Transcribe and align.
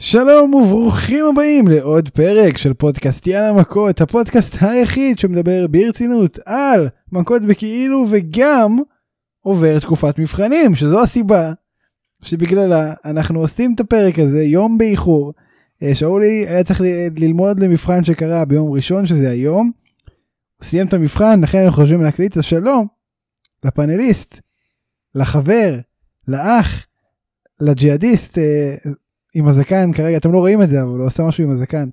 שלום 0.00 0.54
וברוכים 0.54 1.24
הבאים 1.26 1.68
לעוד 1.68 2.08
פרק 2.08 2.56
של 2.56 2.74
פודקאסט 2.74 3.26
יאללה 3.26 3.52
מכות, 3.52 4.00
הפודקאסט 4.00 4.56
היחיד 4.60 5.18
שמדבר 5.18 5.66
ברצינות 5.66 6.38
על 6.46 6.88
מכות 7.12 7.42
בכאילו 7.42 8.04
וגם 8.10 8.78
עובר 9.40 9.78
תקופת 9.78 10.18
מבחנים, 10.18 10.74
שזו 10.74 11.02
הסיבה 11.02 11.52
שבגללה 12.22 12.94
אנחנו 13.04 13.40
עושים 13.40 13.74
את 13.74 13.80
הפרק 13.80 14.18
הזה 14.18 14.42
יום 14.42 14.78
באיחור. 14.78 15.32
אה, 15.82 15.94
שאולי 15.94 16.46
היה 16.48 16.64
צריך 16.64 16.80
ללמוד 17.16 17.60
למבחן 17.60 18.04
שקרה 18.04 18.44
ביום 18.44 18.72
ראשון 18.72 19.06
שזה 19.06 19.30
היום. 19.30 19.70
הוא 20.56 20.64
סיים 20.64 20.86
את 20.86 20.92
המבחן 20.92 21.40
לכן 21.40 21.64
אנחנו 21.64 21.82
חושבים 21.82 22.02
להקליט 22.02 22.36
אז 22.36 22.44
שלום 22.44 22.86
לפאנליסט, 23.64 24.40
לחבר, 25.14 25.78
לאח, 26.28 26.86
לג'יהאדיסט. 27.60 28.38
עם 29.34 29.48
הזקן 29.48 29.92
כרגע 29.92 30.16
אתם 30.16 30.32
לא 30.32 30.38
רואים 30.38 30.62
את 30.62 30.68
זה 30.68 30.82
אבל 30.82 30.98
הוא 30.98 31.06
עושה 31.06 31.22
משהו 31.22 31.44
עם 31.44 31.50
הזקן 31.50 31.88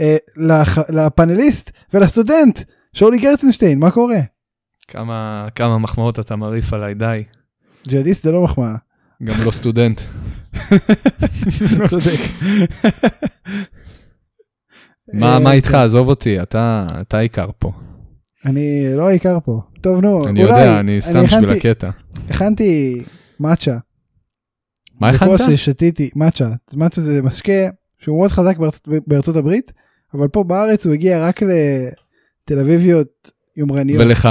אה, 0.00 0.16
לח, 0.36 0.78
לפאנליסט 0.88 1.70
ולסטודנט 1.94 2.60
שאולי 2.92 3.18
גרצנשטיין 3.18 3.78
מה 3.78 3.90
קורה 3.90 4.20
כמה, 4.88 5.48
כמה 5.54 5.78
מחמאות 5.78 6.18
אתה 6.18 6.36
מרעיף 6.36 6.72
עליי, 6.72 6.94
די. 6.94 7.22
ג'יהאדיסט 7.88 8.24
זה 8.24 8.32
לא 8.32 8.42
מחמאה. 8.42 8.74
גם 9.22 9.34
לא 9.44 9.50
סטודנט. 9.50 10.00
צודק. 11.90 12.20
מה, 15.12 15.34
אה, 15.34 15.38
מה 15.38 15.52
איתך? 15.52 15.74
עזוב 15.74 16.08
אותי, 16.08 16.42
אתה, 16.42 16.86
אתה 17.00 17.18
עיקר 17.18 17.48
פה. 17.58 17.72
אני 18.44 18.96
לא 18.96 19.08
העיקר 19.08 19.38
פה 19.44 19.60
טוב 19.80 20.00
נו 20.00 20.28
אני 20.28 20.40
יודע, 20.42 20.80
אני 20.80 21.02
סתם 21.02 21.24
בשביל 21.24 21.50
הקטע. 21.50 21.90
הכנתי 22.30 23.02
מאצ'ה. 23.40 23.76
מה 25.00 25.08
הכנת? 25.08 25.30
בכוס 25.30 25.46
ששתיתי 25.46 26.10
מאצ'ה 26.16 26.48
מאצ'ה 26.74 27.00
זה 27.00 27.22
משקה 27.22 27.68
שהוא 27.98 28.18
מאוד 28.18 28.30
חזק 28.30 28.58
בארצות, 28.58 28.88
בארצות 29.06 29.36
הברית 29.36 29.72
אבל 30.14 30.28
פה 30.28 30.44
בארץ 30.44 30.86
הוא 30.86 30.94
הגיע 30.94 31.26
רק 31.26 31.42
לתל 31.42 32.60
אביביות 32.60 33.30
יומרניות 33.56 34.00
ולך. 34.00 34.28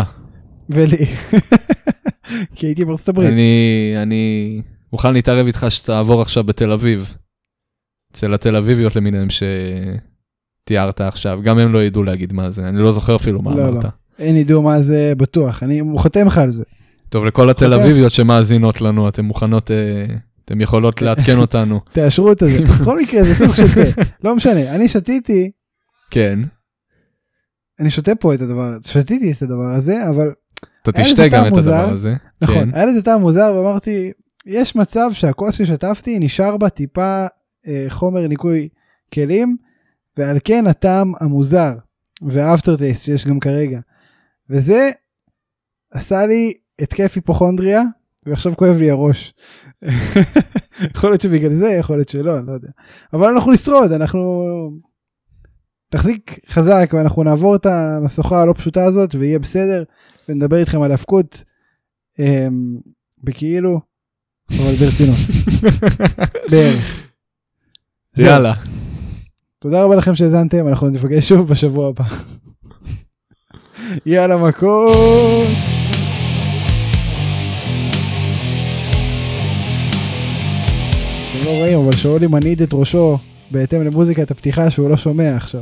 ולי 0.69 1.05
כי 2.55 2.65
הייתי 2.65 2.85
בארצות 2.85 3.09
הברית 3.09 3.29
אני, 3.29 3.93
אני 4.01 4.61
מוכן 4.93 5.13
להתערב 5.13 5.45
איתך 5.45 5.65
שתעבור 5.69 6.21
עכשיו 6.21 6.43
בתל 6.43 6.71
אביב. 6.71 7.13
אצל 8.11 8.33
התל 8.33 8.55
אביביות 8.55 8.95
למיניהם 8.95 9.27
שתיארת 9.29 11.01
עכשיו, 11.01 11.39
גם 11.43 11.57
הם 11.57 11.73
לא 11.73 11.83
ידעו 11.83 12.03
להגיד 12.03 12.33
מה 12.33 12.51
זה, 12.51 12.69
אני 12.69 12.77
לא 12.77 12.91
זוכר 12.91 13.15
אפילו 13.15 13.41
מה 13.41 13.51
לא, 13.51 13.57
לא. 13.57 13.69
אמרת. 13.69 13.85
אין 14.19 14.35
ידעו 14.35 14.61
מה 14.61 14.81
זה 14.81 15.13
בטוח 15.17 15.63
אני 15.63 15.81
חותם 15.97 16.27
לך 16.27 16.37
על 16.37 16.51
זה 16.51 16.63
טוב, 17.09 17.25
לכל 17.25 17.49
התל. 17.49 17.73
אביביות 17.73 18.11
שמאזינות 18.11 18.81
לנו, 18.81 19.09
אתן 19.09 19.25
מוכנות, 19.25 19.71
אה, 19.71 20.05
אתן 20.47 20.61
יכולות 20.61 21.01
לעדכן 21.01 21.37
אותנו. 21.37 21.79
תאשרו 21.93 22.31
את 22.31 22.39
זה 22.39 22.45
בכל 22.81 23.01
מקרה 23.01 23.23
זה 23.23 23.35
סוג 23.35 23.55
של 23.55 23.93
תה 23.93 24.01
לא 24.23 24.35
משנה 24.35 24.75
אני 24.75 24.89
שתיתי 24.89 25.51
כן, 26.11 26.39
אני 27.79 27.89
שותה 27.89 28.15
פה 28.15 28.33
את 28.33 28.41
הדבר 28.41 28.77
שתיתי 28.85 29.31
את 29.31 29.41
הדבר 29.41 29.73
הזה 29.75 30.09
אבל 30.09 30.31
אתה 30.81 30.91
תשתה 30.91 31.27
גם 31.27 31.47
את. 31.47 31.57
הדבר 31.57 31.89
הזה. 31.89 32.15
נכון 32.41 32.71
כן. 32.71 32.75
היה 32.75 32.85
לזה 32.85 33.01
טעם 33.01 33.21
מוזר 33.21 33.55
ואמרתי 33.55 34.11
יש 34.45 34.75
מצב 34.75 35.09
שהכוס 35.11 35.55
ששטפתי 35.55 36.19
נשאר 36.19 36.57
בה 36.57 36.69
טיפה 36.69 37.25
אה, 37.67 37.85
חומר 37.89 38.27
ניקוי 38.27 38.69
כלים 39.13 39.57
ועל 40.17 40.37
כן 40.43 40.67
הטעם 40.67 41.13
המוזר 41.19 41.73
והאפטר 42.21 42.77
טייסט 42.77 43.03
שיש 43.05 43.27
גם 43.27 43.39
כרגע 43.39 43.79
וזה 44.49 44.89
עשה 45.91 46.25
לי 46.25 46.53
התקף 46.81 47.11
היפוכונדריה 47.15 47.81
ועכשיו 48.27 48.55
כואב 48.57 48.77
לי 48.79 48.91
הראש. 48.91 49.33
יכול 50.95 51.09
להיות 51.09 51.21
שבגלל 51.21 51.53
זה 51.53 51.69
יכול 51.69 51.95
להיות 51.95 52.09
שלא 52.09 52.37
אני 52.37 52.47
לא 52.47 52.51
יודע 52.51 52.69
אבל 53.13 53.27
אנחנו 53.27 53.51
נשרוד 53.51 53.91
אנחנו 53.91 54.43
נחזיק 55.93 56.39
חזק 56.49 56.89
ואנחנו 56.93 57.23
נעבור 57.23 57.55
את 57.55 57.65
המשוכה 57.65 58.41
הלא 58.41 58.53
פשוטה 58.53 58.85
הזאת 58.85 59.15
ויהיה 59.15 59.39
בסדר 59.39 59.83
ונדבר 60.29 60.57
איתכם 60.57 60.81
על 60.81 60.91
האבקות 60.91 61.43
אמ, 62.19 62.77
בכאילו 63.23 63.79
אבל 64.51 64.73
ברצינות 64.79 65.17
בערך. 66.51 67.11
יאללה. 68.17 68.53
תודה 69.59 69.83
רבה 69.83 69.95
לכם 69.95 70.15
שהאזנתם 70.15 70.67
אנחנו 70.67 70.89
נפגש 70.89 71.29
שוב 71.29 71.47
בשבוע 71.47 71.89
הבא. 71.89 72.03
יאללה 74.05 74.37
מכות. 74.37 75.76
לא 81.47 81.51
רואים 81.51 81.79
אבל 81.79 81.95
שאולי 81.95 82.27
מנעיד 82.27 82.61
את 82.61 82.69
ראשו 82.73 83.17
בהתאם 83.51 83.83
למוזיקת 83.83 84.31
הפתיחה 84.31 84.69
שהוא 84.69 84.89
לא 84.89 84.97
שומע 84.97 85.35
עכשיו. 85.35 85.61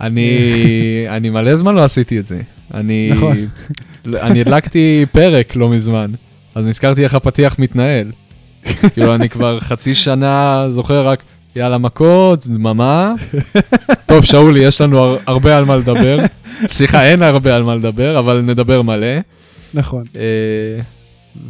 אני, 0.00 0.38
אני 1.16 1.30
מלא 1.30 1.56
זמן 1.56 1.74
לא 1.74 1.84
עשיתי 1.84 2.18
את 2.18 2.26
זה. 2.26 2.40
אני, 2.74 3.10
נכון. 3.12 3.36
אני 4.06 4.40
הדלקתי 4.40 5.06
פרק 5.12 5.56
לא 5.56 5.68
מזמן, 5.68 6.10
אז 6.54 6.66
נזכרתי 6.66 7.04
איך 7.04 7.14
הפתיח 7.14 7.58
מתנהל. 7.58 8.10
כאילו 8.94 9.14
אני 9.14 9.28
כבר 9.28 9.60
חצי 9.60 9.94
שנה 9.94 10.66
זוכר 10.70 11.06
רק 11.08 11.22
יאללה 11.56 11.78
מכות, 11.78 12.46
דממה. 12.46 13.14
טוב 14.06 14.24
שאולי 14.24 14.60
יש 14.60 14.80
לנו 14.80 14.98
הר, 14.98 15.16
הרבה 15.26 15.56
על 15.56 15.64
מה 15.64 15.76
לדבר. 15.76 16.18
סליחה 16.68 17.04
אין 17.06 17.22
הרבה 17.22 17.56
על 17.56 17.62
מה 17.62 17.74
לדבר 17.74 18.18
אבל 18.18 18.40
נדבר 18.40 18.82
מלא. 18.82 19.06
נכון. 19.74 20.04
אה, 20.16 20.22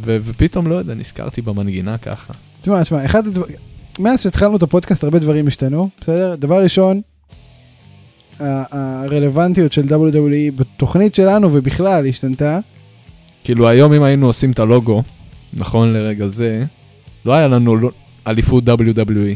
ו- 0.05 0.17
ופתאום 0.25 0.67
לא 0.67 0.75
יודע 0.75 0.93
נזכרתי 0.93 1.41
במנגינה 1.41 1.97
ככה. 1.97 2.33
תשמע, 2.61 2.83
תשמע, 2.83 3.05
אחד 3.05 3.27
הדברים, 3.27 3.55
מאז 3.99 4.21
שהתחלנו 4.21 4.57
את 4.57 4.63
הפודקאסט 4.63 5.03
הרבה 5.03 5.19
דברים 5.19 5.47
השתנו, 5.47 5.89
בסדר? 6.01 6.35
דבר 6.35 6.63
ראשון, 6.63 7.01
הרלוונטיות 8.39 9.73
של 9.73 9.83
WWE 9.83 10.51
בתוכנית 10.55 11.15
שלנו 11.15 11.49
ובכלל 11.53 12.07
השתנתה. 12.07 12.59
כאילו 13.43 13.67
היום 13.67 13.93
אם 13.93 14.03
היינו 14.03 14.25
עושים 14.27 14.51
את 14.51 14.59
הלוגו, 14.59 15.03
נכון 15.53 15.93
לרגע 15.93 16.27
זה, 16.27 16.63
לא 17.25 17.33
היה 17.33 17.47
לנו 17.47 17.75
לא- 17.75 17.91
אליפות 18.27 18.63
WWE. 18.69 19.35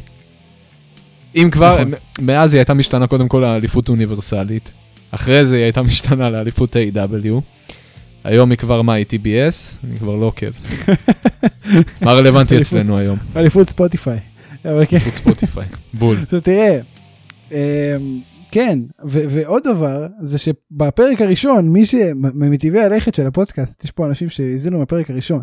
אם 1.35 1.49
כבר, 1.51 1.75
נכון. 1.79 1.91
מאז 2.21 2.53
היא 2.53 2.59
הייתה 2.59 2.73
משתנה 2.73 3.07
קודם 3.07 3.27
כל 3.27 3.39
לאליפות 3.39 3.89
אוניברסלית, 3.89 4.71
אחרי 5.11 5.45
זה 5.45 5.55
היא 5.55 5.63
הייתה 5.63 5.81
משתנה 5.81 6.29
לאליפות 6.29 6.75
A.W. 6.75 7.31
היום 8.23 8.49
היא 8.51 8.57
כבר 8.57 8.81
מה, 8.81 8.93
היא 8.93 9.05
TBS? 9.09 9.85
אני 9.89 9.99
כבר 9.99 10.15
לא 10.15 10.25
עוקב. 10.25 10.51
מה 12.01 12.13
רלוונטי. 12.13 12.61
אצלנו 12.61 12.97
היום? 12.97 13.17
אליפות 13.35 13.67
ספוטיפיי. 13.67 14.19
אבל 14.65 14.85
כן, 14.85 14.97
ספוטיפיי. 14.99 15.65
בול. 15.93 16.17
עכשיו 16.23 16.41
תראה, 16.41 16.79
אמ, 17.51 17.57
כן, 18.51 18.79
ועוד 19.03 19.63
דבר, 19.63 20.07
זה 20.21 20.37
שבפרק 20.37 21.21
הראשון, 21.21 21.69
מי 21.69 21.85
שמטבעי 21.85 22.81
הלכת 22.83 23.15
של 23.15 23.27
הפודקאסט, 23.27 23.83
יש 23.83 23.91
פה 23.91 24.07
אנשים 24.07 24.29
שהאזינו 24.29 24.79
מהפרק 24.79 25.09
הראשון. 25.09 25.41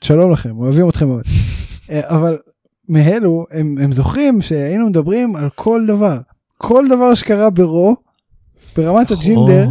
שלום 0.00 0.32
לכם, 0.32 0.58
אוהבים 0.58 0.88
אתכם 0.88 1.08
מאוד. 1.08 1.22
אה, 1.90 2.00
אבל 2.04 2.38
מאלו, 2.88 3.46
הם, 3.50 3.76
הם 3.80 3.92
זוכרים 3.92 4.42
שהיינו 4.42 4.86
מדברים 4.88 5.36
על 5.36 5.48
כל 5.54 5.84
דבר. 5.88 6.18
כל 6.58 6.84
דבר 6.90 7.14
שקרה 7.14 7.50
ברו, 7.50 7.96
ברמת 8.76 9.10
הג'ינדר, 9.10 9.68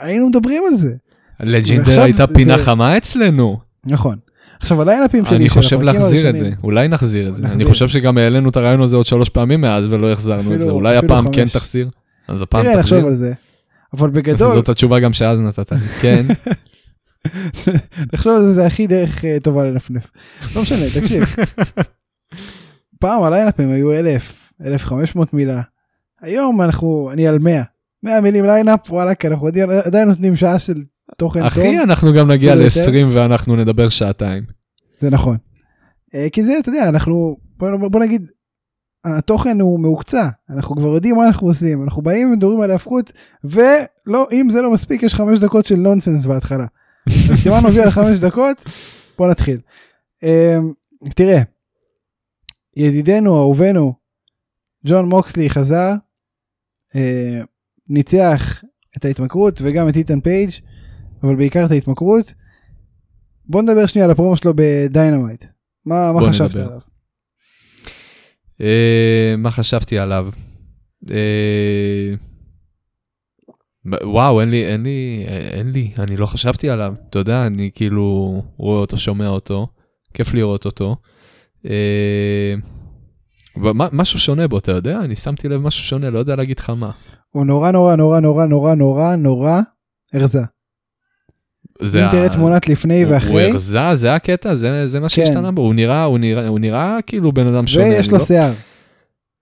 היינו 0.00 0.28
מדברים 0.28 0.62
על 0.68 0.74
זה. 0.74 0.94
לג'ינדר 1.40 2.02
הייתה 2.02 2.26
פינה 2.26 2.58
זה- 2.58 2.64
חמה 2.64 2.96
אצלנו. 2.96 3.58
נכון. 3.84 4.18
עכשיו 4.62 4.82
הליינאפים 4.82 5.24
שלי, 5.24 5.36
אני 5.36 5.48
חושב 5.48 5.82
להחזיר 5.82 6.30
את 6.30 6.36
זה, 6.36 6.50
אולי 6.62 6.88
נחזיר 6.88 7.28
את 7.28 7.36
זה. 7.36 7.46
אני. 7.46 7.64
חושב 7.64 7.88
שגם 7.88 8.18
העלינו 8.18 8.48
את 8.48 8.56
הרעיון 8.56 8.80
הזה 8.80 8.96
עוד 8.96 9.06
שלוש 9.06 9.28
פעמים 9.28 9.60
מאז 9.60 9.92
ולא 9.92 10.12
החזרנו 10.12 10.54
את 10.54 10.60
זה. 10.60 10.70
אולי 10.70 10.96
הפעם 10.96 11.32
כן 11.32 11.42
חמש. 11.42 11.52
תחזיר? 11.52 11.88
אז 12.28 12.42
הפעם 12.42 12.62
תראה, 12.62 12.76
נחשוב 12.76 12.98
תחזיר. 12.98 13.08
על 13.08 13.14
זה. 13.14 13.32
אבל 13.94 14.10
בגדול, 14.10 14.54
זאת 14.54 14.68
התשובה 14.68 15.00
גם 15.00 15.12
שאז 15.12 15.40
נתת. 15.40 15.72
כן, 16.02 16.26
לחשוב 18.12 18.36
על 18.36 18.44
זה 18.44 18.52
זה 18.52 18.66
הכי 18.66 18.86
דרך 18.86 19.24
אה, 19.24 19.36
טובה 19.42 19.64
לנפנף. 19.64 20.10
לא 20.56 20.62
משנה, 20.62 20.86
תקשיב. 21.00 21.24
פעם 23.00 23.22
הליינאפים 23.22 23.70
היו 23.70 23.92
1,000, 23.92 24.52
1,500 24.66 25.34
מילה. 25.34 25.60
היום 26.20 26.62
אנחנו, 26.62 27.10
אני 27.12 27.28
על 27.28 27.38
100. 27.38 27.62
100 28.02 28.20
מילים 28.20 28.44
line-up, 28.44 28.90
ואללה, 28.90 29.24
אנחנו 29.24 29.48
עדיין 29.84 30.08
נותנים 30.08 30.36
שעה 30.36 30.58
של 30.58 30.82
תוכן 31.18 31.40
טוב. 31.40 31.46
אחי 31.46 31.78
אנחנו 31.78 32.12
גם 32.12 32.30
נגיע 32.30 32.52
אפילו 32.52 32.64
יותר. 32.64 32.90
ל-20 32.90 33.16
ואנחנו 33.16 33.56
נדבר 33.56 33.88
שעתיים. 33.88 34.44
זה 35.00 35.10
נכון. 35.10 35.36
אה, 36.14 36.26
כי 36.32 36.42
זה, 36.42 36.58
אתה 36.60 36.68
יודע, 36.68 36.88
אנחנו, 36.88 37.36
בוא, 37.56 37.88
בוא 37.88 38.00
נגיד, 38.00 38.30
התוכן 39.04 39.60
הוא 39.60 39.80
מהוקצע, 39.80 40.28
אנחנו 40.50 40.76
כבר 40.76 40.88
יודעים 40.88 41.16
מה 41.16 41.26
אנחנו 41.26 41.46
עושים, 41.46 41.82
אנחנו 41.82 42.02
באים 42.02 42.30
ומדברים 42.30 42.60
על 42.60 42.70
ההפקות, 42.70 43.12
ולא, 43.44 44.26
אם 44.32 44.50
זה 44.50 44.62
לא 44.62 44.72
מספיק, 44.72 45.02
יש 45.02 45.14
חמש 45.14 45.38
דקות 45.38 45.66
של 45.66 45.74
nonsense 45.74 46.26
בהתחלה. 46.26 46.66
אז 47.30 47.38
סימן 47.38 47.60
מביא 47.66 47.82
על 47.82 47.90
חמש 47.90 48.18
דקות, 48.18 48.64
בוא 49.18 49.30
נתחיל. 49.30 49.60
אה, 50.24 50.58
תראה, 51.14 51.42
ידידנו, 52.76 53.38
אהובנו, 53.38 53.94
ג'ון 54.86 55.08
מוקסלי 55.08 55.50
חזר, 55.50 55.92
אה, 56.96 57.40
ניצח 57.88 58.64
את 58.96 59.04
ההתמכרות 59.04 59.58
וגם 59.62 59.88
את 59.88 59.96
אית'ן 59.96 60.20
פייג', 60.20 60.50
אבל 61.22 61.36
בעיקר 61.36 61.66
את 61.66 61.70
ההתמכרות. 61.70 62.34
בוא 63.46 63.62
נדבר 63.62 63.86
שנייה 63.86 64.04
על 64.04 64.10
הפרומו 64.10 64.36
שלו 64.36 64.52
בדיינמייט. 64.56 65.44
מה, 65.86 66.12
מה 66.12 66.28
חשבת 66.28 66.50
נדבר. 66.50 66.62
עליו? 66.66 66.80
אה, 68.60 69.34
מה 69.38 69.50
חשבתי 69.50 69.98
עליו? 69.98 70.28
ב- 73.90 74.04
וואו, 74.04 74.40
אין 74.40 74.50
לי, 74.50 74.66
אין 74.66 74.82
לי, 74.82 75.24
אין 75.28 75.72
לי, 75.72 75.92
אני 75.98 76.16
לא 76.16 76.26
חשבתי 76.26 76.70
עליו. 76.70 76.94
אתה 77.10 77.18
יודע, 77.18 77.46
אני 77.46 77.70
כאילו 77.74 78.04
רואה 78.56 78.80
אותו, 78.80 78.96
שומע 78.98 79.28
אותו, 79.28 79.66
כיף 80.14 80.34
לראות 80.34 80.64
אותו. 80.64 80.96
ומה- 83.56 83.88
משהו 83.92 84.18
שונה 84.18 84.48
בו, 84.48 84.58
אתה 84.58 84.72
יודע? 84.72 85.00
אני 85.00 85.16
שמתי 85.16 85.48
לב 85.48 85.60
משהו 85.60 85.82
שונה, 85.82 86.10
לא 86.10 86.18
יודע 86.18 86.36
להגיד 86.36 86.58
לך 86.58 86.70
מה. 86.70 86.90
הוא 87.30 87.44
נורא 87.46 87.70
נורא 87.70 87.96
נורא 87.96 88.20
נורא 88.20 88.46
נורא 88.46 88.74
נורא 88.74 89.16
נורא 89.16 89.60
הרזה. 90.12 90.40
זה 91.84 92.06
אם 92.06 92.10
תראה 92.10 92.28
תמונת 92.28 92.68
לפני 92.68 93.02
הוא- 93.04 93.12
ואחרי, 93.12 93.44
הוא 93.44 93.52
הרזה, 93.52 93.78
זה 93.94 94.14
הקטע? 94.14 94.54
זה, 94.54 94.88
זה 94.88 95.00
מה 95.00 95.08
כן. 95.08 95.14
שהשתנה 95.14 95.50
בו? 95.50 95.62
הוא 95.62 95.74
נראה, 95.74 96.04
הוא 96.04 96.18
נראה, 96.18 96.46
הוא 96.48 96.58
נראה 96.58 96.98
כאילו 97.06 97.32
בן 97.32 97.46
אדם 97.46 97.66
שונה. 97.66 97.84
ויש 97.86 98.10
לו 98.10 98.18
לא- 98.18 98.24
שיער. 98.24 98.52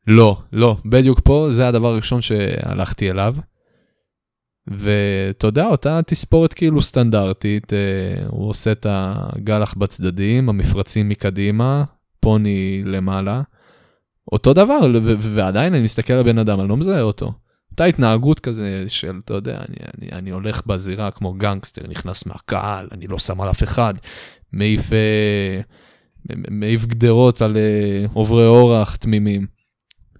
לא, 0.06 0.37
לא, 0.52 0.76
בדיוק 0.84 1.20
פה 1.25 1.48
זה 1.50 1.69
הדבר 1.69 1.88
הראשון 1.88 2.22
שהלכתי 2.22 3.10
אליו. 3.10 3.34
ואתה 4.69 5.46
יודע, 5.46 5.66
אותה 5.66 6.00
תספורת 6.06 6.52
כאילו 6.54 6.82
סטנדרטית, 6.82 7.72
אה, 7.72 7.78
הוא 8.28 8.48
עושה 8.48 8.72
את 8.72 8.87
הגלח 8.90 9.75
בצדדים, 9.75 10.48
המפרצים 10.48 11.08
מקדימה, 11.08 11.84
פוני 12.20 12.82
למעלה. 12.87 13.42
אותו 14.32 14.52
דבר, 14.54 14.78
ו- 14.94 14.98
ו- 15.02 15.14
ועדיין 15.34 15.75
אני 15.75 15.82
מסתכל 15.82 16.12
על 16.12 16.22
בן 16.22 16.38
אדם, 16.38 16.60
אני 16.60 16.69
לא 16.69 16.76
מזהה 16.76 17.00
אותו. 17.02 17.32
אותה 17.80 17.88
התנהגות 17.88 18.40
כזה 18.40 18.84
של, 18.88 19.20
אתה 19.24 19.34
יודע, 19.34 19.56
אני, 19.56 19.76
אני, 19.98 20.12
אני 20.12 20.30
הולך 20.30 20.66
בזירה 20.66 21.10
כמו 21.10 21.32
גנגסטר, 21.32 21.82
נכנס 21.88 22.26
מהקהל, 22.26 22.88
אני 22.92 23.06
לא 23.06 23.18
שם 23.18 23.40
על 23.40 23.50
אף 23.50 23.62
אחד, 23.62 23.94
מעיף, 24.52 24.92
אה, 24.92 25.60
מעיף 26.50 26.84
גדרות 26.84 27.42
על 27.42 27.56
אה, 27.56 28.06
עוברי 28.12 28.46
אורח 28.46 28.96
תמימים. 28.96 29.46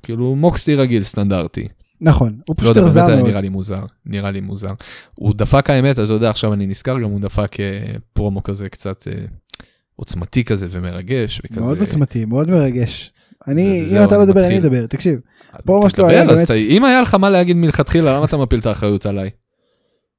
כאילו 0.03 0.37
מוקסטי 0.37 0.75
רגיל, 0.75 1.05
סטנדרטי. 1.05 1.69
נכון, 2.01 2.41
הוא 2.49 2.57
לא 2.59 2.63
פשוט 2.63 2.77
הרזה 2.77 3.01
באמת 3.01 3.11
היה 3.11 3.17
מאוד. 3.17 3.29
נראה 3.29 3.41
לי 3.41 3.49
מוזר, 3.49 3.85
נראה 4.07 4.31
לי 4.31 4.41
מוזר. 4.41 4.73
הוא 5.15 5.35
דפק 5.35 5.71
האמת, 5.71 5.99
אתה 5.99 6.13
יודע, 6.13 6.31
עכשיו 6.31 6.53
אני 6.53 6.67
נזכר, 6.67 7.01
גם 7.01 7.11
הוא 7.11 7.21
דפק 7.21 7.61
אה, 7.61 7.93
פרומו 8.13 8.43
כזה 8.43 8.69
קצת 8.69 9.09
אה, 9.09 9.25
עוצמתי 9.97 10.45
כזה 10.45 10.67
ומרגש, 10.71 11.41
וכזה... 11.45 11.61
מאוד 11.61 11.81
עוצמתי, 11.81 12.25
מאוד 12.25 12.51
מרגש. 12.51 13.13
אני, 13.49 13.89
אם 13.93 14.05
אתה 14.05 14.19
לא 14.19 14.23
מדבר, 14.25 14.47
אני. 14.47 14.59
אדבר, 14.59 14.87
תקשיב. 14.87 15.21
פרומו 15.65 15.91
שלו 15.91 16.05
תדבר, 16.05 16.07
היה 16.09 16.27
באמת- 16.27 16.51
אם 16.51 16.85
היה 16.85 17.03
לך 17.03 17.15
מה 17.15 17.31
להגיד 17.31 17.57
מלכתחילה, 17.57 18.17
למה 18.17 18.25
אתה 18.25 18.37
מפיל 18.37 18.61
את 18.61 18.67
האחריות 18.67 19.07
עליי? 19.07 19.31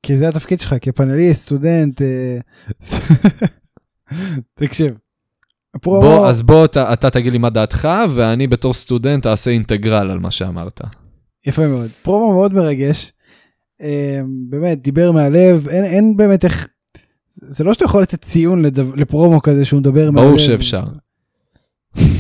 כי 0.04 0.18
זה 0.18 0.28
התפקיד 0.28 0.60
שלך 0.60 0.76
כפאנליסט, 0.82 1.42
סטודנט. 1.42 2.02
אה, 2.02 2.38
תקשיב. 4.60 4.94
בוא, 5.84 6.28
אז 6.28 6.42
בוא 6.42 6.66
אתה, 6.66 6.94
אתה 6.94 7.10
תגיד 7.10 7.32
לי 7.32 7.38
מה 7.38 7.50
דעתך, 7.50 7.88
ואני 8.10 8.48
בתור 8.48 8.74
סטודנט 8.74 9.28
אעשה 9.28 9.52
אינטגרל 9.52 10.12
על 10.12 10.20
מה 10.20 10.32
שאמרת. 10.32 10.82
יפה 11.46 11.68
מאוד. 11.68 11.90
פרומו 12.02 12.34
מאוד 12.34 12.54
מרגש. 12.54 13.12
אה, 13.82 14.22
באמת, 14.50 14.82
דיבר 14.82 15.12
מהלב, 15.12 15.68
אין, 15.70 15.84
אין 15.84 16.18
באמת 16.18 16.46
איך... 16.46 16.68
זה 17.34 17.64
לא 17.64 17.74
שאתה 17.74 17.86
יכול 17.86 18.02
לתת 18.02 18.22
ציון 18.22 18.62
לדו, 18.62 18.96
לפרומו 18.96 19.42
כזה 19.42 19.66
שהוא 19.66 19.80
מדבר 19.80 20.12
מהלב. 20.12 20.26
ברור 20.28 20.38
שאפשר. 20.40 20.84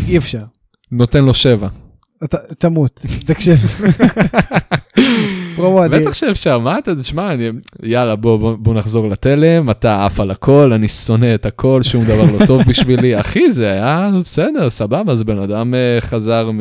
אי 0.07 0.17
אפשר. 0.17 0.43
נותן 0.91 1.25
לו 1.25 1.33
שבע. 1.33 1.67
אתה 2.23 2.37
תמות, 2.59 3.01
תקשיב. 3.25 3.57
פרומו 5.55 5.85
אדיר. 5.85 5.99
בטח 5.99 6.13
שאפשר, 6.13 6.59
מה 6.59 6.77
אתה, 6.79 6.95
תשמע, 6.95 7.33
אני, 7.33 7.49
יאללה, 7.83 8.15
בוא, 8.15 8.37
בוא, 8.37 8.55
בוא 8.59 8.73
נחזור 8.73 9.07
לתלם, 9.09 9.69
אתה 9.69 10.05
עף 10.05 10.19
על 10.19 10.31
הכל, 10.31 10.73
אני 10.73 10.87
שונא 10.87 11.35
את 11.35 11.45
הכל, 11.45 11.81
שום 11.83 12.03
דבר 12.03 12.31
לא 12.39 12.45
טוב 12.45 12.61
בשבילי. 12.67 13.19
אחי, 13.21 13.51
זה 13.51 13.71
היה 13.71 14.09
בסדר, 14.25 14.69
סבבה, 14.69 15.13
אז 15.13 15.23
בן 15.23 15.37
אדם 15.39 15.73
אה, 15.73 15.97
חזר 16.01 16.51
מ... 16.51 16.59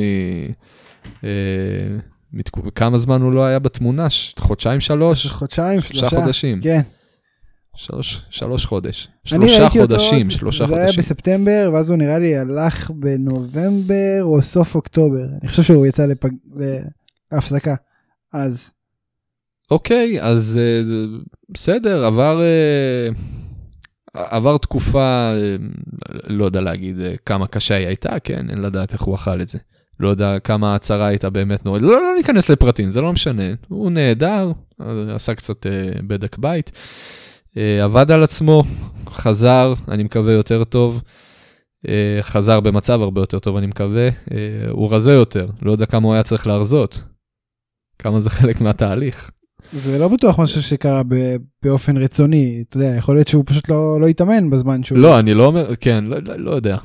אה, 1.25 1.29
מתקו- 2.33 2.63
כמה 2.75 2.99
זמן 2.99 3.23
הוא 3.23 3.33
לא 3.33 3.45
היה 3.45 3.59
בתמונה? 3.59 4.07
חודשיים, 4.39 4.81
שלוש? 4.81 5.27
חודשיים, 5.27 5.81
שלושה 5.81 5.99
שלושה. 6.09 6.21
חודשים. 6.21 6.61
כן. 6.61 6.81
שלוש, 7.77 8.23
שלוש 8.31 8.67
חודש. 8.67 9.09
שלושה 9.25 9.63
ראיתי 9.63 9.81
אותו 9.81 9.95
חודשים, 9.95 10.27
עוד- 10.27 10.31
שלושה 10.31 10.67
זה 10.67 10.75
היה 10.77 10.85
חודשים. 10.87 11.03
בספטמבר, 11.03 11.71
ואז 11.75 11.91
הוא 11.91 11.99
נראה 11.99 12.19
לי 12.19 12.37
הלך 12.37 12.91
בנובמבר 12.91 14.19
או 14.23 14.43
סוף 14.43 14.75
אוקטובר. 14.75 15.25
אני 15.41 15.49
חושב 15.49 15.63
שהוא 15.63 15.87
יצא 15.87 16.07
לפג... 16.07 16.31
להפסקה. 17.33 17.75
אז 18.33 18.71
אוקיי, 19.71 20.23
אז 20.23 20.59
אה, 20.63 20.83
בסדר, 21.49 22.05
עבר, 22.05 22.41
אה, 22.43 23.09
עבר 24.15 24.57
תקופה, 24.59 25.33
אה, 25.35 25.57
לא 26.27 26.45
יודע 26.45 26.61
להגיד 26.61 26.97
כמה 27.27 27.47
קשה 27.47 27.75
היא 27.75 27.87
הייתה, 27.87 28.19
כן, 28.25 28.51
אין 28.51 28.63
לדעת 28.63 28.93
איך 28.93 29.03
הוא 29.03 29.15
אכל 29.15 29.41
את 29.41 29.49
זה. 29.49 29.59
לא 30.01 30.09
יודע 30.09 30.39
כמה 30.39 30.73
ההצהרה 30.73 31.07
הייתה 31.07 31.31
באמת 31.31 31.65
נורא, 31.65 31.79
לא, 31.79 31.89
לא 31.93 32.15
ניכנס 32.17 32.49
לפרטים, 32.49 32.91
זה 32.91 33.01
לא 33.01 33.13
משנה. 33.13 33.43
הוא 33.69 33.91
נהדר, 33.91 34.53
עשה 35.15 35.35
קצת 35.35 35.67
בדק 36.07 36.39
בית, 36.39 36.71
עבד 37.57 38.11
על 38.11 38.23
עצמו, 38.23 38.63
חזר, 39.11 39.75
אני 39.89 40.03
מקווה 40.03 40.33
יותר 40.33 40.65
טוב. 40.65 41.03
אה, 41.89 42.19
חזר 42.23 42.61
במצב 42.61 43.03
הרבה 43.03 43.21
יותר 43.21 43.39
טוב, 43.39 43.57
אני 43.57 43.67
מקווה. 43.67 44.09
אה, 44.09 44.71
הוא 44.71 44.95
רזה 44.95 45.13
יותר, 45.13 45.49
לא 45.63 45.73
יודע 45.73 45.87
כמה 45.87 46.07
הוא 46.07 46.15
היה 46.15 46.23
צריך 46.23 46.47
להרזות. 46.47 47.03
כמה 47.99 48.21
זה 48.21 48.31
חלק 48.31 48.61
מהתהליך. 48.61 49.31
זה 49.73 49.99
לא 49.99 50.09
בטוח 50.09 50.39
משהו 50.39 50.63
שקרה. 50.63 51.03
באופן 51.63 51.97
רצוני. 51.97 52.65
אתה 52.69 52.77
יודע, 52.77 52.97
יכול 52.97 53.17
להיות 53.17 53.29
שהוא 53.29 53.45
פשוט 53.47 53.69
לא, 53.69 54.01
לא 54.01 54.09
התאמן 54.09 54.51
בזמן 54.51 54.83
שהוא... 54.83 54.99
לא, 54.99 55.19
אני 55.19 55.35
לא 55.35 55.47
אומר, 55.47 55.77
כן, 55.77 56.05
לא, 56.05 56.17
לא, 56.27 56.37
לא 56.37 56.51
יודע. 56.51 56.77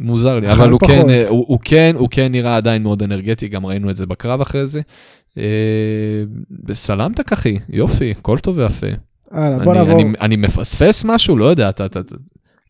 מוזר 0.00 0.38
לי, 0.38 0.52
אבל 0.52 0.70
הוא 0.70 0.80
פחות. 0.80 0.94
כן, 0.94 1.10
אה, 1.10 1.28
הוא, 1.28 1.44
הוא 1.48 1.58
כן, 1.64 1.94
הוא 1.98 2.08
כן 2.10 2.32
נראה 2.32 2.56
עדיין 2.56 2.82
מאוד 2.82 3.02
אנרגטי, 3.02 3.48
גם 3.48 3.66
ראינו 3.66 3.90
את 3.90 3.96
זה 3.96 4.06
בקרב 4.06 4.40
אחרי 4.40 4.66
זה. 4.66 4.80
אה, 5.38 6.22
סלמת 6.72 7.32
אחי, 7.32 7.58
יופי, 7.68 8.10
הכל 8.10 8.38
טוב 8.38 8.58
ויפה. 8.58 8.86
הלאה, 9.30 9.58
בוא 9.58 9.72
אני, 9.72 9.80
נעבור. 9.80 10.00
אני, 10.00 10.12
אני 10.20 10.36
מפספס 10.36 11.04
משהו? 11.04 11.36
לא 11.36 11.44
יודע, 11.44 11.68
אתה, 11.68 11.86
אתה, 11.86 12.00
אתה 12.00 12.14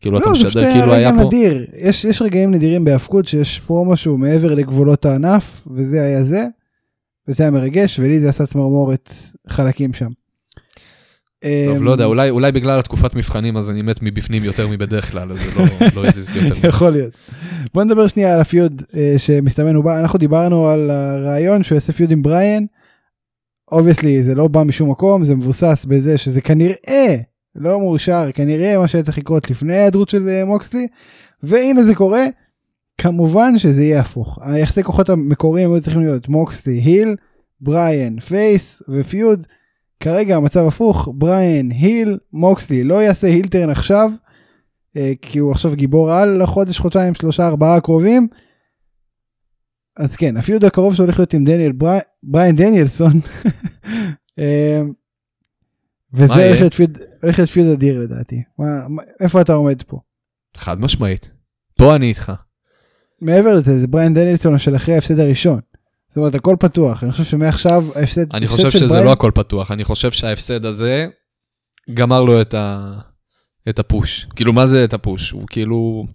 כאילו 0.01 0.17
אתה 0.17 0.29
לא, 0.29 0.35
זה 0.35 0.39
פשוט 0.39 0.47
משדר 0.47 0.63
היה 0.63 0.73
כאילו 0.73 0.93
היה 0.93 1.11
פה. 1.17 1.23
נדיר. 1.23 1.65
יש, 1.73 2.05
יש 2.05 2.21
רגעים 2.21 2.51
נדירים 2.51 2.85
בהאבקות 2.85 3.27
שיש 3.27 3.59
פרומו 3.59 3.95
שהוא 3.95 4.19
מעבר 4.19 4.55
לגבולות 4.55 5.05
הענף, 5.05 5.67
וזה 5.75 6.03
היה 6.03 6.23
זה, 6.23 6.45
וזה 7.27 7.43
היה 7.43 7.51
מרגש, 7.51 7.99
ולי 7.99 8.19
זה 8.19 8.29
עשה 8.29 8.45
צמרמורת 8.45 9.13
חלקים 9.49 9.93
שם. 9.93 10.09
טוב, 11.65 11.77
אמ, 11.77 11.83
לא 11.83 11.91
יודע, 11.91 12.05
אולי, 12.05 12.29
אולי 12.29 12.51
בגלל 12.51 12.79
התקופת 12.79 13.15
מבחנים 13.15 13.57
אז 13.57 13.69
אני 13.69 13.81
מת 13.81 14.01
מבפנים 14.01 14.43
יותר 14.43 14.67
מבדרך 14.67 15.11
כלל, 15.11 15.31
אז 15.31 15.39
זה 15.39 15.51
לא, 15.55 15.65
לא 15.95 16.07
הזיז 16.07 16.29
לי 16.29 16.47
יותר. 16.47 16.67
יכול 16.69 16.89
להיות. 16.89 17.13
בוא 17.73 17.83
נדבר 17.83 18.07
שנייה 18.07 18.33
על 18.33 18.39
ה 18.39 18.47
feud 18.47 18.81
אה, 18.95 19.13
שמסתמן 19.17 19.75
הוא 19.75 19.83
בא, 19.83 19.99
אנחנו 19.99 20.19
דיברנו 20.19 20.69
על 20.69 20.89
הרעיון 20.89 21.63
שהוא 21.63 21.75
יעשה 21.75 21.93
feud 21.93 22.11
עם 22.11 22.21
בריאן. 22.21 22.63
obviously 23.71 24.23
זה 24.23 24.35
לא 24.35 24.47
בא 24.47 24.63
משום 24.63 24.91
מקום, 24.91 25.23
זה 25.23 25.35
מבוסס 25.35 25.85
בזה 25.89 26.17
שזה 26.17 26.41
כנראה 26.41 27.15
לא 27.55 27.79
מאושר, 27.79 28.29
כנראה 28.33 28.77
מה 28.77 28.87
שהיה 28.87 29.03
צריך 29.03 29.17
לקרות 29.17 29.49
לפני 29.49 29.73
ההיעדרות 29.73 30.09
של 30.09 30.29
אה, 30.29 30.45
מוקסלי, 30.45 30.87
והנה 31.43 31.83
זה 31.83 31.95
קורה. 31.95 32.25
כמובן 32.97 33.57
שזה 33.57 33.83
יהיה 33.83 33.99
הפוך. 33.99 34.39
היחסי 34.41 34.83
כוחות 34.83 35.09
המקוריים 35.09 35.73
היו 35.73 35.81
צריכים 35.81 36.01
להיות 36.01 36.29
מוקסלי, 36.29 36.73
heel, 36.73 37.15
בריאן, 37.61 38.19
face 38.19 38.81
ו 38.89 38.99
feud. 38.99 39.47
כרגע 39.99 40.35
המצב 40.35 40.67
הפוך, 40.67 41.09
בריאן, 41.13 41.71
heel, 41.71 42.17
מוקסלי 42.33 42.83
לא 42.83 43.03
יעשה 43.03 43.27
heel 43.27 43.48
turn 43.48 43.69
עכשיו. 43.69 44.11
אה, 44.97 45.13
כי 45.21 45.39
הוא 45.39 45.51
עכשיו 45.51 45.75
גיבור 45.75 46.11
על 46.11 46.43
לחודש, 46.43 46.79
חודשיים, 46.79 47.15
שלושה, 47.15 47.47
ארבעה 47.47 47.75
הקרובים. 47.75 48.27
אז 50.01 50.15
כן, 50.15 50.37
ה 50.37 50.43
feud 50.43 50.65
הקרוב 50.65 50.95
שהולך 50.95 51.19
להיות 51.19 51.33
עם 51.33 51.43
דניאל 51.43 51.71
ברי... 51.71 51.97
בריין 52.23 52.55
דניאלסון. 52.55 53.13
אה, 54.39 54.81
וזה? 56.13 56.33
הולך 56.33 56.59
להיות 56.59 56.73
feud, 56.73 56.97
הולך 57.23 57.39
להיות 57.39 57.49
feud 57.51 57.67
אדיר 57.67 57.99
לדעתי. 57.99 58.43
מה, 58.59 58.65
איפה 59.19 59.41
אתה 59.41 59.53
עומד 59.53 59.81
פה? 59.87 59.99
חד 60.57 60.79
משמעית. 60.79 61.29
פה 61.77 61.95
אני 61.95 62.09
איתך. 62.09 62.31
מעבר 63.21 63.53
לזה, 63.53 63.79
זה 63.79 63.87
בריין 63.87 64.13
דניאלסון 64.13 64.57
של 64.57 64.75
אחרי 64.75 64.93
ההפסד 64.95 65.19
הראשון. 65.19 65.59
זאת 66.09 66.17
אומרת, 66.17 66.35
הכל 66.35 66.55
פתוח. 66.59 67.03
אני 67.03 67.11
חושב 67.11 67.23
שמעכשיו 67.23 67.85
ההפסד... 67.95 68.35
אני 68.35 68.47
חושב 68.47 68.71
שזה 68.71 68.87
בריין- 68.87 69.05
לא 69.05 69.11
הכל 69.11 69.31
פתוח, 69.35 69.71
אני 69.71 69.83
חושב 69.83 70.11
שההפסד 70.11 70.65
הזה 70.65 71.07
גמר 71.93 72.23
לו 72.23 72.41
את, 72.41 72.53
ה... 72.53 72.93
את 73.69 73.79
הפוש. 73.79 74.27
כאילו, 74.35 74.53
מה 74.53 74.67
זה 74.67 74.83
את 74.85 74.93
הפוש? 74.93 75.31
הוא 75.31 75.43
כאילו... 75.49 76.05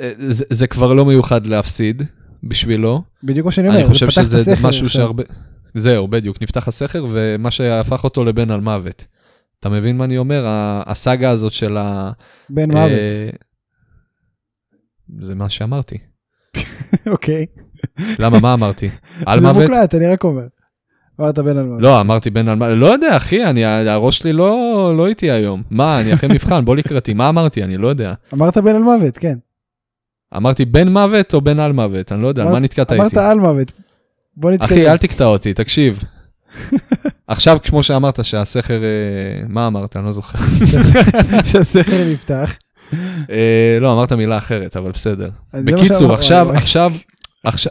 אה, 0.00 0.12
זה, 0.28 0.44
זה 0.50 0.66
כבר 0.66 0.94
לא 0.94 1.04
מיוחד 1.04 1.46
להפסיד 1.46 2.02
בשבילו. 2.44 3.02
בדיוק 3.24 3.46
מה 3.46 3.52
שאני 3.52 3.68
אומר. 3.68 3.78
אני 3.78 3.86
זה 3.86 3.92
חושב 3.92 4.10
שזה 4.10 4.54
משהו. 4.62 4.88
שהרבה... 4.88 5.22
זהו, 5.74 6.08
בדיוק, 6.08 6.42
נפתח 6.42 6.68
הסכר, 6.68 7.06
ומה 7.10 7.50
שהפך 7.50 8.04
אותו 8.04 8.24
לבן 8.24 8.50
על 8.50 8.60
מוות. 8.60 9.06
אתה 9.60 9.68
מבין 9.68 9.96
מה 9.96 10.04
אני 10.04 10.18
אומר? 10.18 10.44
הסאגה 10.86 11.30
הזאת 11.30 11.52
של 11.52 11.76
ה... 11.76 12.10
בן 12.50 12.70
מוות. 12.70 12.90
אה, 12.90 13.30
זה 15.18 15.34
מה 15.34 15.48
שאמרתי. 15.48 15.98
אוקיי. 17.12 17.46
למה, 18.18 18.40
מה 18.40 18.54
אמרתי? 18.54 18.88
על 19.26 19.40
זה 19.40 19.46
מוות? 19.46 19.62
מוקלט, 19.62 19.94
אני 19.94 20.06
רק 20.06 20.24
אומר. 20.24 20.46
אמרת 21.20 21.38
בן 21.38 21.56
על 21.56 21.64
מוות. 21.64 21.82
לא, 21.82 22.00
אמרתי 22.00 22.30
בן 22.30 22.48
על 22.48 22.54
מוות. 22.54 22.78
לא 22.78 22.86
יודע, 22.86 23.16
אחי, 23.16 23.44
אני, 23.44 23.64
הראש 23.64 24.18
שלי 24.18 24.32
לא, 24.32 24.92
לא 24.96 25.06
איתי 25.06 25.30
היום. 25.30 25.62
מה, 25.70 26.00
אני 26.00 26.14
אחרי 26.14 26.28
מבחן, 26.32 26.64
בוא 26.64 26.76
לקראתי. 26.76 27.14
מה 27.14 27.28
אמרתי? 27.28 27.64
אני 27.64 27.76
לא 27.76 27.88
יודע. 27.88 28.14
אמרת 28.34 28.58
בן 28.58 28.74
על 28.74 28.82
מוות, 28.82 29.18
כן. 29.18 29.38
אמרתי 30.36 30.64
בן 30.64 30.88
מוות 30.88 31.34
או 31.34 31.40
בן 31.40 31.60
על 31.60 31.72
מוות? 31.72 32.12
אני 32.12 32.22
לא 32.22 32.28
יודע, 32.28 32.42
על 32.42 32.48
מה 32.48 32.52
אמרת- 32.52 32.62
נתקעת 32.62 32.92
אמרת 32.92 33.12
איתי? 33.12 33.24
על 33.24 33.38
מוות. 33.40 33.72
בוא 34.36 34.50
נתקדם. 34.50 34.64
אחי, 34.66 34.88
אל 34.90 34.96
תקטע 34.96 35.24
אותי, 35.24 35.54
תקשיב. 35.54 35.98
עכשיו, 37.28 37.58
כמו 37.64 37.82
שאמרת 37.82 38.24
שהסכר, 38.24 38.82
אה, 38.82 38.88
מה 39.48 39.66
אמרת? 39.66 39.96
אני 39.96 40.04
לא 40.04 40.12
זוכר. 40.12 40.38
שהסכר 41.50 42.04
נפתח. 42.12 42.56
אה, 43.30 43.78
לא, 43.80 43.92
אמרת 43.92 44.12
מילה 44.12 44.38
אחרת, 44.38 44.76
אבל 44.76 44.90
בסדר. 44.90 45.30
בקיצור, 45.54 46.12
עכשיו. 46.14 46.52
עכשיו, 46.52 46.92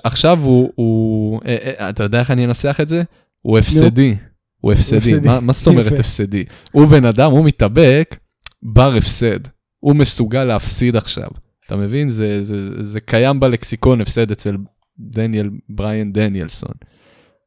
עכשיו, 0.04 0.40
הוא, 0.76 1.40
אה, 1.46 1.90
אתה 1.90 2.04
יודע 2.04 2.20
איך 2.20 2.32
אני 2.32 2.46
אנסח 2.46 2.80
את 2.82 2.90
זה? 2.90 3.04
הוא 3.42 3.58
הפסדי. 3.58 4.16
הוא 4.62 4.72
הפסדי. 4.74 5.30
מה, 5.42 5.54
זאת 5.54 5.68
אומרת. 5.68 6.00
הפסדי? 6.00 6.44
הוא 6.72 6.88
בן 6.88 7.06
אדם, 7.06 7.32
הוא 7.32 7.46
מתאבק, 7.46 8.18
בר 8.64 8.94
הפסד. 8.96 9.40
הוא 9.80 9.96
מסוגל 9.96 10.44
להפסיד 10.44 10.96
עכשיו. 10.96 11.28
אתה 11.70 11.78
מבין? 11.78 12.10
זה, 12.10 12.44
זה, 12.44 12.84
זה 12.84 13.00
קיים 13.00 13.40
בלקסיקון 13.40 14.02
הפסד 14.02 14.32
אצל 14.32 14.58
דניאל, 15.00 15.50
בריאן 15.70 16.12
דניאלסון. 16.12 16.72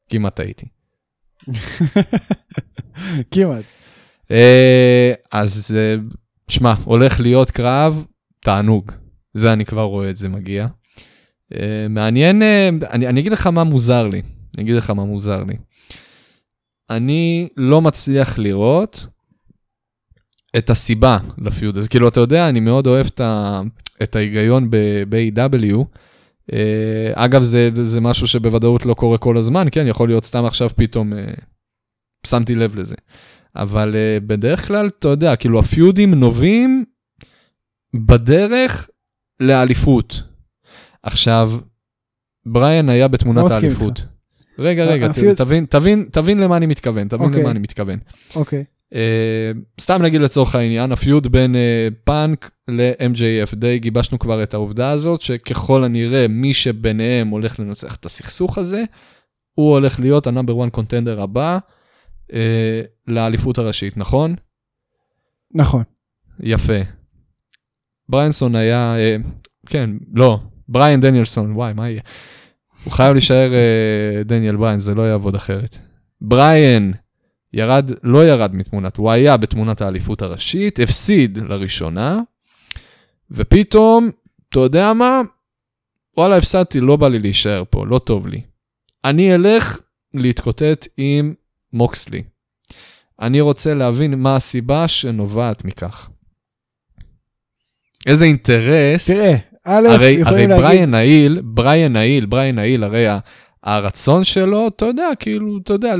כמעט 0.08 0.40
הייתי. 0.40 0.66
כמעט. 3.32 3.64
אה, 4.30 5.12
אז 5.32 5.76
אה, 5.76 5.94
שמע, 6.48 6.74
הולך 6.84 7.20
להיות 7.20 7.50
קרב, 7.50 8.06
תענוג. 8.40 8.92
זה 9.34 9.52
אני 9.52 9.64
כבר 9.64 9.82
רואה 9.82 10.10
את 10.10 10.16
זה 10.16 10.28
מגיע. 10.28 10.66
אה, 11.54 11.86
מעניין, 11.90 12.42
אה, 12.42 12.68
אני, 12.90 13.06
אני 13.06 13.20
אגיד 13.20 13.32
לך 13.32 13.46
מה 13.46 13.64
מוזר 13.64 14.08
לי. 14.08 14.22
אני 14.54 14.62
אגיד 14.62 14.74
לך 14.74 14.90
מה 14.90 15.04
מוזר 15.04 15.44
לי. 15.44 15.56
אני 16.90 17.48
לא 17.56 17.80
מצליח 17.80 18.38
לראות 18.38 19.06
את 20.58 20.70
הסיבה 20.70 21.18
לפיוד 21.38 21.76
הזה. 21.76 21.88
כאילו, 21.88 22.08
אתה 22.08 22.20
יודע, 22.20 22.48
אני 22.48 22.60
מאוד 22.60 22.86
אוהב 22.86 23.06
את, 23.06 23.20
ה, 23.20 23.60
את 24.02 24.16
ההיגיון 24.16 24.70
ב-AW. 24.70 25.84
Uh, 26.50 26.54
אגב, 27.14 27.42
זה, 27.42 27.70
זה 27.74 28.00
משהו 28.00 28.26
שבוודאות 28.26 28.86
לא 28.86 28.94
קורה 28.94 29.18
כל 29.18 29.36
הזמן, 29.36 29.66
כן, 29.72 29.86
יכול 29.86 30.08
להיות 30.08 30.24
סתם 30.24 30.44
עכשיו 30.44 30.70
פתאום 30.76 31.12
uh, 31.12 31.16
שמתי 32.26 32.54
לב 32.54 32.76
לזה. 32.76 32.94
אבל 33.56 33.94
uh, 33.94 34.24
בדרך 34.26 34.66
כלל, 34.68 34.90
אתה 34.98 35.08
יודע, 35.08 35.36
כאילו 35.36 35.58
הפיודים 35.58 36.14
נובעים 36.14 36.84
בדרך 37.94 38.88
לאליפות. 39.40 40.22
עכשיו, 41.02 41.52
בריאן 42.46 42.88
היה 42.88 43.08
בתמונת 43.08 43.50
לא 43.50 43.54
האליפות. 43.54 44.04
רגע, 44.58 44.84
רגע, 44.84 45.06
הפיוד- 45.06 45.34
תבין, 45.36 45.66
תבין, 45.66 46.08
תבין 46.12 46.38
למה 46.38 46.56
אני 46.56 46.66
מתכוון, 46.66 47.08
תבין 47.08 47.26
אוקיי. 47.26 47.40
למה 47.42 47.50
אני 47.50 47.58
מתכוון. 47.58 47.98
אוקיי. 48.36 48.60
Uh, 48.60 48.81
סתם 49.80 50.02
נגיד 50.02 50.20
לצורך 50.20 50.54
העניין, 50.54 50.92
ה 50.92 51.00
feud 51.00 51.32
בין 51.32 51.54
אה, 51.54 51.94
פאנק 52.04 52.50
ל-MJF, 52.68 53.54
די 53.54 53.78
גיבשנו 53.78 54.18
כבר 54.18 54.42
את 54.42 54.54
העובדה 54.54 54.90
הזאת, 54.90 55.20
שככל 55.20 55.84
הנראה 55.84 56.28
מי 56.28 56.54
שביניהם 56.54 57.28
הולך 57.28 57.60
לנצח 57.60 57.96
את 57.96 58.06
הסכסוך 58.06 58.58
הזה, 58.58 58.84
הוא 59.54 59.72
הולך 59.72 60.00
להיות 60.00 60.26
ה 60.26 60.31
number 60.31 60.64
1 60.64 60.72
contender 60.72 61.20
הבא 61.20 61.58
אה, 62.28 62.34
לאליפות 63.06 63.58
הראשית, 63.58 63.96
נכון? 63.96 64.34
נכון. 65.54 65.82
יפה. 66.40 66.78
בריינסון 68.08 68.54
היה, 68.54 68.94
אה, 68.96 69.26
כן, 69.66 69.90
לא, 70.14 70.38
בריאן 70.68 71.00
דניאלסון, 71.00 71.52
וואי, 71.52 71.72
מה 71.72 71.88
יהיה? 71.88 72.00
הוא 72.84 72.92
חייב 72.92 73.12
להישאר 73.12 73.50
אה, 73.50 74.24
דניאל 74.24 74.56
בריין, 74.56 74.78
זה 74.78 74.94
לא 74.94 75.02
יעבוד 75.02 75.34
אחרת. 75.34 75.78
בריאן 76.20 76.90
ירד, 77.52 77.90
לא 78.02 78.26
ירד 78.26 78.54
מתמונת, 78.54 78.96
הוא 78.96 79.10
היה 79.10 79.36
בתמונת 79.36 79.80
האליפות 79.80 80.22
הראשית, 80.22 80.80
הפסיד 80.80 81.38
לראשונה, 81.38 82.20
ופתאום, 83.30 84.10
אתה 84.48 84.60
יודע 84.60 84.92
מה? 84.92 85.20
וואלה, 86.16 86.36
הפסדתי, 86.36 86.80
לא 86.80 86.96
בא 86.96 87.08
לי 87.08 87.18
להישאר 87.18 87.62
פה, 87.70 87.86
לא 87.86 87.98
טוב 87.98 88.26
לי. 88.26 88.40
אני 89.04 89.34
אלך 89.34 89.80
להתקוטט 90.14 90.88
עם 90.96 91.34
מוקסלי. 91.72 92.22
אני 93.20 93.40
רוצה 93.40 93.74
להבין 93.74 94.14
מה 94.14 94.36
הסיבה 94.36 94.88
שנובעת 94.88 95.64
מכך. 95.64 96.08
איזה 98.06 98.24
אינטרס, 98.24 99.10
תראה, 99.10 99.36
א', 99.64 99.86
הרי, 99.86 99.94
הרי 99.94 100.10
יכולים 100.10 100.50
להגיד... 100.50 100.64
בריאן 100.64 100.90
נאיל, 100.90 101.40
בריאן 101.44 101.92
נאיל, 101.92 102.26
בריאן 102.26 102.54
נאיל, 102.54 102.84
הרי 102.84 103.06
הרצון 103.64 104.24
שלו, 104.24 104.68
אתה 104.68 104.84
יודע, 104.84 105.08
כאילו, 105.18 105.58
אתה 105.64 105.72
יודע, 105.72 105.94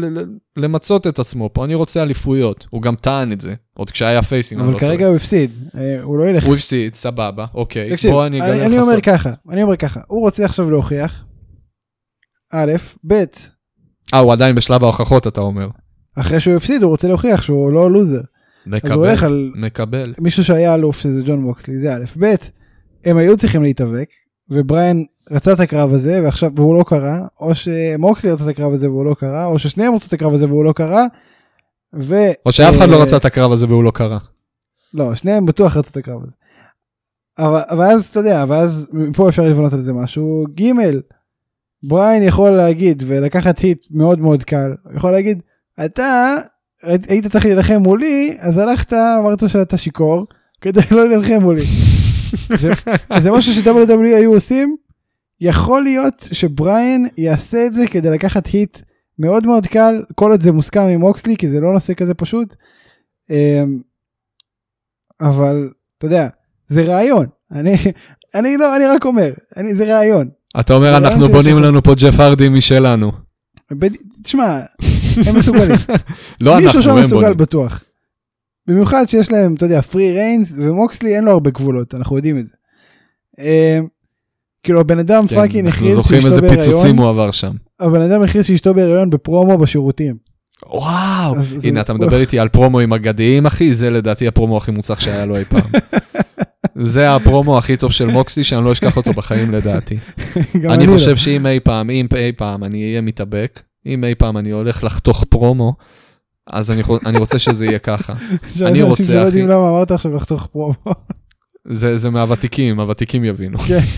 למצות 0.57 1.07
את 1.07 1.19
עצמו 1.19 1.50
פה, 1.52 1.64
אני 1.64 1.75
רוצה 1.75 2.02
אליפויות. 2.02 2.66
הוא 2.71 2.83
גם 2.83 2.95
טען 2.97 3.33
את 3.33 3.40
זה, 3.40 3.54
עוד 3.75 3.90
כשהיה 3.90 4.23
פייסים. 4.23 4.59
אני 4.59 4.66
אבל 4.66 4.75
לא 4.75 4.78
כרגע. 4.78 5.07
הוא 5.07 5.16
הפסיד, 5.16 5.50
אה, 5.75 6.02
הוא 6.02 6.19
לא 6.19 6.28
ילך. 6.31 6.45
הוא 6.45 6.54
הפסיד, 6.54 6.95
סבבה, 6.95 7.47
אוקיי. 7.54 7.90
תקשיב, 7.90 8.11
בוא 8.11 8.26
אני 8.26 8.42
אגלה 8.42 8.54
לך 8.54 8.62
אני 8.66 8.78
אומר. 8.78 9.00
ככה, 9.00 9.31
אני 9.50 9.62
אומר 9.62 9.76
ככה, 9.76 10.00
הוא 10.07 10.21
רוצה 10.21 10.45
עכשיו 10.45 10.71
להוכיח, 10.71 11.25
א', 12.52 12.73
ב', 13.07 13.12
אה, 14.14 14.19
הוא 14.19 14.33
עדיין 14.33 14.54
בשלב 14.54 14.85
ההוכחות, 14.85 15.26
אתה 15.26 15.40
אומר. 15.40 15.69
אחרי 16.16 16.40
שהוא 16.40 16.57
הפסיד 16.57 16.83
הוא 16.83 16.90
רוצה 16.90 17.09
להוכיח 17.09 17.42
שהוא 17.42 17.73
לא 17.73 17.90
לוזר. 17.90 18.21
אז 18.83 18.90
הוא 18.90 19.07
הולך 19.07 19.19
מקבל, 19.19 19.33
על 19.33 19.52
מקבל. 19.54 20.14
מישהו 20.19 20.45
שהיה 20.45 20.75
אלוף 20.75 21.00
שזה 21.00 21.23
ג'ון 21.26 21.40
מוקסלי, 21.40 21.78
זה 21.78 21.95
א', 21.95 22.04
ב', 22.19 22.35
הם 23.04 23.16
היו 23.16 23.37
צריכים 23.37 23.62
להתאבק, 23.62 24.09
ובריאן 24.52 25.02
רצה 25.30 25.52
את 25.52 25.61
הקרב 25.61 25.92
הזה 25.94 26.21
ועכשיו 26.25 26.50
והוא 26.56 26.78
לא 26.78 26.85
קרה, 26.85 27.26
או 27.40 27.54
שמוקסלי 27.54 28.30
רצה 28.30 28.44
את 28.44 28.49
הקרב 28.49 28.73
הזה 28.73 28.90
והוא 28.90 29.04
לא 29.04 29.14
קרה, 29.14 29.47
או 29.47 29.59
ששניהם 29.59 29.94
רצו 29.94 30.06
את 30.06 30.12
הקרב 30.12 30.35
הזה 30.35 30.47
והוא 30.47 30.64
לא 30.64 30.73
קרה, 30.73 31.06
ו... 32.00 32.14
או 32.47 32.52
שאף 32.52 32.75
אחד 32.75 32.82
אה, 32.82 32.87
לא 32.87 33.02
רצה 33.02 33.16
את 33.16 33.25
הקרב 33.25 33.52
הזה 33.52 33.66
והוא 33.66 33.85
לא 33.85 33.90
קרה. 33.90 34.18
לא, 34.94 35.14
שניהם 35.14 35.47
בטוח 35.47 35.76
רצו 35.76 35.90
את 35.90 35.97
הקרב 35.97 36.23
הזה. 36.23 36.32
אבל, 37.38 37.82
אז 37.82 38.06
אתה 38.06 38.18
יודע, 38.21 38.44
ואז 38.49 38.88
מפה 38.92 39.28
אפשר 39.28 39.42
לבנות 39.42 39.73
על 39.73 39.80
זה 39.80 39.92
משהו. 39.92 40.44
ג' 40.61 40.73
בריין 41.82 42.23
יכול 42.23 42.50
להגיד 42.50 43.02
ולקחת 43.06 43.59
היט 43.59 43.87
מאוד 43.90 44.18
מאוד 44.18 44.44
קל, 44.44 44.75
יכול 44.97 45.11
להגיד, 45.11 45.42
אתה 45.85 46.35
היית 46.82 47.26
צריך 47.26 47.44
להילחם 47.44 47.76
מולי, 47.76 48.37
אז 48.40 48.59
הלכת, 48.59 48.92
אמרת 48.92 49.49
שאתה 49.49 49.76
שיכור, 49.76 50.26
כדי 50.61 50.80
לא 50.90 51.09
להילחם 51.09 51.42
מולי. 51.42 51.64
זה, 52.59 52.71
זה 53.19 53.31
משהו 53.31 53.53
ש-WWE 53.53 54.17
היו 54.17 54.35
עושים, 54.35 54.77
יכול 55.41 55.83
להיות 55.83 56.29
שבריין 56.33 57.07
יעשה 57.19 57.67
את 57.67 57.75
זה 57.75 57.87
כדי 57.87 58.11
לקחת 58.11 58.47
היט 58.47 58.79
מאוד 59.19 59.47
מאוד 59.47 59.67
קל, 59.67 60.03
כל 60.15 60.31
עוד 60.31 60.41
זה 60.41 60.53
מוסכם 60.53 60.81
עם 60.81 61.03
אוקסלי, 61.03 61.37
כי 61.37 61.49
זה 61.49 61.61
לא 61.61 61.73
נושא 61.73 61.95
כזה 61.95 62.15
פשוט. 62.15 62.57
אמ, 63.31 63.81
אבל 65.21 65.71
אתה 65.99 66.07
יודע 66.07 66.29
זה 66.67 66.83
רעיון 66.83 67.27
אני 67.53 67.77
אני 68.35 68.57
לא 68.57 68.77
אני 68.77 68.87
רק 68.87 69.05
אומר 69.05 69.31
אני 69.57 69.75
זה 69.75 69.85
רעיון. 69.95 70.29
אתה 70.61 70.75
אומר, 70.75 70.97
אנחנו 70.97 71.29
בונים 71.29 71.57
שיש- 71.57 71.65
לנו 71.65 71.83
פה 71.83 71.95
ג'ף 71.95 72.21
הרדי 72.21 72.49
משלנו. 72.49 73.12
בד- 73.73 73.97
תשמע 74.25 74.61
הם 75.27 75.37
מסוגלים 75.37 75.77
לא 76.41 76.51
אנחנו, 76.55 76.67
מישהו 76.67 76.83
שם 76.83 76.91
הם 76.91 77.01
מסוגל 77.01 77.21
בונים. 77.21 77.37
בטוח. 77.37 77.85
במיוחד 78.66 79.04
שיש 79.09 79.33
להם 79.33 79.54
אתה 79.54 79.64
יודע 79.64 79.81
פרי 79.83 80.12
ריינס 80.12 80.57
ומוקסלי 80.62 81.16
אין 81.16 81.25
לו 81.25 81.31
הרבה 81.31 81.50
גבולות 81.50 81.95
אנחנו 81.95 82.16
יודעים 82.16 82.38
את 82.38 82.47
זה. 82.47 82.54
אמ, 83.38 83.87
כאילו 84.62 84.81
הבן 84.81 84.99
אדם 84.99 85.26
כן, 85.28 85.35
פאקינג 85.37 85.66
אנחנו 85.66 85.81
הכריז 85.87 85.97
זוכרים 85.97 86.21
שאשתו 86.21 86.37
איזה 86.37 86.49
פיצוצים 86.49 86.73
בהיריון 86.73 86.99
הוא 86.99 87.09
עבר 87.09 87.31
שם. 87.31 87.52
הבן 87.81 88.00
אדם 88.00 88.23
הכריז 88.23 88.47
שאשתו 88.47 88.75
בהיריון 88.75 89.11
בפרומו 89.11 89.59
בשירותים. 89.59 90.16
וואו, 90.66 91.37
אז 91.38 91.54
זה- 91.57 91.69
הנה 91.69 91.81
אתה 91.81 91.95
מדבר 91.95 92.21
איתי 92.21 92.38
על 92.38 92.49
פרומואים 92.49 92.92
אגדיים 92.92 93.47
אחי, 93.47 93.75
זה 93.75 93.90
לדעתי 93.90 94.26
הפרומו 94.28 94.57
הכי 94.57 94.71
מוצלח 94.71 95.00
שהיה 95.00 95.26
לו 95.26 95.37
אי 95.37 95.45
פעם. 95.45 95.71
זה 96.85 97.14
הפרומו 97.14 97.59
הכי 97.59 97.76
טוב 97.76 97.92
של 97.92 98.07
מוקסלי 98.07 98.45
שאני 98.45 98.64
לא 98.64 98.73
אשכח 98.73 98.97
אותו 98.97 99.12
בחיים 99.12 99.50
לדעתי. 99.52 99.97
אני 100.54 100.87
לא. 100.87 100.92
חושב 100.92 101.16
שאם 101.16 101.47
אי 101.47 101.61
פעם, 101.61 101.90
אם 101.90 102.07
אי 102.16 102.33
פעם 102.33 102.64
אני 102.64 102.83
אהיה 102.88 103.00
מתאבק, 103.00 103.61
אם 103.87 104.04
אי 104.04 104.14
פעם 104.14 104.37
אני 104.37 104.50
הולך 104.50 104.85
לחתוך 104.85 105.25
פרומו, 105.28 105.75
אז 106.46 106.70
אני 106.70 106.82
אני 107.06 107.18
רוצה 107.18 107.38
שזה 107.38 107.66
יהיה 107.66 107.78
ככה. 107.78 108.12
אני 108.61 108.68
אנשים 108.68 108.87
רוצה, 108.87 109.02
שלא 109.02 109.18
יודעים 109.18 109.44
אחי. 109.44 109.54
למה 109.54 109.70
אמרת 109.70 109.90
עכשיו 109.90 110.16
לחתוך 110.16 110.46
פרומו. 110.46 110.75
זה 111.68 111.99
זה 111.99 112.11
מהוותיקים, 112.11 112.80
הוותיקים 112.80 113.25
יבינו. 113.25 113.58
כן. 113.58 113.80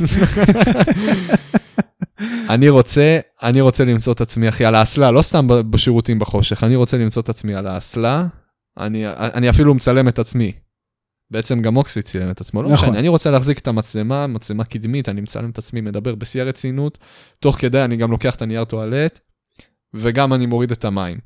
אני 2.51 2.69
רוצה, 2.69 3.19
אני 3.43 3.61
רוצה 3.61 3.85
למצוא 3.85 4.13
את 4.13 4.21
עצמי, 4.21 4.49
אחי, 4.49 4.65
על 4.65 4.75
האסלה, 4.75 5.11
לא 5.11 5.23
סתם 5.23 5.47
בשירותים 5.71 6.19
בחושך, 6.19 6.65
אני 6.65 6.77
רוצה 6.77 6.99
למצוא 6.99 7.23
את 7.23 7.29
עצמי 7.29 7.55
על 7.55 7.67
האסלה, 7.67 8.27
אני, 8.79 9.05
אני 9.09 9.51
אפילו 9.51 9.75
מצלם 9.75 10.09
את 10.09 10.19
עצמי. 10.19 10.53
בעצם 11.31 11.63
גם 11.63 11.75
מוקסי 11.75 12.03
צילם 12.03 12.31
את 12.31 12.41
עצמו, 12.41 12.63
לא 12.63 12.69
נכון. 12.69 12.89
משנה, 12.89 12.99
אני 12.99 13.09
רוצה 13.09 13.31
להחזיק 13.31 13.59
את 13.59 13.69
המצלמה, 13.69 14.27
מצלמה 14.27 14.65
קדמית, 14.65 15.09
אני 15.09 15.21
מצלם 15.21 15.51
את 15.51 15.59
עצמי, 15.59 15.81
מדבר 15.81 16.15
בשיא 16.15 16.43
הרצינות, 16.43 16.99
תוך 17.41 17.57
כדי 17.57 17.85
אני 17.85 17.97
גם 17.97 18.11
לוקח 18.11 18.35
את 18.35 18.43
הנייר 18.43 18.65
טואלט, 18.65 19.19
וגם 19.95 20.35
אני 20.35 20.47
מוריד 20.47 20.71
את 20.71 20.85
המים. 20.85 21.19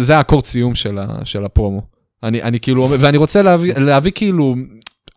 זה 0.00 0.16
האקורד 0.16 0.44
סיום 0.44 0.74
של, 0.74 0.98
ה, 0.98 1.24
של 1.24 1.44
הפרומו. 1.44 1.82
אני, 2.22 2.42
אני 2.42 2.60
כאילו, 2.60 2.88
ואני 3.00 3.16
רוצה 3.16 3.42
להביא, 3.42 3.74
להביא 3.74 4.12
כאילו 4.14 4.54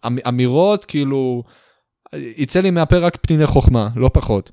אמ- 0.07 0.17
אמירות, 0.27 0.85
כאילו, 0.85 1.43
יצא 2.37 2.59
לי 2.59 2.71
מהפה 2.71 2.97
רק 2.97 3.17
פניני 3.21 3.45
חוכמה, 3.45 3.89
לא 3.95 4.09
פחות. 4.13 4.51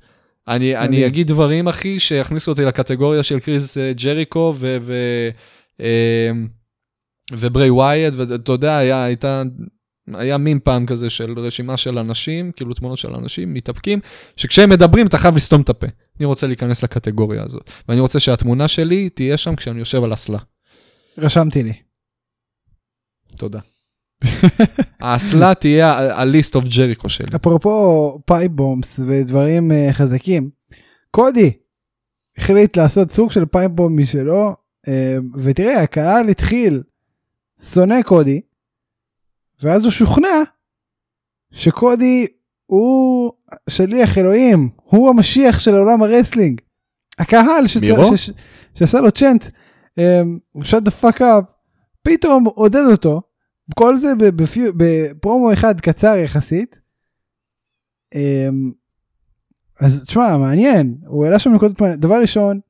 אני, 0.48 0.76
אני. 0.76 1.06
אגיד 1.06 1.28
דברים, 1.28 1.68
אחי, 1.68 1.98
שיכניסו 1.98 2.50
אותי 2.50 2.62
לקטגוריה 2.62 3.22
של 3.22 3.40
קריס 3.40 3.78
אה, 3.78 3.92
ג'ריקו 3.92 4.54
ו... 4.56 4.76
ו 4.80 4.94
אה, 5.80 6.30
וברי 7.32 7.70
ווייד, 7.70 8.14
ואתה 8.16 8.52
יודע, 8.52 8.76
היה, 8.76 9.04
הייתה, 9.04 9.42
היה 10.14 10.38
מין 10.38 10.58
פעם 10.64 10.86
כזה 10.86 11.10
של 11.10 11.38
רשימה 11.38 11.76
של 11.76 11.98
אנשים, 11.98 12.52
כאילו 12.52 12.74
תמונות 12.74 12.98
של 12.98 13.14
אנשים 13.14 13.54
מתאפקים, 13.54 14.00
שכשהם 14.36 14.70
מדברים 14.70 15.06
אתה 15.06 15.18
חייב 15.18 15.36
לסתום 15.36 15.60
את 15.60 15.68
הפה. 15.68 15.86
אני 16.20 16.26
רוצה 16.26 16.46
להיכנס 16.46 16.82
לקטגוריה 16.82 17.42
הזאת, 17.42 17.70
ואני 17.88 18.00
רוצה 18.00 18.20
שהתמונה 18.20 18.68
שלי 18.68 19.08
תהיה 19.08 19.36
שם 19.36 19.56
כשאני 19.56 19.78
יושב 19.78 20.04
על 20.04 20.14
אסלה. 20.14 20.38
רשמתי 21.18 21.62
לי. 21.62 21.72
תודה. 23.36 23.60
האסלה 25.00 25.54
תהיה 25.54 25.92
ה-list 25.92 26.60
of 26.60 26.76
ג'ריקו 26.76 27.08
שלי. 27.08 27.36
אפרופו 27.36 28.18
pipe 28.26 28.52
bombs 28.52 29.00
ודברים 29.06 29.70
אה, 29.70 29.92
חזקים, 29.92 30.50
קודי 31.10 31.52
החליט 32.36 32.76
לעשות 32.76 33.10
סוג 33.10 33.30
של 33.30 33.46
pipe 33.46 33.70
bomb 33.70 33.98
משלו, 34.00 34.54
אה, 34.86 34.90
ותראה, 35.34 35.82
הקהל 35.82 36.28
התחיל 36.28 36.82
שונא 37.72 38.02
קודי, 38.02 38.40
ואז 39.62 39.84
הוא 39.84 39.92
שוכנע 39.92 40.42
שקודי 41.50 42.26
הוא 42.70 43.32
שליח 43.70 44.18
אלוהים, 44.18 44.68
הוא 44.84 45.08
המשיח 45.08 45.60
של 45.60 45.74
עולם 45.74 46.02
ה 46.02 46.07
wrestling. 46.07 46.60
הקהל 47.18 47.66
שעשה 48.74 49.00
לו 49.00 49.10
chant, 49.10 49.44
shut 50.58 50.82
the 50.86 51.04
fuck 51.04 51.20
up, 51.20 51.44
פתאום 52.02 52.44
עודד 52.44 52.84
אותו, 52.90 53.22
כל 53.74 53.96
זה 53.96 54.12
בפרומו 54.76 55.52
אחד 55.52 55.80
קצר 55.80 56.16
יחסית. 56.16 56.80
אמ, 58.14 58.72
אז 59.80 60.04
תשמע, 60.06 60.36
מעניין, 60.36 60.96
הוא 61.06 61.24
העלה 61.24 61.38
שם 61.38 61.52
נקודות 61.52 61.80
מעניינות. 61.80 62.00
דבר 62.00 62.20
ראשון, 62.20 62.60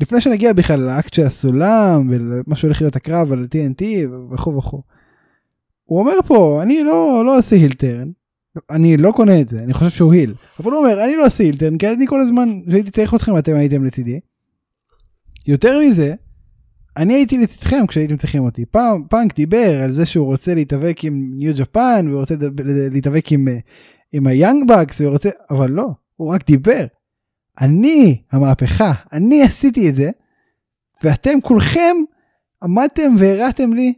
לפני 0.00 0.20
שנגיע 0.20 0.52
בכלל 0.52 0.80
לאקט 0.80 1.14
של 1.14 1.26
הסולם 1.26 2.08
ולמה 2.10 2.56
שהולך 2.56 2.80
להיות 2.80 2.96
הקרב 2.96 3.32
על 3.32 3.46
TNT 3.54 3.84
וכו' 4.32 4.56
וכו'. 4.56 4.82
הוא 5.84 6.00
אומר 6.00 6.16
פה, 6.26 6.60
אני 6.62 6.82
לא, 6.82 7.22
לא 7.26 7.36
אעשה 7.36 7.56
הילטרן, 7.56 8.10
אני 8.70 8.96
לא 8.96 9.12
קונה 9.12 9.40
את 9.40 9.48
זה, 9.48 9.58
אני 9.58 9.74
חושב 9.74 9.90
שהוא 9.90 10.12
היל. 10.12 10.34
אבל 10.60 10.72
הוא 10.72 10.78
אומר, 10.78 11.04
אני 11.04 11.16
לא 11.16 11.24
אעשה 11.24 11.44
הילטרן, 11.44 11.78
כי 11.78 11.88
אני 11.88 12.06
כל 12.06 12.20
הזמן, 12.20 12.60
כשהייתי 12.68 12.90
צריך 12.90 13.14
אתכם, 13.14 13.38
אתם 13.38 13.54
הייתם 13.54 13.84
לצידי. 13.84 14.20
יותר 15.46 15.80
מזה, 15.80 16.14
אני 16.96 17.14
הייתי 17.14 17.38
לצדכם 17.38 17.86
כשהייתם 17.86 18.16
צריכים 18.16 18.44
אותי. 18.44 18.64
פעם 18.66 19.02
פאנק 19.10 19.34
דיבר 19.34 19.80
על 19.82 19.92
זה 19.92 20.06
שהוא 20.06 20.26
רוצה 20.26 20.54
להתאבק 20.54 21.04
עם 21.04 21.30
ניו 21.36 21.54
ג'פן 21.56 22.06
ורוצה 22.10 22.34
להתאבק 22.92 23.32
עם, 23.32 23.48
עם 24.12 24.26
היאנג 24.26 24.68
בקס 24.68 25.00
ורוצה, 25.00 25.30
אבל 25.50 25.70
לא, 25.70 25.88
הוא 26.16 26.34
רק 26.34 26.46
דיבר. 26.46 26.86
אני 27.60 28.22
המהפכה, 28.32 28.92
אני 29.12 29.42
עשיתי 29.42 29.88
את 29.88 29.96
זה, 29.96 30.10
ואתם 31.04 31.40
כולכם 31.42 31.96
עמדתם 32.62 33.14
והראתם 33.18 33.72
לי, 33.72 33.94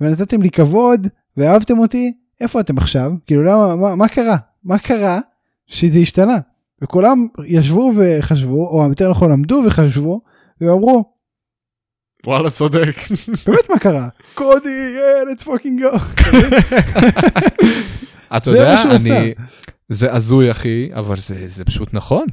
ונתתם 0.00 0.42
לי 0.42 0.50
כבוד, 0.50 1.06
ואהבתם 1.36 1.78
אותי, 1.78 2.12
איפה 2.40 2.60
אתם 2.60 2.78
עכשיו? 2.78 3.12
כאילו 3.26 3.42
למה, 3.42 3.76
מה, 3.76 3.94
מה 3.94 4.08
קרה? 4.08 4.36
מה 4.64 4.78
קרה 4.78 5.18
שזה 5.66 5.98
השתנה? 5.98 6.38
וכולם 6.82 7.26
ישבו 7.46 7.92
וחשבו, 7.96 8.68
או 8.68 8.88
יותר 8.88 9.10
נכון 9.10 9.32
עמדו 9.32 9.62
וחשבו, 9.66 10.20
ואמרו, 10.60 11.18
וואלה 12.26 12.50
צודק. 12.50 12.94
באמת 13.46 13.70
מה 13.70 13.78
קרה? 13.78 14.08
קודי, 14.34 14.96
let's 15.32 15.44
fucking 15.44 15.82
go. 15.82 15.98
אתה 18.36 18.50
יודע, 18.50 18.82
אני... 18.96 19.34
זה 19.88 20.12
הזוי 20.12 20.50
אחי, 20.50 20.90
אבל 20.94 21.16
זה, 21.16 21.44
זה 21.46 21.64
פשוט 21.64 21.94
נכון. 21.94 22.26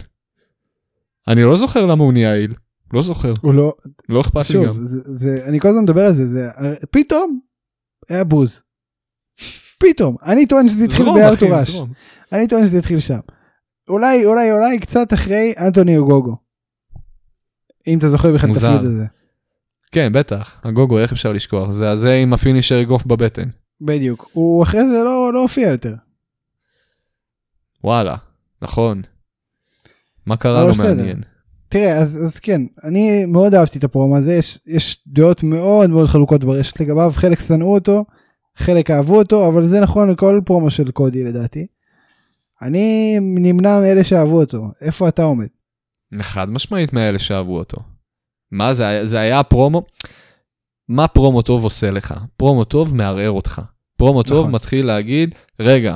אני 1.27 1.43
לא 1.43 1.57
זוכר 1.57 1.85
למה 1.85 2.03
הוא 2.03 2.13
נהיה 2.13 2.33
עיל. 2.33 2.53
לא 2.93 3.01
זוכר. 3.01 3.33
הוא 3.41 3.53
לא... 3.53 3.73
לא 4.09 4.21
אכפת 4.21 4.49
לי 4.49 4.65
גם. 4.65 4.85
זה, 4.85 4.99
זה, 5.05 5.45
אני 5.45 5.59
כל 5.59 5.67
הזמן 5.67 5.83
מדבר 5.83 6.01
על 6.01 6.13
זה, 6.13 6.27
זה 6.27 6.49
פתאום 6.91 7.39
היה 8.09 8.23
בוז. 8.23 8.63
פתאום. 9.79 10.15
אני 10.25 10.45
טוען 10.45 10.69
שזה 10.69 10.85
התחיל 10.85 11.05
בארתורש. 11.05 11.81
אני 12.31 12.47
טוען 12.47 12.65
שזה 12.65 12.77
התחיל 12.77 12.99
שם. 12.99 13.19
אולי, 13.89 14.25
אולי, 14.25 14.51
אולי 14.51 14.79
קצת 14.79 15.13
אחרי 15.13 15.53
אנטוני 15.59 15.97
אוגוגו. 15.97 16.37
אם 17.87 17.97
אתה 17.97 18.09
זוכר 18.09 18.33
בכלל 18.33 18.51
את 18.51 18.55
הפיוד 18.55 18.83
הזה. 18.83 19.05
כן, 19.91 20.13
בטח, 20.13 20.61
הגוגו, 20.63 20.99
איך 20.99 21.11
אפשר 21.11 21.33
לשכוח? 21.33 21.69
זה 21.69 21.89
הזה 21.89 22.13
עם 22.13 22.33
הפינישר 22.33 22.81
אגרוף 22.81 23.05
בבטן. 23.05 23.49
בדיוק, 23.81 24.29
הוא 24.33 24.63
אחרי 24.63 24.89
זה 24.89 25.03
לא, 25.03 25.33
לא 25.33 25.41
הופיע 25.41 25.69
יותר. 25.69 25.95
וואלה, 27.83 28.15
נכון. 28.61 29.01
מה 30.25 30.37
קרה 30.37 30.63
לו 30.63 30.75
מעניין? 30.75 31.21
תראה, 31.69 31.97
אז, 31.97 32.23
אז 32.25 32.39
כן, 32.39 32.61
אני 32.83 33.25
מאוד 33.25 33.53
אהבתי 33.55 33.79
את 33.79 33.83
הפרומו 33.83 34.17
הזה, 34.17 34.33
יש, 34.33 34.59
יש 34.67 35.03
דעות 35.07 35.43
מאוד 35.43 35.89
מאוד 35.89 36.07
חלוקות 36.07 36.43
ברשת 36.43 36.79
לגביו, 36.79 37.11
חלק 37.15 37.39
שנאו 37.39 37.73
אותו, 37.73 38.05
חלק 38.57 38.91
אהבו 38.91 39.17
אותו, 39.17 39.47
אבל 39.47 39.67
זה 39.67 39.81
נכון 39.81 40.09
לכל 40.09 40.41
פרומו 40.45 40.69
של 40.69 40.91
קודי 40.91 41.23
לדעתי. 41.23 41.67
אני 42.61 43.17
נמנע 43.19 43.79
מאלה 43.79 44.03
שאהבו 44.03 44.39
אותו, 44.39 44.71
איפה 44.81 45.07
אתה 45.07 45.23
עומד? 45.23 45.47
חד 46.21 46.49
משמעית 46.49 46.93
מאלה 46.93 47.19
שאהבו 47.19 47.57
אותו. 47.57 47.77
מה 48.51 48.73
זה, 48.73 49.07
זה 49.07 49.19
היה 49.19 49.43
פרומו, 49.43 49.81
מה 50.89 51.07
פרומו 51.07 51.41
טוב 51.41 51.63
עושה 51.63 51.91
לך? 51.91 52.13
פרומו 52.37 52.63
טוב 52.63 52.95
מערער 52.95 53.31
אותך. 53.31 53.61
פרומו 53.97 54.21
נכון. 54.21 54.37
טוב 54.37 54.49
מתחיל 54.49 54.85
להגיד, 54.85 55.35
רגע, 55.59 55.95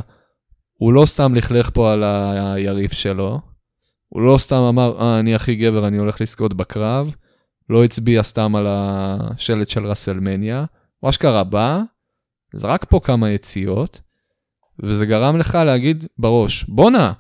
הוא 0.74 0.94
לא 0.94 1.06
סתם 1.06 1.36
לכלך 1.36 1.70
פה 1.74 1.94
על 1.94 2.04
היריב 2.04 2.92
שלו, 2.92 3.40
הוא 4.10 4.22
לא 4.22 4.38
סתם 4.38 4.56
אמר, 4.56 5.02
אה, 5.02 5.20
אני 5.20 5.36
הכי 5.36 5.56
גבר, 5.56 5.88
אני 5.88 5.98
הולך 5.98 6.22
לזכות 6.22 6.54
בקרב, 6.54 7.16
לא 7.70 7.84
הצביע 7.84 8.24
סתם 8.24 8.56
על 8.56 8.68
השלט 8.70 9.70
של 9.70 9.86
רסלמניה, 9.86 10.66
הוא 11.00 11.10
אשכרה 11.10 11.44
בא, 11.44 11.82
זרק 12.54 12.86
פה 12.90 13.00
כמה 13.04 13.30
יציאות, 13.30 14.02
וזה 14.80 15.06
גרם 15.06 15.38
לך 15.38 15.56
להגיד 15.66 16.06
בראש, 16.18 16.64
בואנה, 16.64 17.14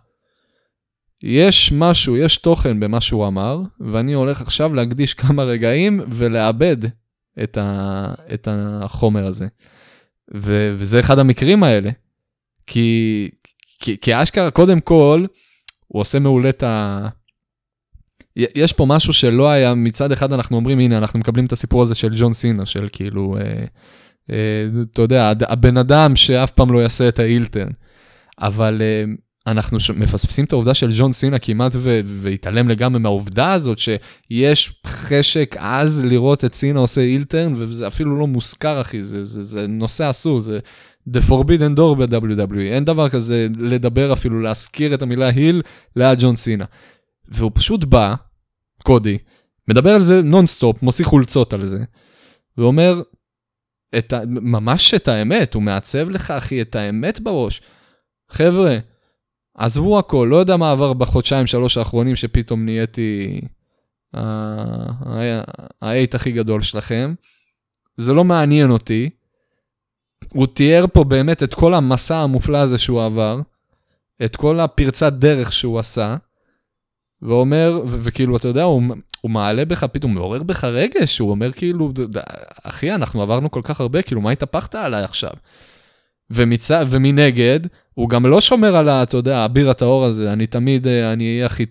יש 1.23 1.71
משהו, 1.75 2.17
יש 2.17 2.37
תוכן 2.37 2.79
במה 2.79 3.01
שהוא 3.01 3.27
אמר, 3.27 3.61
ואני 3.79 4.13
הולך 4.13 4.41
עכשיו 4.41 4.73
להקדיש 4.73 5.13
כמה 5.13 5.43
רגעים 5.43 6.01
ולאבד 6.09 6.77
את, 7.43 7.57
ה, 7.57 8.13
את 8.33 8.47
החומר 8.51 9.25
הזה. 9.25 9.47
ו, 10.35 10.75
וזה 10.77 10.99
אחד 10.99 11.19
המקרים 11.19 11.63
האלה. 11.63 11.89
כי, 12.67 13.29
כי, 13.79 13.97
כי 14.01 14.23
אשכרה, 14.23 14.51
קודם 14.51 14.79
כל, 14.79 15.25
הוא 15.87 16.01
עושה 16.01 16.19
מעולה 16.19 16.49
את 16.49 16.63
ה... 16.63 17.07
יש 18.35 18.73
פה 18.73 18.85
משהו 18.85 19.13
שלא 19.13 19.49
היה, 19.49 19.73
מצד 19.73 20.11
אחד 20.11 20.33
אנחנו 20.33 20.57
אומרים, 20.57 20.79
הנה, 20.79 20.97
אנחנו 20.97 21.19
מקבלים 21.19 21.45
את 21.45 21.51
הסיפור 21.51 21.83
הזה 21.83 21.95
של 21.95 22.09
ג'ון 22.15 22.33
סינה, 22.33 22.65
של 22.65 22.87
כאילו, 22.91 23.37
אה, 23.37 23.65
אתה 24.93 25.01
יודע, 25.01 25.33
הבן 25.47 25.77
אדם 25.77 26.15
שאף 26.15 26.51
פעם 26.51 26.71
לא 26.71 26.79
יעשה 26.79 27.07
את 27.07 27.19
האילטרן. 27.19 27.69
אבל 28.41 28.81
אה, 28.81 29.03
אנחנו. 29.47 29.77
מפספסים 29.95 30.45
את 30.45 30.51
העובדה 30.51 30.73
של 30.73 30.91
ג'ון 30.93 31.13
סינה 31.13 31.39
כמעט. 31.39 31.71
והתעלם 32.05 32.67
לגמרי 32.67 32.99
מהעובדה 32.99 33.53
הזאת 33.53 33.79
שיש 33.79 34.81
חשק 34.87 35.55
עז 35.59 36.03
לראות 36.05 36.45
את 36.45 36.55
סינה 36.55 36.79
עושה 36.79 37.01
אילטרן, 37.01 37.53
וזה 37.55 37.87
אפילו 37.87 38.19
לא 38.19 38.27
מוזכר, 38.27 38.81
אחי, 38.81 39.03
זה, 39.03 39.23
זה, 39.23 39.43
זה 39.43 39.67
נושא 39.67 40.09
אסור, 40.09 40.39
זה 40.39 40.59
The 41.09 41.19
Forbidden 41.29 41.77
Door 41.77 41.95
ב-WWE, 41.97 42.59
אין 42.59 42.85
דבר 42.85 43.09
כזה 43.09 43.47
לדבר 43.59 44.13
אפילו, 44.13 44.41
להזכיר 44.41 44.93
את 44.93 45.01
המילה 45.01 45.29
heel 45.29 45.61
ליד 45.95 46.19
ג'ון 46.21 46.35
סינה. 46.35 46.65
והוא 47.27 47.51
פשוט 47.53 47.83
בא, 47.83 48.15
קודי, 48.83 49.17
מדבר 49.67 49.89
על 49.89 50.01
זה 50.01 50.21
נונסטופ, 50.21 50.83
מוציא 50.83 51.05
חולצות 51.05 51.53
על 51.53 51.65
זה, 51.65 51.83
ואומר, 52.57 53.01
את 53.97 54.13
ה... 54.13 54.19
ממש 54.27 54.93
את 54.93 55.07
האמת, 55.07 55.53
הוא 55.53 55.63
מעצב 55.63 56.09
לך, 56.09 56.31
אחי, 56.31 56.61
את 56.61 56.75
האמת 56.75 57.19
בראש. 57.19 57.61
חבר'ה, 58.29 58.77
עזבו 59.57 59.99
הכל, 59.99 60.27
לא 60.31 60.35
יודע 60.35 60.57
מה 60.57 60.71
עבר 60.71 60.93
בחודשיים 60.93 61.47
שלוש 61.47 61.77
האחרונים 61.77 62.15
שפתאום 62.15 62.65
נהייתי 62.65 63.41
ה 65.81 65.88
hate 65.88 66.15
הכי 66.15 66.31
גדול 66.31 66.61
שלכם. 66.61 67.13
זה 67.97 68.13
לא 68.13 68.23
מעניין 68.23 68.71
אותי. 68.71 69.09
הוא 70.33 70.47
תיאר 70.47 70.85
פה 70.93 71.03
באמת 71.03 71.43
את 71.43 71.53
כל 71.53 71.73
המסע 71.73 72.17
המופלא 72.17 72.57
הזה 72.57 72.77
שהוא 72.77 73.03
עבר, 73.03 73.41
את 74.25 74.35
כל 74.35 74.59
הפרצת 74.59 75.13
דרך 75.13 75.53
שהוא 75.53 75.79
עשה, 75.79 76.15
ואומר, 77.21 77.81
וכאילו, 77.85 78.37
אתה 78.37 78.47
יודע, 78.47 78.63
הוא, 78.63 78.83
הוא 79.21 79.31
מעלה 79.31 79.65
בך, 79.65 79.83
פתאום 79.83 80.13
מעורר 80.13 80.43
בך 80.43 80.63
רגש, 80.63 81.19
הוא 81.19 81.31
אומר 81.31 81.51
כאילו, 81.51 81.91
אחי, 82.63 82.91
אנחנו 82.91 83.21
עברנו 83.21 83.51
כל 83.51 83.61
כך 83.63 83.81
הרבה, 83.81 84.01
כאילו, 84.01 84.21
מה 84.21 84.31
התהפכת 84.31 84.75
עליי 84.75 85.03
עכשיו? 85.03 85.31
ומצ... 86.31 86.71
ומנגד, 86.89 87.59
הוא 87.93 88.09
גם 88.09 88.25
לא 88.25 88.41
שומר 88.41 88.75
על, 88.77 88.89
אתה 88.89 89.17
יודע, 89.17 89.37
האביר 89.37 89.69
הטהור 89.69 90.05
הזה, 90.05 90.33
אני 90.33 90.47
תמיד, 90.47 90.87
אה, 90.87 91.13
אני 91.13 91.35
אהיה 91.35 91.45
הכי, 91.45 91.65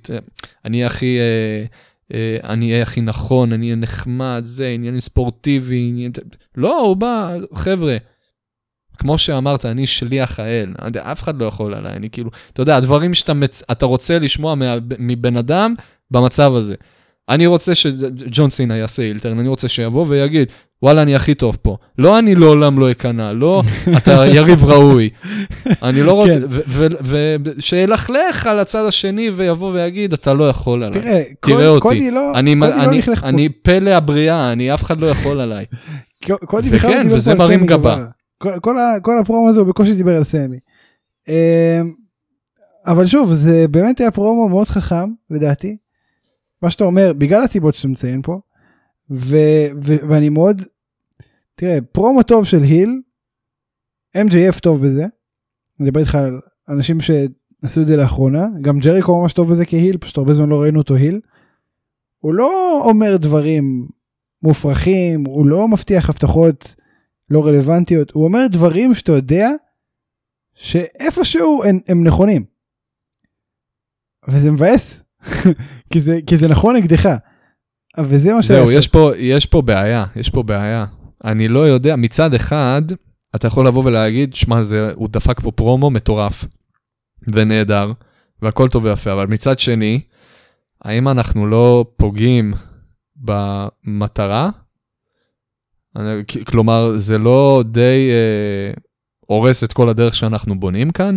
אני 0.64 0.76
אהיה 0.76 0.86
הכי, 0.86 1.18
אה, 2.12 2.36
אני 2.44 2.72
אהיה 2.72 2.82
הכי 2.82 3.00
נכון, 3.00 3.52
אני 3.52 3.66
אהיה 3.66 3.76
נחמד, 3.76 4.42
זה, 4.44 4.68
עניינים 4.68 5.00
ספורטיבי, 5.00 5.88
עניין... 5.88 6.12
לא, 6.56 6.80
הוא 6.80 6.96
בא, 6.96 7.36
חבר'ה, 7.54 7.96
כמו 8.98 9.18
שאמרת, 9.18 9.64
אני 9.64 9.86
שליח 9.86 10.40
האל, 10.40 10.74
אף 10.98 11.22
אחד 11.22 11.40
לא 11.42 11.46
יכול 11.46 11.74
עליי, 11.74 11.92
אני 11.92 12.10
כאילו, 12.10 12.30
אתה 12.52 12.62
יודע, 12.62 12.76
הדברים 12.76 13.14
שאתה 13.14 13.34
מצ... 13.34 13.62
רוצה 13.82 14.18
לשמוע 14.18 14.54
מבן 14.98 15.36
אדם 15.36 15.74
במצב 16.10 16.54
הזה. 16.54 16.74
אני 17.28 17.46
רוצה 17.46 17.74
שג'ון 17.74 18.50
סינה 18.50 18.76
יעשה 18.76 19.02
אילטרן, 19.02 19.38
אני 19.38 19.48
רוצה 19.48 19.68
שיבוא 19.68 20.04
ויגיד, 20.08 20.52
וואלה, 20.82 21.02
אני 21.02 21.14
הכי 21.14 21.34
טוב 21.34 21.56
פה. 21.62 21.76
לא 21.98 22.18
אני 22.18 22.34
לעולם 22.34 22.78
לא 22.78 22.90
אכנע, 22.90 23.32
לא 23.32 23.62
אתה 23.96 24.26
יריב 24.26 24.64
ראוי. 24.64 25.10
אני 25.82 26.02
לא 26.02 26.12
רוצה, 26.12 26.32
כן. 26.32 26.88
ושילכלך 27.44 28.46
על 28.46 28.58
הצד 28.58 28.84
השני 28.84 29.30
ויבוא 29.30 29.72
ויגיד, 29.72 30.12
אתה 30.12 30.34
לא 30.34 30.48
יכול 30.48 30.82
עליי. 30.82 31.00
תראה, 31.00 31.22
תראה 31.40 31.68
אותי. 31.68 31.80
קודי 31.80 32.10
לא 32.10 32.32
אני, 32.34 32.54
קודי 32.54 32.76
לא 32.76 32.84
אני, 32.84 33.02
פה. 33.02 33.12
אני 33.22 33.48
פלא 33.48 33.90
הבריאה, 33.90 34.52
אני, 34.52 34.74
אף 34.74 34.82
אחד 34.82 35.00
לא 35.00 35.06
יכול 35.06 35.40
עליי. 35.40 35.64
קודי 36.46 36.70
בכלל 36.70 36.90
וכן, 36.90 37.08
לא 37.08 37.14
וזה 37.14 37.34
מרים 37.34 37.66
גבה. 37.66 38.04
כל- 38.38 38.60
כל 38.62 38.76
כל 39.02 39.18
הפרומו 39.20 39.48
הזה 39.48 39.60
הוא 39.60 39.68
בקושי 39.68 39.94
דיבר 39.94 40.16
על 40.16 40.24
סמי. 40.24 40.58
אמ, 41.28 41.94
אבל 42.86 43.06
שוב 43.06 43.34
זה 43.34 43.68
באמת 43.70 44.00
היה 44.00 44.10
פרומו 44.10 44.48
מאוד 44.48 44.68
חכם 44.68 45.10
לדעתי. 45.30 45.76
מה 46.62 46.70
שאתה 46.70 46.84
אומר 46.84 47.12
בגלל 47.18 47.42
הסיבות 47.42 47.74
שאתה 47.74 47.88
מציין 47.88 48.22
פה. 48.22 48.40
ו- 49.10 49.68
ו- 49.84 50.08
ואני 50.08 50.28
מאוד 50.28 50.62
תראה 51.54 51.78
פרומו 51.92 52.22
טוב 52.22 52.44
של 52.44 52.62
היל. 52.62 53.00
MJF 54.16 54.60
טוב 54.62 54.86
בזה. 54.86 55.02
אני 55.02 55.08
מדבר 55.88 56.00
איתך 56.00 56.14
על 56.14 56.40
אנשים 56.68 57.00
שעשו 57.00 57.80
את 57.82 57.86
זה 57.86 57.96
לאחרונה 57.96 58.46
גם 58.60 58.78
ג'ריקו 58.78 59.22
ממש 59.22 59.32
טוב 59.32 59.50
בזה 59.50 59.66
כהיל 59.66 59.96
פשוט 59.98 60.18
הרבה 60.18 60.32
זמן 60.34 60.48
לא 60.48 60.62
ראינו 60.62 60.78
אותו 60.78 60.94
היל. 60.94 61.20
הוא 62.18 62.34
לא 62.34 62.80
אומר 62.84 63.16
דברים 63.16 63.88
מופרכים 64.42 65.24
הוא 65.26 65.46
לא 65.46 65.68
מבטיח 65.68 66.10
הבטחות 66.10 66.74
לא 67.30 67.46
רלוונטיות 67.46 68.10
הוא 68.10 68.24
אומר 68.24 68.46
דברים 68.50 68.94
שאתה 68.94 69.12
יודע 69.12 69.48
שאיפשהו 70.54 71.62
הם, 71.64 71.80
הם 71.88 72.04
נכונים. 72.04 72.44
וזה 74.28 74.50
מבאס 74.50 75.04
כי 75.92 76.00
זה 76.00 76.18
כי 76.26 76.36
זה 76.36 76.48
נכון 76.48 76.76
נגדך. 76.76 77.08
וזה 77.98 78.32
מה 78.32 78.42
זהו, 78.42 78.66
שהיה 78.66 78.78
יש 78.78 78.88
פה, 78.88 79.10
יש 79.16 79.46
פה 79.46 79.62
בעיה, 79.62 80.04
יש 80.16 80.30
פה 80.30 80.42
בעיה. 80.42 80.86
אני 81.24 81.48
לא 81.48 81.58
יודע, 81.58 81.96
מצד 81.96 82.34
אחד, 82.34 82.82
אתה 83.36 83.46
יכול 83.46 83.66
לבוא 83.66 83.84
ולהגיד, 83.84 84.34
שמע, 84.34 84.60
הוא 84.94 85.08
דפק 85.08 85.40
פה 85.40 85.50
פרומו 85.50 85.90
מטורף 85.90 86.44
ונהדר, 87.32 87.92
והכל 88.42 88.68
טוב 88.68 88.84
ויפה, 88.84 89.12
אבל 89.12 89.26
מצד 89.26 89.58
שני, 89.58 90.00
האם 90.84 91.08
אנחנו 91.08 91.46
לא 91.46 91.84
פוגעים 91.96 92.54
במטרה? 93.16 94.50
אני- 95.96 96.44
כלומר, 96.46 96.92
זה 96.96 97.18
לא 97.18 97.62
די 97.66 98.10
אה, 98.10 98.72
הורס 99.26 99.64
את 99.64 99.72
כל 99.72 99.88
הדרך 99.88 100.14
שאנחנו 100.14 100.60
בונים 100.60 100.90
כאן? 100.90 101.16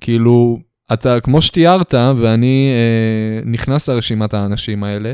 כאילו, 0.00 0.58
אתה, 0.92 1.20
כמו 1.20 1.42
שתיארת, 1.42 1.94
ואני 2.16 2.70
אה, 2.72 3.50
נכנס 3.50 3.88
לרשימת 3.88 4.34
האנשים 4.34 4.84
האלה, 4.84 5.12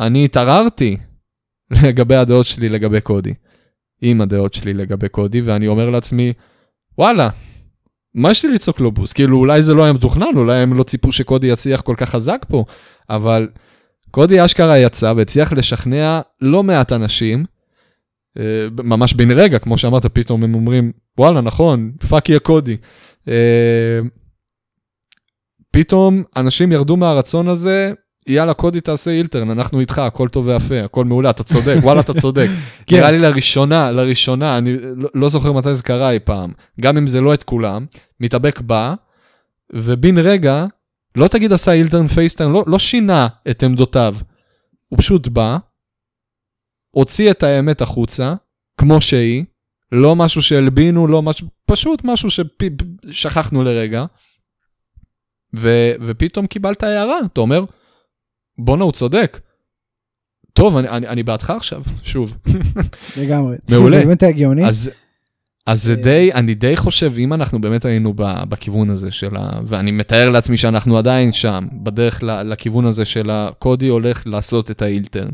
אני 0.00 0.24
התערערתי 0.24 0.96
לגבי 1.82 2.14
הדעות 2.16 2.46
שלי 2.46 2.68
לגבי 2.68 3.00
קודי, 3.00 3.34
עם 4.02 4.20
הדעות 4.20 4.54
שלי 4.54 4.74
לגבי 4.74 5.08
קודי, 5.08 5.40
ואני 5.40 5.68
אומר 5.68 5.90
לעצמי, 5.90 6.32
וואלה, 6.98 7.28
מה 8.14 8.30
יש 8.30 8.44
לי 8.44 8.52
לצעוק 8.54 8.80
לו 8.80 8.92
בוז? 8.92 9.12
כאילו, 9.12 9.36
אולי 9.38 9.62
זה 9.62 9.74
לא 9.74 9.84
היה 9.84 9.92
מתוכנן, 9.92 10.36
אולי 10.36 10.58
הם 10.58 10.74
לא 10.74 10.82
ציפו 10.82 11.12
שקודי 11.12 11.46
יצליח 11.46 11.80
כל 11.80 11.94
כך 11.96 12.10
חזק 12.10 12.44
פה, 12.48 12.64
אבל 13.10 13.48
קודי 14.10 14.44
אשכרה 14.44 14.78
יצא 14.78 15.12
והצליח 15.16 15.52
לשכנע 15.52 16.20
לא 16.40 16.62
מעט 16.62 16.92
אנשים, 16.92 17.44
ממש 18.84 19.14
בן 19.14 19.30
רגע, 19.30 19.58
כמו 19.58 19.78
שאמרת, 19.78 20.06
פתאום 20.06 20.44
הם 20.44 20.54
אומרים, 20.54 20.92
וואלה, 21.18 21.40
נכון, 21.40 21.92
fuck 22.08 22.28
yeah 22.28 22.38
קודי. 22.38 22.76
אה, 23.28 24.00
פתאום 25.70 26.22
אנשים 26.36 26.72
ירדו 26.72 26.96
מהרצון 26.96 27.48
הזה, 27.48 27.92
יאללה, 28.26 28.54
קודי 28.54 28.80
תעשה 28.80 29.10
אילטרן, 29.10 29.50
אנחנו 29.50 29.80
איתך, 29.80 29.98
הכל 29.98 30.28
טוב 30.28 30.46
ויפה, 30.46 30.80
הכל 30.80 31.04
מעולה, 31.04 31.30
אתה 31.30 31.42
צודק, 31.42 31.76
וואלה, 31.82 32.00
אתה 32.00 32.14
צודק. 32.20 32.48
כן. 32.86 32.96
נראה 32.96 33.10
לי 33.10 33.18
לראשונה, 33.18 33.90
לראשונה, 33.90 34.58
אני 34.58 34.76
לא, 34.96 35.08
לא 35.14 35.28
זוכר 35.28 35.52
מתי 35.52 35.74
זה 35.74 35.82
קרה 35.82 36.10
אי 36.10 36.18
פעם, 36.18 36.52
גם 36.80 36.96
אם 36.96 37.06
זה 37.06 37.20
לא 37.20 37.34
את 37.34 37.42
כולם, 37.42 37.86
מתאבק 38.20 38.60
בא, 38.60 38.94
ובן 39.72 40.18
רגע, 40.18 40.66
לא 41.16 41.28
תגיד 41.28 41.52
עשה 41.52 41.72
אילטרן 41.72 42.06
פייסטרן, 42.06 42.52
לא, 42.52 42.64
לא 42.66 42.78
שינה 42.78 43.28
את 43.50 43.62
עמדותיו, 43.62 44.14
הוא 44.88 44.98
פשוט 44.98 45.28
בא, 45.28 45.56
הוציא 46.94 47.30
את 47.30 47.42
האמת 47.42 47.80
החוצה, 47.80 48.34
כמו 48.80 49.00
שהיא, 49.00 49.44
לא 49.92 50.16
משהו 50.16 50.42
שהלבינו, 50.42 51.06
לא 51.06 51.22
משהו, 51.22 51.48
פשוט 51.66 52.02
משהו 52.04 52.28
ששכחנו 52.30 53.64
לרגע, 53.64 54.04
ו, 55.56 55.92
ופתאום 56.00 56.46
קיבלת 56.46 56.82
הערה, 56.82 57.18
אתה 57.32 57.40
אומר, 57.40 57.64
בואנה, 58.58 58.84
הוא 58.84 58.92
צודק. 58.92 59.40
טוב, 60.52 60.76
אני, 60.76 60.88
אני, 60.88 61.08
אני 61.08 61.22
בעדך 61.22 61.50
עכשיו, 61.50 61.82
שוב. 62.02 62.36
לגמרי. 63.16 63.56
מעולה. 63.70 63.98
זה 63.98 64.04
באמת 64.04 64.22
היה 64.22 64.32
גאוני. 64.32 64.66
אז, 64.66 64.90
אז 65.66 65.82
זה 65.82 65.92
אה, 65.92 66.02
די, 66.02 66.30
אני 66.34 66.54
די 66.54 66.76
חושב, 66.76 67.12
אם 67.18 67.32
אנחנו 67.32 67.60
באמת 67.60 67.84
היינו 67.84 68.12
ב, 68.16 68.44
בכיוון 68.48 68.90
הזה 68.90 69.10
של 69.10 69.36
ה... 69.36 69.50
ואני 69.64 69.90
מתאר 69.90 70.30
לעצמי 70.30 70.56
שאנחנו 70.56 70.98
עדיין 70.98 71.32
שם, 71.32 71.66
בדרך 71.82 72.22
לכיוון 72.22 72.84
הזה 72.84 73.04
של 73.04 73.30
הקודי 73.30 73.88
הולך 73.88 74.22
לעשות 74.26 74.70
את 74.70 74.82
האילטרן. 74.82 75.30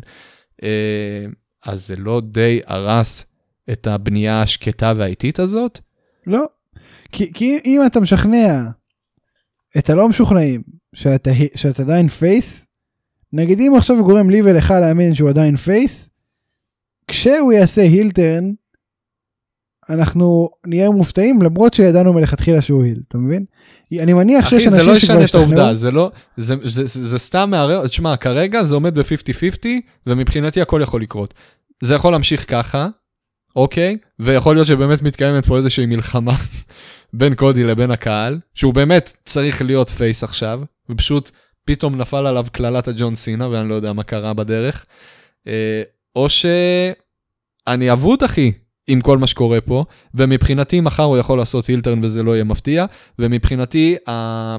אז 1.64 1.86
זה 1.86 1.96
לא 1.96 2.22
די 2.24 2.60
הרס 2.66 3.24
את 3.72 3.86
הבנייה 3.86 4.42
השקטה 4.42 4.92
והאיטית 4.96 5.38
הזאת? 5.38 5.78
לא. 6.26 6.44
כי, 7.12 7.32
כי 7.32 7.58
אם 7.64 7.80
אתה 7.86 8.00
משכנע 8.00 8.64
את 9.78 9.90
הלא 9.90 10.08
משוכנעים 10.08 10.62
שאתה, 10.94 11.30
שאתה 11.54 11.82
עדיין 11.82 12.08
face, 12.08 12.66
נגיד 13.32 13.60
אם 13.60 13.72
עכשיו 13.76 14.04
גורם 14.04 14.30
לי 14.30 14.40
ולך 14.44 14.70
להאמין 14.70 15.14
שהוא 15.14 15.30
עדיין 15.30 15.56
face, 15.56 16.10
כשהוא 17.08 17.52
יעשה 17.52 17.82
heel 17.82 18.13
turn, 18.13 18.52
אנחנו 19.88 20.48
נהיה 20.66 20.90
מופתעים 20.90 21.42
למרות 21.42 21.74
שידענו 21.74 22.12
מלכתחילה 22.12 22.60
שהוא 22.60 22.84
heel, 22.84 23.00
אתה 23.08 23.18
מבין? 23.18 23.44
אני 23.92 24.12
מניח 24.12 24.48
שיש 24.48 24.66
אחי, 24.66 24.70
זה 24.70 24.76
אנשים 24.76 24.92
לא 24.92 24.98
שכבר 24.98 25.14
ישנה 25.14 25.18
את 25.18 25.24
השתכנעו. 25.24 25.60
העובדה, 25.60 25.74
זה 25.74 25.90
לא, 25.90 26.10
זה, 26.36 26.54
זה, 26.62 26.86
זה, 26.86 27.08
זה 27.08 27.18
סתם 27.18 27.50
מערער, 27.50 27.86
תשמע, 27.86 28.16
כרגע 28.16 28.64
זה 28.64 28.74
עומד 28.74 28.98
ב-50-50, 28.98 29.66
ומבחינתי 30.06 30.60
הכל 30.60 30.80
יכול 30.82 31.02
לקרות. 31.02 31.34
זה 31.82 31.94
יכול 31.94 32.12
להמשיך 32.12 32.50
ככה, 32.50 32.88
אוקיי? 33.56 33.96
ויכול 34.18 34.56
להיות 34.56 34.66
שבאמת 34.66 35.02
מתקיימת 35.02 35.46
פה 35.46 35.56
איזושהי 35.56 35.86
מלחמה 35.86 36.36
בין 37.12 37.34
קודי 37.34 37.64
לבין 37.64 37.90
הקהל, 37.90 38.38
שהוא 38.54 38.74
באמת 38.74 39.12
צריך 39.24 39.62
להיות 39.62 39.88
פייס 39.88 40.24
עכשיו, 40.24 40.60
ופשוט 40.90 41.30
פתאום 41.64 41.94
נפל 41.94 42.26
עליו 42.26 42.46
קללת 42.52 42.88
הג'ון 42.88 43.14
סינה, 43.14 43.48
ואני 43.48 43.68
לא 43.68 43.74
יודע 43.74 43.92
מה 43.92 44.02
קרה 44.02 44.34
בדרך. 44.34 44.86
אה, 45.46 45.82
או 46.16 46.26
שאני 46.28 47.92
אבוד, 47.92 48.22
אחי, 48.22 48.52
עם 48.90 49.00
כל 49.00 49.18
מה 49.18 49.26
שקורה 49.26 49.60
פה, 49.60 49.84
ומבחינתי 50.14 50.80
מחר 50.80 51.02
הוא 51.02 51.18
יכול 51.18 51.38
לעשות 51.38 51.66
הילטרן 51.66 52.04
וזה 52.04 52.22
לא 52.22 52.34
יהיה 52.34 52.44
מפתיע, 52.44 52.86
ומבחינתי 53.18 53.96
ה... 54.08 54.56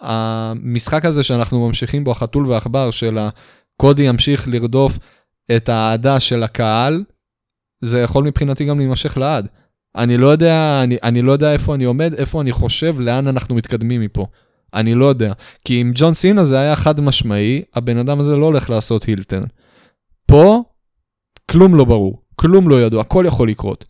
המשחק 0.00 1.04
הזה 1.04 1.22
שאנחנו 1.22 1.66
ממשיכים 1.66 2.04
בו, 2.04 2.10
החתול 2.10 2.46
והעכבר, 2.46 2.90
של 2.90 3.18
הקודי 3.18 4.02
ימשיך 4.02 4.48
לרדוף 4.48 4.98
את 5.56 5.68
האהדה 5.68 6.20
של 6.20 6.42
הקהל, 6.42 7.04
זה 7.80 8.00
יכול 8.00 8.24
מבחינתי 8.24 8.64
גם 8.64 8.78
להימשך 8.78 9.16
לעד. 9.16 9.48
אני 9.96 10.16
לא 10.16 10.26
יודע, 10.26 10.80
אני, 10.82 10.96
אני 11.02 11.22
לא 11.22 11.32
יודע 11.32 11.52
איפה 11.52 11.74
אני 11.74 11.84
עומד, 11.84 12.14
איפה 12.14 12.40
אני 12.40 12.52
חושב, 12.52 13.00
לאן 13.00 13.28
אנחנו 13.28 13.54
מתקדמים 13.54 14.00
מפה. 14.00 14.26
אני 14.74 14.94
לא 14.94 15.04
יודע. 15.04 15.32
כי 15.64 15.80
עם 15.80 15.92
ג'ון 15.94 16.14
סינה 16.14 16.44
זה 16.44 16.58
היה 16.58 16.76
חד 16.76 17.00
משמעי, 17.00 17.62
הבן 17.74 17.98
אדם 17.98 18.20
הזה 18.20 18.36
לא 18.36 18.46
הולך 18.46 18.70
לעשות 18.70 19.04
הילטרן. 19.04 19.44
פה, 20.26 20.62
כלום 21.50 21.74
לא 21.74 21.84
ברור, 21.84 22.21
כלום 22.42 22.68
לא 22.68 22.82
ידוע, 22.82 23.00
הכל 23.00 23.24
יכול 23.26 23.48
לקרות. 23.48 23.84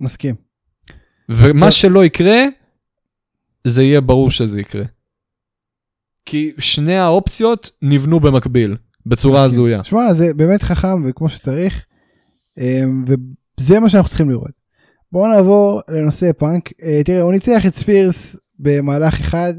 מסכים. 0.00 0.34
ומה 1.28 1.60
טוב. 1.60 1.70
שלא 1.70 2.04
יקרה, 2.04 2.44
זה 3.64 3.82
יהיה 3.82 4.00
ברור 4.00 4.30
שזה 4.30 4.60
יקרה. 4.60 4.84
כי 6.26 6.52
שני 6.58 6.96
האופציות 6.96 7.70
נבנו 7.82 8.20
במקביל, 8.20 8.76
בצורה. 9.06 9.42
הזויה. 9.44 9.84
שמע 9.84 10.14
זה 10.14 10.34
באמת 10.34 10.62
חכם 10.62 11.02
וכמו 11.04 11.28
שצריך 11.28 11.86
אמ, 12.58 13.04
וזה 13.06 13.80
מה 13.80 13.88
שאנחנו 13.88 14.08
צריכים 14.08 14.30
לראות. 14.30 14.60
בואו 15.12 15.32
נעבור 15.32 15.80
לנושא 15.88 16.32
פאנק 16.32 16.70
אה, 16.82 17.00
תראה 17.04 17.20
הוא 17.20 17.32
ניצח 17.32 17.66
את 17.66 17.74
ספירס 17.74 18.36
במהלך 18.58 19.20
אחד. 19.20 19.54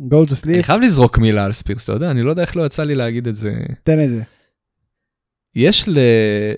go 0.00 0.30
to 0.30 0.46
אני 0.46 0.60
sleep 0.60 0.62
חייב 0.62 0.80
לזרוק 0.80 1.18
מילה 1.18 1.44
על 1.44 1.52
ספירס, 1.52 1.84
אתה 1.84 1.92
יודע, 1.92 2.10
אני 2.10 2.22
לא 2.22 2.30
יודע 2.30 2.42
איך 2.42 2.56
לא 2.56 2.66
יצא 2.66 2.84
לי 2.84 2.94
להגיד 2.94 3.28
את 3.28 3.36
זה. 3.36 3.52
תן 3.82 4.04
את 4.04 4.10
זה. 4.10 4.22
יש 5.54 5.88
ל... 5.88 5.98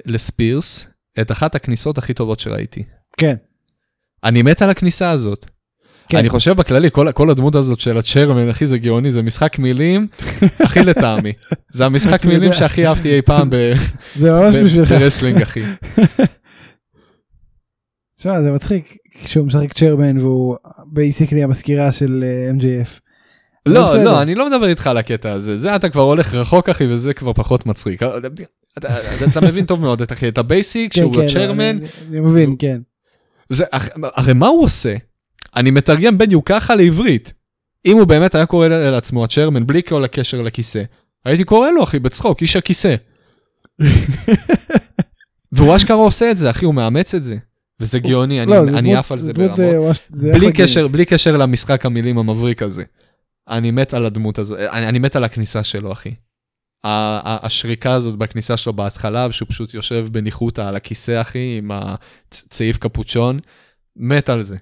לספירס 0.07 0.87
את 1.21 1.33
אחת 1.33 1.55
הכניסות 1.55 1.99
הכי 1.99 2.15
טובות 2.15 2.41
שראיתי. 2.41 2.83
כן. 3.17 3.35
אני 4.25 4.43
מת 4.43 4.63
על 4.63 4.71
הכניסה 4.71 5.11
הזאת. 5.11 5.47
כן. 6.09 6.19
אני 6.19 6.29
חושב 6.29 6.53
בכללי, 6.53 6.91
כל, 6.91 7.13
כל 7.15 7.31
הדמות 7.31 7.55
הזאת 7.55 7.81
של 7.81 7.99
ה 7.99 8.04
chairman, 8.04 8.49
אחי, 8.49 8.67
זה 8.67 8.79
גאוני, 8.79 9.11
זה 9.13 9.23
משחק 9.23 9.59
מילים 9.59 10.07
הכי 10.65 10.81
לטעמי. 10.81 11.33
זה 11.73 11.87
המשחק 11.87 12.25
מילים. 12.25 12.53
שהכי 12.53 12.87
אהבתי 12.87 13.17
אי 13.17 13.23
פעם 13.23 13.51
ב- 13.51 13.73
זה 14.19 14.31
ממש 14.31 14.55
ב- 14.55 14.65
בשבילך. 14.65 14.93
ב 14.93 14.97
wrestling, 14.97 15.43
אחי. 15.43 15.63
תשמע 18.19 18.43
זה 18.43 18.51
מצחיק 18.51 18.97
כשהוא 19.25 19.47
משחק 19.47 19.73
chairman 19.73 20.19
והוא 20.19 20.57
basically 20.93 21.43
המזכירה 21.43 21.93
של 21.93 22.25
אה, 22.27 22.51
MJF. 22.59 23.01
לא. 23.67 24.05
לא, 24.05 24.23
אני 24.23 24.35
לא 24.35 24.51
מדבר 24.51 24.69
איתך 24.69 24.87
על 24.87 24.97
הקטע 24.97 25.33
הזה, 25.33 25.59
זה 25.59 25.77
אתה 25.77 25.89
כבר 25.89 26.03
הולך 26.03 26.35
רחוק 26.35 26.69
אחי 26.69 26.87
וזה 26.87 27.15
כבר 27.15 27.33
פחות 27.33 27.67
מצחיק. 27.67 28.03
אתה- 28.03 28.19
אתה- 28.79 28.97
אתה 29.31 29.41
מבין 29.41 29.67
טוב 29.67 29.81
מאוד 29.81 30.03
את 30.03 30.13
אחי, 30.13 30.29
את 30.29 30.39
ה 30.39 30.48
basic 30.48 30.93
כן, 30.95 31.01
שהוא 31.01 31.15
כן, 31.15 31.21
ה 31.27 31.30
chairman, 31.30 31.61
אני- 31.79 31.87
אני 32.11 32.21
מבין, 32.21 32.57
כן. 32.59 32.81
זה, 33.49 33.65
הרי 34.03 34.33
מה 34.33 34.47
הוא 34.47 34.65
עושה? 34.65 34.95
אני 35.57 35.71
מתרגם 35.71 36.19
בדיוק 36.19 36.49
ככה 36.49 36.75
לעברית. 36.75 37.33
אם 37.87 37.99
הוא 37.99 38.05
באמת 38.07 38.35
היה 38.35 38.47
קורא 38.47 38.69
לעצמו 38.69 39.25
הצ'רמן 39.25 39.67
בלי 39.67 39.83
כל 39.83 40.05
הקשר 40.05 40.39
לכיסא, 40.39 40.83
הייתי 41.25 41.45
קורא 41.45 41.71
לו 41.71 41.83
אחי 41.85 41.99
בצחוק, 41.99 42.41
איש 42.41 42.57
הכיסא. 42.57 42.95
והוא 45.53 45.77
אשכרה 45.77 45.97
עושה 45.97 46.31
את 46.31 46.39
זה 46.39 46.51
אחי, 46.51 46.65
הוא 46.65 46.75
מאמץ 46.75 47.15
את 47.15 47.25
זה. 47.25 47.37
וזה 47.81 47.99
גאוני, 47.99 48.43
אני- 48.43 48.51
לא, 48.51 48.99
עף 48.99 49.13
על 49.13 49.19
זה 49.21 49.33
ברמות. 49.33 49.61
אה, 49.61 50.89
בלי 50.89 51.05
קשר 51.05 51.37
למשחק 51.37 51.87
המילים 51.87 52.19
המבריק 52.19 52.63
הזה. 52.63 52.83
אני 53.49 53.71
מת 53.71 53.95
על 53.95 54.07
הדמות 54.07 54.39
הזו, 54.39 54.57
אני, 54.57 54.89
אני 54.89 54.99
מת 54.99 55.17
על 55.17 55.25
הכניסה 55.25 55.63
שלו, 55.63 55.93
אחי. 55.93 56.15
השריקה 56.85 57.93
הזאת 57.93 58.19
בכניסה 58.19 58.57
שלו 58.57 58.73
בהתחלה, 58.73 59.33
שהוא 59.33 59.49
פשוט 59.49 59.75
יושב 59.75 60.07
בניחותא 60.13 60.61
על 60.61 60.77
הכיסא, 60.77 61.21
אחי, 61.21 61.55
עם 61.59 61.71
הצעיף 61.75 62.79
קפוצ'ון, 62.79 63.39
מת 63.97 64.29
על 64.29 64.43
זה. 64.43 64.57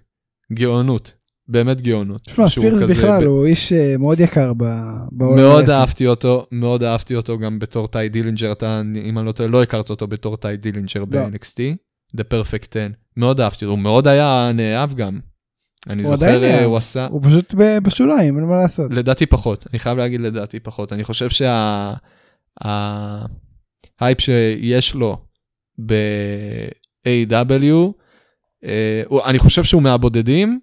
גאונות, 0.52 1.12
באמת 1.48 1.80
גאונות. 1.80 2.20
תשמע, 2.22 2.48
ספירס 2.48 2.82
בכלל 2.82 3.24
ב- 3.24 3.26
הוא 3.26 3.46
איש 3.46 3.72
אה, 3.72 3.96
מאוד 3.96 4.20
יקר 4.20 4.52
ב- 4.56 4.94
בעולם. 5.12 5.36
מאוד 5.36 5.58
ה 5.58 5.59
wrestling. 5.59 5.70
אהבתי 5.70 6.06
אותו, 6.06 6.46
מאוד 6.52 6.82
אהבתי 6.82 7.14
אותו 7.16 7.38
גם 7.38 7.58
בתור 7.58 7.88
טי 7.88 8.08
דילינג'ר, 8.08 8.52
אתה, 8.52 8.82
אם 9.04 9.18
אני 9.18 9.26
לא 9.26 9.32
טועה, 9.32 9.48
לא 9.48 9.62
הכרת 9.62 9.90
אותו 9.90 10.06
בתור 10.06 10.36
טי 10.36 10.56
דילינג'ר 10.56 11.04
ב-NXT, 11.04 11.76
The 12.16 12.20
Perfect 12.20 12.68
10, 12.70 12.86
מאוד 13.16 13.40
אהבתי 13.40 13.64
אותו, 13.64 13.72
הוא 13.72 13.78
מאוד 13.78 14.08
היה 14.08 14.50
נאהב 14.54 14.94
גם. 14.94 15.20
אני 15.88 16.04
זוכר, 16.04 16.44
אה. 16.44 16.64
הוא 16.64 16.76
עשה, 16.76 17.06
הוא 17.06 17.22
פשוט 17.24 17.54
בשוליים, 17.82 18.36
אין 18.38 18.44
מה 18.44 18.56
לעשות. 18.56 18.90
לדעתי 18.94 19.26
פחות, 19.26 19.66
אני 19.70 19.78
חייב 19.78 19.98
להגיד 19.98 20.20
לדעתי 20.20 20.60
פחות. 20.60 20.92
אני 20.92 21.04
חושב 21.04 21.28
שההייפ 22.60 24.20
שיש 24.20 24.94
לו 24.94 25.16
ב-AEW, 25.86 27.92
אה, 28.64 29.02
אני 29.26 29.38
חושב 29.38 29.64
שהוא 29.64 29.82
מהבודדים, 29.82 30.60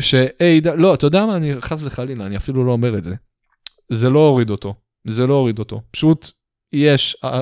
ש-AEW, 0.00 0.70
לא, 0.76 0.94
אתה 0.94 1.06
יודע 1.06 1.26
מה, 1.26 1.36
אני 1.36 1.60
חס 1.60 1.82
וחלילה, 1.82 2.26
אני 2.26 2.36
אפילו 2.36 2.64
לא 2.64 2.72
אומר 2.72 2.98
את 2.98 3.04
זה. 3.04 3.14
זה 3.92 4.10
לא 4.10 4.28
הוריד 4.28 4.50
אותו, 4.50 4.74
זה 5.06 5.26
לא 5.26 5.34
הוריד 5.34 5.58
אותו. 5.58 5.80
פשוט 5.90 6.30
יש 6.72 7.16
אה, 7.24 7.40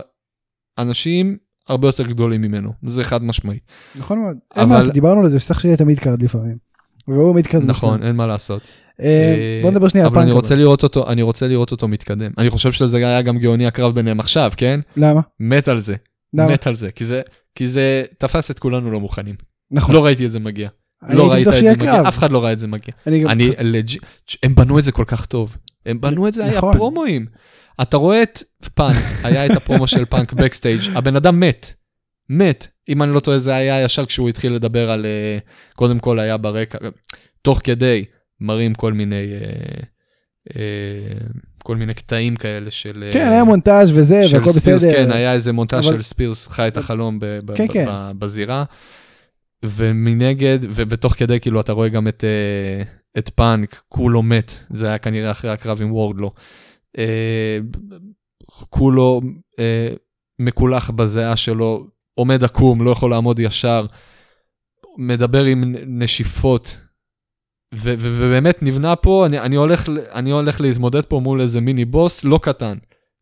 אנשים 0.79 1.37
הרבה 1.69 1.89
יותר 1.89 2.07
גדולים 2.07 2.41
ממנו, 2.41 2.73
זה 2.87 3.05
חד 3.05 3.23
משמעית. 3.23 3.63
נכון 3.97 4.19
מאוד. 4.21 4.37
אין 4.55 4.63
אבל- 4.63 4.73
מה 4.73 4.79
לעשות, 4.79 4.93
דיברנו 4.95 5.21
על 5.21 5.29
זה 5.29 5.39
שצריך 5.39 5.61
שיהיה 5.61 5.77
mid 5.77 5.99
card 5.99 6.23
לפעמים. 6.23 6.64
והוא 7.09 7.41
card. 7.41 7.65
נכון, 7.65 8.03
אין 8.03 8.17
מה 8.17 8.27
לעשות. 8.27 8.63
אה, 9.01 9.61
בוא 9.63 9.71
נדבר 9.71 9.89
שנייה 9.89 10.07
על 10.07 10.13
אבל 10.13 10.21
אני 10.23 10.31
פאנק. 10.31 10.43
רוצה 10.43 10.55
לראות 10.55 10.83
אותו, 10.83 11.11
אני 11.11 11.23
רוצה 11.23 11.49
לראות 11.49 11.73
אותו 11.73 11.89
מתקדם. 11.89 12.31
אני 12.39 12.51
חושב 12.51 12.73
שזה 12.73 12.97
היה 12.97 13.23
גם 13.23 13.39
גאוני 13.39 13.67
הקרב 13.67 13.95
ביניהם 13.95 14.21
עכשיו, 14.21 14.53
כן? 14.57 14.81
למה? 14.97 15.21
מת 15.41 15.69
על 15.69 15.79
זה, 15.79 15.95
למה? 16.35 16.53
מת 16.53 16.67
על 16.67 16.75
זה, 16.75 16.91
כי 16.91 17.05
זה, 17.05 17.23
כי 17.55 17.69
זה 17.69 18.03
תפס 18.19 18.51
את 18.51 18.59
כולנו 18.59 18.91
לא 18.91 19.01
מוכנים. 19.01 19.35
נכון. 19.71 19.95
לא 19.95 20.05
ראיתי 20.05 20.27
את 20.27 20.33
זה 20.33 20.39
מגיע. 20.39 20.69
לא 21.09 21.33
ראית 21.33 21.49
את 21.49 21.53
זה 21.53 21.73
מגיע. 21.73 22.09
אף 22.09 22.19
אחד 22.19 22.33
לא 22.33 22.45
ראה 22.45 22.53
את 22.53 22.59
זה 22.59 22.67
מגיע. 22.67 22.95
אני 23.07 23.83
הם 24.43 24.55
בנו 24.55 24.79
את 24.79 24.85
זה 24.85 24.93
כל 24.93 25.05
כך 25.07 25.27
טוב. 25.27 25.57
הם 25.87 26.01
בנו 26.01 26.29
את 26.29 26.35
זה, 26.35 26.45
היה 26.45 26.59
נכון. 26.59 26.77
פרומואים. 26.77 27.27
אתה 27.83 27.97
רואה 27.97 28.23
את 28.23 28.43
פאנק, 28.75 28.97
היה 29.23 29.47
את 29.47 29.51
הפרומו 29.51 29.87
של 29.87 30.05
פאנק 30.05 30.33
backstage, 30.43 30.81
הבן 30.95 31.17
אדם 31.17 31.41
מת. 31.41 31.75
מת. 32.31 32.69
אם 32.89 33.03
אני 33.03 33.13
לא 33.13 33.21
טועה, 33.21 33.39
זה 33.39 33.55
היה 33.55 33.85
ישר 33.85 34.07
כשהוא 34.07 34.29
התחיל 34.29 34.53
לדבר 34.53 34.91
על, 34.91 35.07
אה, 35.07 35.39
קודם 35.75 35.99
כל 35.99 36.19
היה 36.19 36.37
ברקע, 36.37 36.79
תוך 37.43 37.61
כדי 37.65 38.05
מראים 38.41 38.75
כל 38.75 38.93
מיני, 38.93 39.15
אה, 39.35 39.81
אה, 40.57 41.27
כל 41.63 41.77
מיני 41.77 41.95
קטעים 41.95 42.37
כאלה 42.37 42.71
של... 42.71 43.05
כן, 43.13 43.29
היה 43.33 43.45
מונטאז' 43.45 43.99
וזה, 43.99 44.21
והכל 44.33 44.51
בסדר. 44.57 44.93
כן, 44.95 45.11
היה 45.11 45.33
איזה 45.33 45.53
מונטאז' 45.53 45.87
אבל- 45.87 45.97
של 45.97 46.03
ספירס 46.03 46.49
חי 46.49 46.69
את 46.69 46.77
החלום 46.77 47.19
כן, 47.21 47.67
ב- 47.67 47.73
כן. 47.73 47.87
בזירה. 48.19 48.65
ומנגד, 49.65 50.59
ובתוך 50.63 51.13
כדי, 51.13 51.41
כאילו, 51.41 51.61
אתה 51.61 51.73
רואה 51.73 51.89
גם 51.89 52.09
את, 52.09 52.25
את 53.19 53.29
פאנק, 53.29 53.83
כולו 53.89 54.23
מת, 54.23 54.55
זה 54.71 54.87
היה 54.87 54.99
כנראה 54.99 55.31
אחרי 55.31 55.51
הקרב 55.51 55.83
עם 55.83 55.93
וורדלו. 55.93 56.31
אה, 56.99 57.59
כולו 58.47 59.21
מקולח 60.39 60.91
בזיעה 60.91 61.37
שלו, 61.37 61.87
עומד 62.15 62.45
עקום, 62.45 62.85
לא 62.85 62.91
יכול 62.91 63.11
לעמוד 63.11 63.39
ישר, 63.39 63.87
מדבר 64.99 65.45
עם 65.45 65.75
נשיפות. 65.87 66.81
ו- 67.75 67.95
ו- 67.99 68.17
ובאמת 68.19 68.63
נבנה 68.63 68.97
פה, 68.97 69.27
אני, 69.27 69.41
אני, 69.41 69.57
הולך, 69.57 69.89
אני 70.13 70.31
הולך 70.31 70.61
להתמודד 70.61 71.05
פה 71.05 71.21
מול 71.21 71.41
איזה 71.41 71.61
מיני 71.61 71.85
בוס 71.85 72.25
לא 72.25 72.39
קטן, 72.43 72.77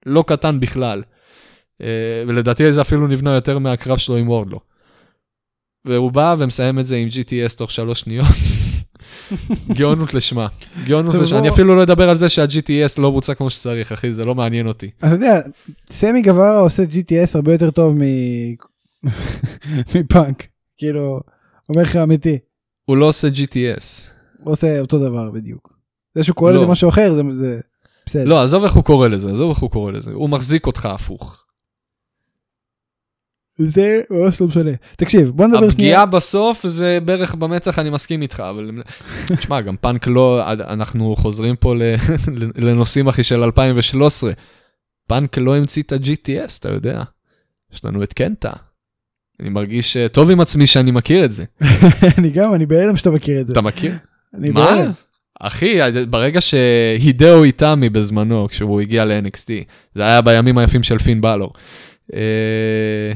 לא 0.06 0.24
קטן 0.26 0.60
בכלל. 0.60 1.02
אה, 1.82 2.22
ולדעתי 2.26 2.72
זה 2.72 2.80
אפילו 2.80 3.06
נבנה 3.06 3.34
יותר 3.34 3.58
מהקרב 3.58 3.98
שלו 3.98 4.16
עם 4.16 4.28
וורדלו. 4.28 4.60
והוא 5.84 6.12
בא 6.12 6.34
ומסיים 6.38 6.78
את 6.78 6.86
זה 6.86 6.96
עם 6.96 7.08
GTS 7.08 7.56
תוך 7.56 7.70
שלוש 7.70 8.00
שניות. 8.00 8.26
גאונות 9.78 10.14
לשמה, 10.14 10.46
גאונות 10.84 11.14
לשמה. 11.14 11.38
אני 11.38 11.48
אפילו 11.48 11.74
לא 11.74 11.82
אדבר 11.82 12.08
על 12.08 12.16
זה 12.16 12.28
שה-GTS 12.28 12.94
לא 12.98 13.10
בוצע 13.10 13.34
כמו 13.34 13.50
שצריך, 13.50 13.92
אחי, 13.92 14.12
זה 14.12 14.24
לא 14.24 14.34
מעניין 14.34 14.66
אותי. 14.66 14.90
אתה 14.98 15.06
יודע, 15.06 15.40
סמי 15.86 16.22
גווארה 16.22 16.60
עושה 16.60 16.82
GTS 16.82 17.30
הרבה 17.34 17.52
יותר 17.52 17.70
טוב. 17.70 17.94
מפאנק. 19.94 20.46
כאילו, 20.78 21.20
אומר 21.68 21.82
לך 21.82 21.96
אמיתי, 21.96 22.38
הוא 22.84 22.96
לא 22.96 23.04
עושה 23.08 23.28
GTS. 23.28 24.10
הוא 24.44 24.52
עושה 24.52 24.80
אותו 24.80 24.98
דבר 24.98 25.30
בדיוק. 25.30 25.72
זה 26.14 26.22
שהוא 26.24 26.36
קורא 26.36 26.52
לא. 26.52 26.56
לזה 26.58 26.66
משהו 26.66 26.88
אחר, 26.88 27.14
זה- 27.14 27.22
זה 27.32 27.60
בסדר. 28.06 28.24
לא, 28.24 28.42
עזוב 28.42 28.64
איך 28.64 28.72
הוא 28.72 28.84
קורא 28.84 29.08
לזה, 29.08 29.30
עזוב 29.30 29.50
איך 29.50 29.58
הוא 29.58 29.70
קורא 29.70 29.92
לזה. 29.92 30.12
הוא 30.12 30.28
מחזיק 30.30 30.66
אותך 30.66 30.86
הפוך. 30.86 31.44
זה 33.56 34.00
ממש 34.10 34.40
לא 34.40 34.46
משנה. 34.46 34.70
תקשיב, 34.96 35.30
בוא 35.30 35.46
נדבר 35.46 35.58
שנייה. 35.58 35.68
הפגיעה 35.72 36.06
בסוף 36.06 36.66
זה 36.66 36.98
בערך 37.04 37.34
במצח, 37.34 37.78
אני 37.78 37.90
מסכים 37.90 38.22
איתך, 38.22 38.40
אבל... 38.50 38.82
תשמע, 39.36 39.60
גם 39.60 39.76
פאנק 39.76 40.06
לא... 40.06 40.40
אנחנו 40.52 41.16
חוזרים 41.16 41.56
פה 41.56 41.74
ל- 41.74 41.94
לנושאים, 42.66 43.08
אחי, 43.08 43.22
של 43.22 43.42
2013. 43.42 44.32
פאנק 45.08 45.38
לא 45.38 45.56
המציא 45.56 45.82
את 45.82 45.92
ה-GTS, 45.92 46.58
אתה 46.60 46.68
יודע. 46.68 47.02
יש 47.72 47.84
לנו 47.84 48.02
את 48.02 48.12
קנטה. 48.12 48.52
אני 49.40 49.50
מרגיש 49.50 49.96
אה, 49.96 50.08
טוב 50.08 50.30
עם 50.30 50.40
עצמי 50.40 50.66
שאני 50.66 50.90
מכיר 50.90 51.24
את 51.24 51.32
זה. 51.32 51.44
אני 52.18 52.30
גם, 52.30 52.54
אני 52.54 52.66
בהלם 52.66 52.96
שאתה 52.96 53.10
מכיר 53.10 53.40
את 53.40 53.46
זה. 53.46 53.52
אתה 53.52 53.62
מכיר? 53.62 53.92
אני 54.34 54.50
מה? 54.50 54.64
בהלם. 54.64 54.92
אחי, 55.40 55.78
ברגע 56.10 56.40
שהידאו 56.40 57.44
איתמי 57.44 57.88
בזמנו, 57.88 58.48
כשהוא 58.48 58.80
הגיע 58.80 59.04
ל-NXT, 59.04 59.48
זה 59.94 60.02
היה 60.02 60.22
בימים 60.22 60.58
היפים 60.58 60.82
של 60.82 60.98
פין 60.98 61.20
בלור. 61.20 61.52
אה, 62.14 63.12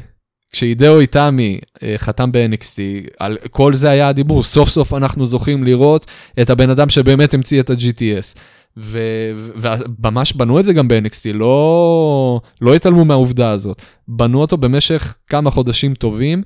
כשהידאו 0.53 1.01
איתמי 1.01 1.59
אה, 1.83 1.95
חתם 1.97 2.33
ב-NXT, 2.33 2.79
על 3.19 3.39
כל 3.51 3.75
זה 3.75 3.91
היה 3.91 4.09
הדיבור, 4.09 4.43
סוף 4.43 4.69
סוף 4.69 4.95
אנחנו 4.95 5.27
זוכים 5.27 5.65
לראות 5.65 6.07
את 6.41 6.51
הבן 6.51 6.71
אדם 6.71 6.89
שבאמת 6.91 7.35
המציא 7.35 7.61
את 7.61 7.71
ה-GTS. 7.71 8.39
וממש 8.77 10.33
בנו 10.33 10.61
את 10.61 10.65
זה 10.65 10.73
גם 10.73 10.89
ב-NXT, 10.89 11.33
לא, 11.35 12.41
לא 12.61 12.75
התעלמו 12.75 13.05
מהעובדה 13.05 13.51
הזאת. 13.51 13.83
בנו 14.09 14.41
אותו 14.41 14.57
במשך 14.57 15.17
כמה 15.27 15.51
חודשים 15.51 15.95
טובים. 15.95 16.43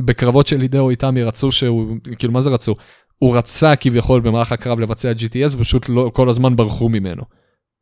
בקרבות 0.00 0.46
של 0.46 0.60
הידאו 0.60 0.90
איתמי 0.90 1.22
רצו 1.22 1.52
שהוא, 1.52 1.96
כאילו 2.18 2.32
מה 2.32 2.40
זה 2.40 2.50
רצו? 2.50 2.74
הוא 3.18 3.36
רצה 3.36 3.76
כביכול 3.76 4.20
במהלך 4.20 4.52
הקרב 4.52 4.80
לבצע 4.80 5.12
GTS, 5.12 5.56
ופשוט 5.56 5.88
לא, 5.88 6.10
כל 6.14 6.28
הזמן 6.28 6.56
ברחו 6.56 6.88
ממנו. 6.88 7.22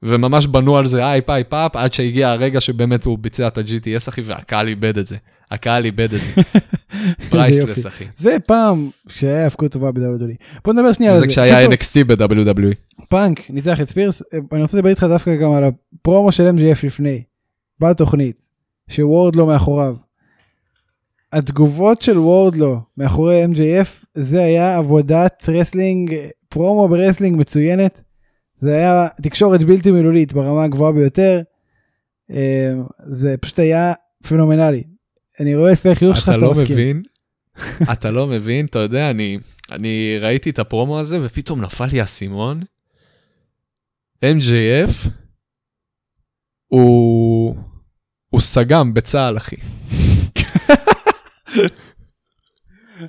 וממש 0.03 0.47
בנו 0.47 0.77
על 0.77 0.87
זה 0.87 1.07
hype, 1.07 1.31
hype 1.31 1.55
up, 1.55 1.77
עד 1.77 1.93
שהגיע 1.93 2.31
הרגע 2.31 2.61
שבאמת 2.61 3.05
הוא 3.05 3.19
ביצע 3.19 3.47
את 3.47 3.59
ה-GTS, 3.59 4.09
אחי, 4.09 4.21
והקהל 4.25 4.69
איבד 4.69 4.99
את 4.99 5.07
זה. 5.07 5.17
הקהל 5.51 5.85
איבד 5.85 6.15
את 6.15 6.21
זה. 6.21 6.43
priceless. 7.31 7.87
אחי. 7.87 8.05
זה 8.19 8.37
פעם 8.47 8.91
כשהיה 9.09 9.43
האבקות 9.43 9.73
טובה 9.73 9.93
ב-WWE. 9.93 10.61
בוא 10.65 10.73
נדבר 10.73 10.93
שנייה 10.93 11.13
על 11.13 11.19
זה. 11.19 11.23
זה 11.23 11.29
כשהיה 11.29 11.69
NXT 11.69 12.05
ב-WWE. 12.07 12.75
פאנק 13.09 13.51
ניצח 13.51 13.81
את 13.81 13.89
ספירס, 13.89 14.23
אה, 14.35 14.39
אני 14.53 14.63
רוצה 14.63 14.77
לדבר 14.77 14.91
איתך 14.91 15.05
דווקא 15.05 15.37
גם 15.37 15.53
על 15.53 15.65
הפרומו 15.65 16.33
של 16.33 16.49
MJF 16.49 16.87
לפני, 16.87 17.23
בתוכנית, 17.81 18.49
שוורדלו 18.89 19.47
מאחוריו. 19.47 19.97
התגובות 21.33 22.03
של 22.03 22.19
וורדלו 22.19 22.81
מאחורי 22.97 23.45
MJF 23.45 24.05
זה 24.15 24.43
היה 24.43 24.77
עבודת 24.77 25.49
wrestling, 25.49 26.15
פרומו 26.49 26.89
ב 26.89 26.94
wrestling 26.94 27.41
מצוינת. 27.41 28.03
זה 28.59 28.75
היה 28.75 29.09
תקשורת 29.23 29.65
בלתי 29.65 29.91
מילולית 29.91 30.33
ברמה 30.33 30.65
הגבוהה 30.65 30.93
ביותר. 30.93 31.43
אה, 32.31 32.73
זה 32.99 33.35
פשוט 33.41 33.59
היה 33.59 33.93
פנומנלי. 34.29 34.83
אני 35.41 35.55
רואה 35.55 35.73
לפי 35.73 35.89
החיוך 35.89 36.17
שלך 36.17 36.29
אתה 36.29 36.35
שאתה 36.35 36.45
לא 36.45 36.51
מסכים. 36.51 36.73
מבין, 36.77 37.03
אתה 37.93 38.11
לא 38.11 38.27
מבין, 38.27 38.67
אתה 38.67 38.79
יודע, 38.79 39.11
אני, 39.11 39.39
אני 39.71 40.19
ראיתי 40.21 40.51
את 40.51 40.59
הפרומו 40.59 41.01
הזה 41.01 41.19
ופתאום 41.23 41.61
נפל 41.61 41.87
לי 41.87 42.01
האסימון. 42.01 42.63
MJF 44.25 45.09
הוא, 46.67 47.57
הוא 48.29 48.41
סג"ם 48.41 48.95
בצה"ל, 48.95 49.37
אחי. 49.37 49.57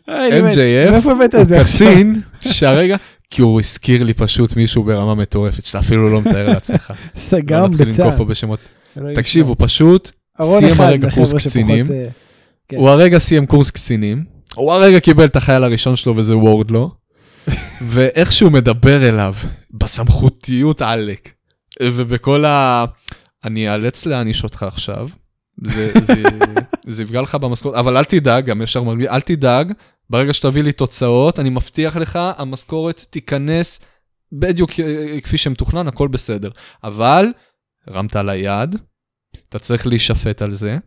אה. 0.10 0.52
MJF 0.52 1.04
הוא? 1.04 1.14
קצין 1.64 2.22
שהרגע, 2.40 2.98
כי 3.30 3.42
הוא 3.42 3.60
הזכיר 3.60 4.04
לי 4.04 4.14
פשוט 4.14 4.56
מישהו 4.56 4.84
ברמה 4.84 5.16
מטורפת, 5.16 5.66
שאתה 5.66 5.80
אפילו 5.80 6.10
לא 6.10 6.22
מתאר 6.22 6.48
לעצמך. 6.48 6.94
סגם 7.16 7.62
לא 7.62 7.68
נתחיל 7.68 7.88
לנקוב 7.88 8.06
בצה"ל. 8.06 8.18
פה 8.18 8.26
בשמות. 8.26 8.60
אלוהים 8.98 9.16
תקשיב, 9.16 9.48
הוא. 9.48 9.56
פשוט 9.60 10.12
סיים 10.42 10.82
הרגע 10.82 11.12
קורס 11.12 11.34
קצינים. 11.34 11.86
אה, 11.92 12.08
כן. 12.68 12.78
הוא 12.78 12.90
הרגע 12.90 13.18
סיים 13.18 13.46
קורס 13.46 13.72
קצינים, 13.72 14.24
הוא 14.56 14.74
הרגע 14.74 15.00
קיבל 15.00 15.26
את 15.26 15.36
החייל 15.36 15.64
הראשון 15.64 15.96
שלו 15.96 16.16
וזה 16.16 16.38
וורדלו, 16.38 16.92
ואיך 17.92 18.34
שהוא 18.34 18.52
מדבר 18.52 19.10
אליו, 19.10 19.34
בסמכותיות 19.72 20.82
עלק, 20.82 21.30
ובכל 21.84 22.46
ה... 22.46 22.86
אני 23.44 23.70
אאלץ 23.70 24.06
להעניש 24.06 24.44
אותך 24.44 24.64
עכשיו, 24.64 25.10
זה, 25.64 25.92
זה, 26.02 26.24
זה 26.94 27.04
יפגע 27.04 27.22
לך 27.22 27.36
במשכורת, 27.36 27.76
אבל 27.76 27.98
אל 27.98 28.04
תדאג, 28.04 28.46
גם 28.46 28.62
ישר 28.62 28.84
מרגיש, 28.84 29.08
אל 29.08 29.22
תדאג, 29.22 29.74
ברגע 30.10 30.34
שתביא 30.34 30.64
לי 30.64 30.72
תוצאות, 30.72 31.40
אני 31.40 31.50
מבטיח 31.50 31.96
לך, 31.96 32.20
המשכורת 32.38 33.06
תיכנס 33.10 33.80
בדיוק 34.32 34.72
אה, 34.80 35.22
כפי 35.22 35.38
שמתוכנן, 35.38 35.88
הכל 35.88 36.08
בסדר. 36.08 36.50
אבל, 36.84 37.26
הרמת 37.88 38.16
על 38.16 38.30
היד, 38.30 38.76
אתה 39.52 39.60
צריך 39.60 39.88
להישפט 39.88 40.42
על 40.42 40.56
זה, 40.56 40.78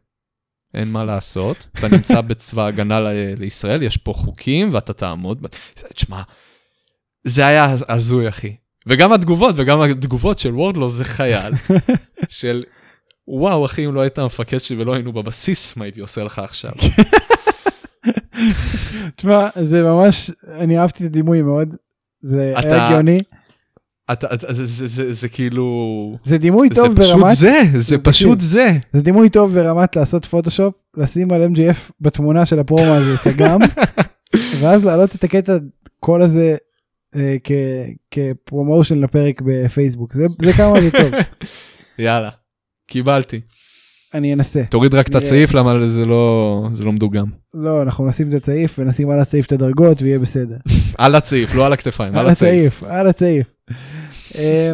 אין 0.75 0.89
מה 0.89 1.05
לעשות, 1.05 1.67
אתה 1.79 1.89
נמצא 1.89 2.21
בצבא 2.29 2.67
הגנה 2.67 3.01
ל- 3.01 3.09
לישראל, 3.37 3.83
יש 3.83 3.97
פה 3.97 4.13
חוקים 4.13 4.71
ואתה 4.75 4.93
תעמוד. 4.93 5.47
תשמע, 5.95 6.23
זה 7.25 7.47
היה 7.47 7.77
הזוי, 7.89 8.29
אחי. 8.29 8.57
וגם 8.87 9.13
התגובות, 9.13 9.55
וגם 9.59 9.81
התגובות 9.81 10.39
של 10.39 10.55
וורדלו 10.55 10.91
זה 10.91 11.05
חייל, 11.05 11.53
של 12.29 12.63
וואו, 13.29 13.67
אחי, 13.67 13.87
אם 13.87 13.95
לא 13.95 14.01
היית 14.01 14.19
המפקד 14.19 14.59
שלי 14.59 14.77
ולא 14.77 14.95
היינו 14.95 15.13
בבסיס, 15.13 15.77
מה 15.77 15.85
הייתי 15.85 16.01
עושה 16.01 16.25
לך 16.25 16.39
עכשיו? 16.39 16.73
תשמע, 19.17 19.49
זה 19.63 19.83
ממש, 19.83 20.31
אני 20.59 20.79
אהבתי 20.79 21.05
את 21.05 21.09
הדימוי 21.09 21.43
מאוד. 21.43 21.75
זה 22.21 22.55
אתה- 22.59 22.69
היה 22.69 22.87
הגיוני. 22.89 23.19
אתה, 24.13 24.35
אתה, 24.35 24.53
זה, 24.53 24.67
זה, 24.67 24.87
זה, 24.87 25.13
זה 25.13 25.29
כאילו... 25.29 26.17
זה 26.25 26.39
דימוי 26.39 26.69
זה 26.69 26.75
טוב 26.75 27.01
פשוט 27.01 27.17
ברמת, 27.17 27.37
זה, 27.37 27.63
זה 27.79 27.99
פשוט. 27.99 28.41
זה. 28.41 28.79
זה 28.93 29.03
דימוי 29.03 29.31
טוב 29.31 29.55
ברמת 29.55 29.97
לעשות 29.97 30.25
פוטושופ, 30.25 30.75
לשים 30.97 31.33
על 31.33 31.45
MGF 31.45 31.91
בתמונה 32.01 32.47
של 32.47 32.59
הפרומו 32.59 32.93
הזה 32.95 33.17
סגם, 33.17 33.61
ואז 34.61 34.85
להעלות 34.85 35.15
את 35.15 35.25
הקטע 35.25 35.57
קול 36.01 36.23
הזה 36.23 36.57
אה, 37.17 37.37
כ- 37.45 37.51
כפרומושן 38.11 38.99
לפרק 38.99 39.41
בפייסבוק. 39.45 40.13
זה 40.13 40.27
זה 40.43 40.53
כמה 40.53 40.81
זה 40.81 40.91
טוב. 40.91 41.11
יאללה, 41.99 42.31
קיבלתי. 42.87 43.41
אני 44.15 44.35
אנסה. 44.35 44.63
תוריד 44.65 44.95
רק 44.95 45.07
את 45.09 45.15
נראה. 45.17 45.27
הצעיף, 45.27 45.55
למה 45.55 45.87
זה 45.89 46.05
לא, 46.07 46.69
זה 46.73 46.85
לא 46.85 46.93
מדוגם. 46.93 47.27
לא, 47.55 47.83
אנחנו 47.83 48.07
נשים 48.09 48.29
את 48.29 48.35
הצעיף 48.35 48.79
ונשים 48.79 49.11
על 49.11 49.21
הצעיף 49.21 49.47
את 49.47 49.53
הדרגות 49.53 50.03
ויהיה 50.03 50.19
בסדר. 50.19 50.57
על 50.99 51.15
הצעיף, 51.15 51.55
לא 51.55 51.67
על 51.67 51.73
הכתפיים, 51.73 52.13
על 52.13 52.19
על 52.19 52.29
הצעיף. 52.33 52.77
הצעיף, 52.77 52.93
על 52.93 53.07
הצעיף. 53.07 53.54
אה, 54.35 54.73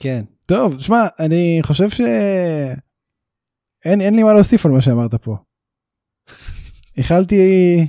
כן. 0.00 0.24
טוב, 0.46 0.80
שמע, 0.80 1.06
אני 1.20 1.58
חושב 1.62 1.90
ש... 1.90 2.00
אין, 3.84 4.00
אין 4.00 4.14
לי 4.14 4.22
מה 4.22 4.32
להוסיף 4.32 4.66
על 4.66 4.72
מה 4.72 4.80
שאמרת 4.80 5.14
פה. 5.14 5.36
איחלתי 6.96 7.86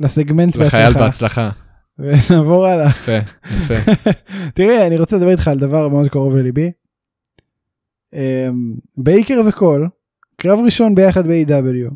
לסגמנט 0.00 0.56
לחייל 0.56 0.92
בהצלחה, 0.92 1.04
בהצלחה. 1.04 1.50
ונעבור 2.30 2.66
הלאה. 2.66 2.88
יפה, 2.88 3.12
יפה. 3.44 3.92
תראה, 4.54 4.86
אני 4.86 4.98
רוצה 4.98 5.16
לדבר 5.16 5.30
איתך 5.30 5.48
על 5.48 5.58
דבר 5.58 5.88
מאוד 5.88 6.08
קרוב 6.08 6.36
לליבי. 6.36 6.70
אמ, 8.12 8.74
בייקר 8.96 9.40
וקול, 9.48 9.88
קרב 10.36 10.58
ראשון 10.64 10.94
ביחד 10.94 11.26
ב-AW. 11.26 11.94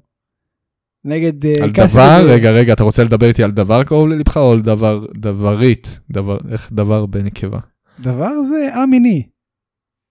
נגד 1.04 1.46
אה, 1.46 1.52
על 1.62 1.70
דבר, 1.70 2.24
רגע, 2.28 2.50
רגע, 2.50 2.72
אתה 2.72 2.84
רוצה 2.84 3.04
לדבר 3.04 3.26
איתי 3.26 3.42
על 3.42 3.50
דבר 3.50 3.84
קרוב 3.84 4.08
ללבך 4.08 4.36
או 4.36 4.52
על 4.52 4.62
דבר, 4.62 5.06
דברית? 5.14 6.00
דבר, 6.10 6.38
איך 6.52 6.72
דבר 6.72 7.06
בנקבה? 7.06 7.58
דבר 8.00 8.42
זה 8.42 8.68
א-מיני. 8.74 9.22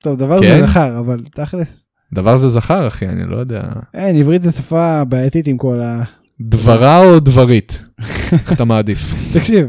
טוב, 0.04 0.18
דבר 0.18 0.42
כן? 0.42 0.60
זה 0.60 0.68
זכר, 0.68 1.00
אבל 1.00 1.20
תכלס. 1.32 1.88
דבר 2.14 2.38
זה 2.38 2.50
זכר, 2.50 2.88
אחי, 2.88 3.06
אני 3.06 3.24
לא 3.24 3.38
יודע. 3.38 3.64
אין, 3.94 4.16
עברית 4.16 4.42
זה 4.42 4.52
שפה 4.52 5.04
בעייתית 5.06 5.48
עם 5.48 5.58
כל 5.58 5.80
ה... 5.80 6.04
דברה 6.42 7.04
או 7.04 7.20
דברית? 7.20 7.84
איך 8.34 8.54
אתה 8.54 8.66
מעדיף? 8.66 9.00
תקשיב, 9.34 9.68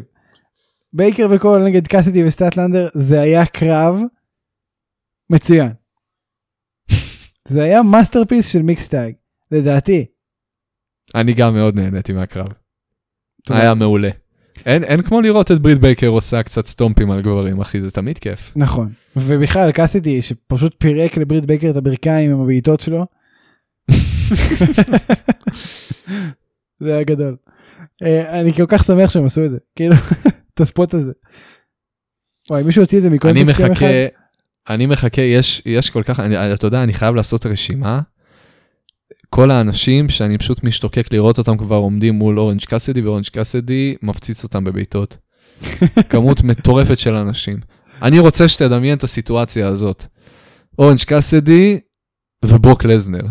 בייקר 0.93 1.27
וקול 1.31 1.65
נגד 1.65 1.87
קאסידי 1.87 2.25
וסטטלנדר 2.25 2.89
זה 2.95 3.21
היה 3.21 3.47
קרב 3.47 4.01
מצוין. 5.31 5.71
זה 7.49 7.63
היה 7.63 7.83
masterpiece 7.83 8.49
של 8.49 8.63
mixed 8.63 8.90
tag, 8.90 9.13
לדעתי. 9.51 10.07
אני 11.15 11.35
גם 11.35 11.55
מאוד 11.55 11.77
נהניתי 11.77 12.13
מהקרב. 12.13 12.47
היה 13.51 13.75
מעולה. 13.75 14.11
אין, 14.67 14.85
אין 14.85 15.03
כמו 15.03 15.21
לראות 15.21 15.51
את 15.51 15.59
ברית 15.59 15.79
בייקר 15.79 16.07
עושה 16.07 16.43
קצת 16.43 16.67
סטומפים 16.67 17.11
על 17.11 17.21
גברים, 17.21 17.61
אחי, 17.61 17.81
זה 17.81 17.91
תמיד 17.91 18.19
כיף. 18.19 18.53
נכון. 18.57 18.93
ובכלל 19.17 19.73
קאסידי 19.73 20.23
שפשוט 20.23 20.75
פירק 20.79 21.17
לברית 21.17 21.47
בייקר 21.47 21.71
את 21.71 21.77
הברכיים 21.77 22.31
עם 22.31 22.41
הבעיטות 22.41 22.81
שלו. 22.81 23.07
זה 26.81 26.95
היה 26.95 27.05
גדול. 27.05 27.37
אה, 28.03 28.41
אני 28.41 28.53
כל 28.53 28.67
כך 28.69 28.85
שמח 28.85 29.11
שהם 29.11 29.25
עשו 29.25 29.45
את 29.45 29.51
זה, 29.51 29.59
כאילו, 29.77 29.95
את 30.55 30.61
ה 30.61 30.67
spot 30.67 30.95
הזה. 30.95 31.13
וואי, 32.51 32.63
מישהו 32.63 32.83
הוציא 32.83 32.99
את 32.99 33.03
זה 33.03 33.09
אני 33.09 33.41
יום 33.41 33.49
אחד? 33.49 33.71
מחכה, 33.71 33.87
אני 34.69 34.87
מחכה, 34.87 35.23
יש, 35.23 35.63
יש 35.67 35.91
כל 35.91 36.03
כך, 36.03 36.21
אני, 36.21 36.55
אתה 36.55 36.67
יודע, 36.67 36.83
אני 36.83 36.93
חייב 36.93 37.15
לעשות 37.15 37.47
רשימה. 37.47 38.01
כל 39.35 39.51
האנשים 39.51 40.09
שאני 40.09 40.39
פשוט 40.39 40.65
משתוקק 40.65 41.13
לראות 41.13 41.39
אותם 41.39 41.57
כבר 41.57 41.77
עומדים 41.77 42.15
מול 42.15 42.39
אורנג' 42.39 42.65
קאסדי, 42.65 43.01
ואורנג' 43.01 43.27
קאסדי 43.27 43.95
מפציץ 44.03 44.45
אותם 44.45 44.65
בבעיטות. 44.65 45.17
כמות 46.11 46.43
מטורפת 46.43 46.99
של 46.99 47.15
אנשים. 47.15 47.59
אני 48.03 48.19
רוצה 48.19 48.49
שתדמיין 48.49 48.99
את 48.99 49.05
הסיטואציה 49.05 49.69
הזאת. 49.69 50.07
אורנג' 50.79 51.03
קאסדי 51.07 51.81
וברוק 52.45 52.85
לזנר, 52.85 53.23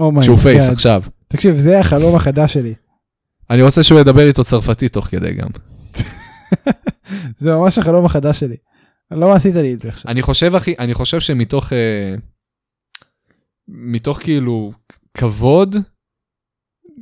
Oh 0.00 0.04
my 0.18 0.22
שהוא 0.22 0.38
face 0.38 0.68
God. 0.68 0.72
עכשיו. 0.72 1.02
תקשיב, 1.28 1.56
זה 1.56 1.80
החלום 1.80 2.16
החדש 2.16 2.52
שלי. 2.52 2.74
אני 3.50 3.62
רוצה 3.62 3.82
שהוא 3.82 4.00
ידבר 4.00 4.26
איתו 4.26 4.44
צרפתית 4.44 4.92
תוך 4.92 5.06
כדי 5.06 5.32
גם. 5.32 5.48
זה 7.38 7.50
ממש 7.50 7.78
החלום 7.78 8.04
החדש 8.04 8.40
שלי. 8.40 8.56
לא 9.10 9.32
עשית 9.32 9.54
לי 9.54 9.74
את 9.74 9.80
זה 9.80 9.88
עכשיו. 9.88 10.10
אני 10.10 10.22
חושב, 10.22 10.54
אחי, 10.54 10.74
אני 10.78 10.94
חושב 10.94 11.20
שמתוך, 11.20 11.72
אה, 11.72 12.14
מתוך 13.68 14.20
כאילו 14.22 14.72
כבוד, 15.16 15.76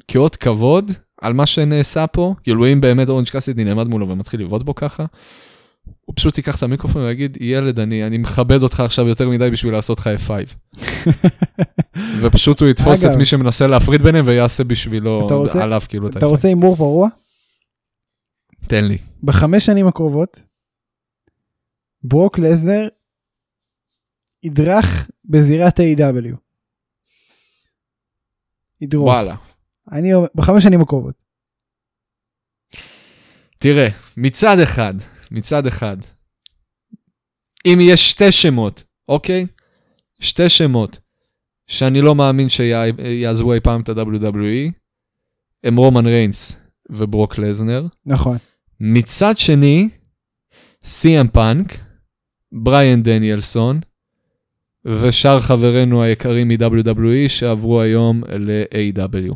כאות 0.09 0.37
כבוד 0.37 0.90
על 1.23 1.33
מה 1.33 1.47
שנעשה 1.47 2.07
פה, 2.07 2.35
כאילו 2.42 2.66
אם 2.73 2.81
באמת 2.81 3.09
אורנג' 3.09 3.29
קאסידי 3.29 3.64
נעמד 3.64 3.87
מולו 3.87 4.09
ומתחיל 4.09 4.40
לבעוט 4.40 4.62
בו 4.62 4.75
ככה, 4.75 5.05
הוא 6.05 6.14
פשוט 6.16 6.37
ייקח 6.38 6.57
את 6.59 6.62
המיקרופון 6.62 7.03
ויגיד, 7.03 7.38
ילד, 7.40 7.81
אני, 7.81 8.07
אני 8.07 8.18
מכבד 8.18 8.62
אותך 8.62 8.81
עכשיו 8.81 9.09
יותר 9.09 9.29
מדי 9.29 9.51
בשביל 9.51 9.73
לעשות 9.73 9.99
לך 9.99 10.07
F5. 10.27 10.31
ופשוט 12.23 12.61
הוא 12.61 12.68
יתפוס 12.68 13.03
אגב. 13.05 13.12
את 13.12 13.18
מי 13.18 13.25
שמנסה 13.25 13.66
להפריד 13.66 14.03
ביניהם 14.03 14.25
ויעשה 14.27 14.64
בשבילו, 14.64 15.27
אתה 15.27 15.35
רוצה- 15.35 15.62
עליו 15.62 15.81
כאילו 15.88 16.07
את 16.09 16.16
אתה 16.16 16.27
ה-F5. 16.27 16.31
רוצה 16.31 16.49
הימור 16.49 16.77
פרוע? 16.77 17.09
תן 18.68 18.85
לי. 18.85 18.99
בחמש 19.23 19.66
שנים 19.66 19.87
הקרובות, 19.87 20.42
ברוק 22.03 22.38
לזנר 22.38 22.88
ידרך 24.42 25.09
בזירת 25.25 25.81
ה-AW. 25.81 26.37
ידרוך. 28.81 29.07
וואלה. 29.07 29.37
אני 29.93 30.12
בחמש 30.35 30.64
שנים 30.64 30.81
הקרובות. 30.81 31.14
תראה, 33.59 33.88
מצד 34.17 34.59
אחד, 34.62 34.95
מצד 35.31 35.67
אחד, 35.67 35.97
אם 37.67 37.79
יש 37.81 38.11
שתי 38.11 38.33
שמות, 38.33 38.85
אוקיי? 39.09 39.47
שתי 40.21 40.49
שמות 40.49 40.99
שאני 41.67 42.01
לא 42.01 42.14
מאמין 42.14 42.49
שיעזבו 42.49 43.55
אי 43.55 43.61
פעם 43.61 43.81
את 43.81 43.88
ה-WWE, 43.88 44.73
הם 45.64 45.77
רומן 45.77 46.07
ריינס 46.07 46.57
וברוק 46.91 47.38
לזנר. 47.38 47.87
נכון. 48.07 48.37
מצד 48.81 49.38
שני, 49.38 49.88
סי.אם 50.85 51.29
פאנק, 51.29 51.73
בריאן 52.53 53.03
דניאלסון, 53.03 53.81
ושאר 54.88 55.40
חברינו 55.40 56.03
היקרים 56.03 56.48
מ-WWE 56.48 57.29
שעברו 57.29 57.81
היום 57.81 58.22
ל-AW. 58.29 59.35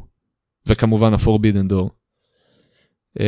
וכמובן 0.67 1.13
ה-Forbidden 1.13 1.73
Door. 1.73 1.89
Uh, 3.19 3.23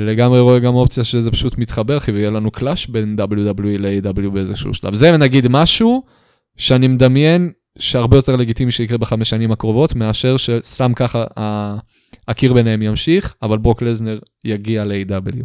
לגמרי 0.00 0.40
רואה 0.40 0.58
גם 0.58 0.74
אופציה 0.74 1.04
שזה 1.04 1.30
פשוט 1.30 1.58
מתחבר, 1.58 2.00
כי 2.00 2.12
ויהיה 2.12 2.30
לנו 2.30 2.50
קלאש 2.50 2.86
בין 2.86 3.16
WWE 3.18 3.78
ל-AW 3.78 4.30
באיזשהו 4.30 4.74
שלב. 4.74 4.94
זה 4.94 5.16
נגיד 5.16 5.48
משהו 5.48 6.02
שאני 6.56 6.88
מדמיין 6.88 7.50
שהרבה 7.78 8.16
יותר 8.16 8.36
לגיטימי 8.36 8.72
שיקרה 8.72 8.98
בחמש 8.98 9.30
שנים 9.30 9.52
הקרובות, 9.52 9.94
מאשר 9.94 10.36
שסתם 10.36 10.92
ככה 10.94 11.24
הקיר 12.28 12.52
ביניהם 12.52 12.82
ימשיך, 12.82 13.34
אבל 13.42 13.58
ברוק 13.58 13.82
לזנר 13.82 14.18
יגיע 14.44 14.84
ל- 14.84 15.04
AEW. 15.04 15.44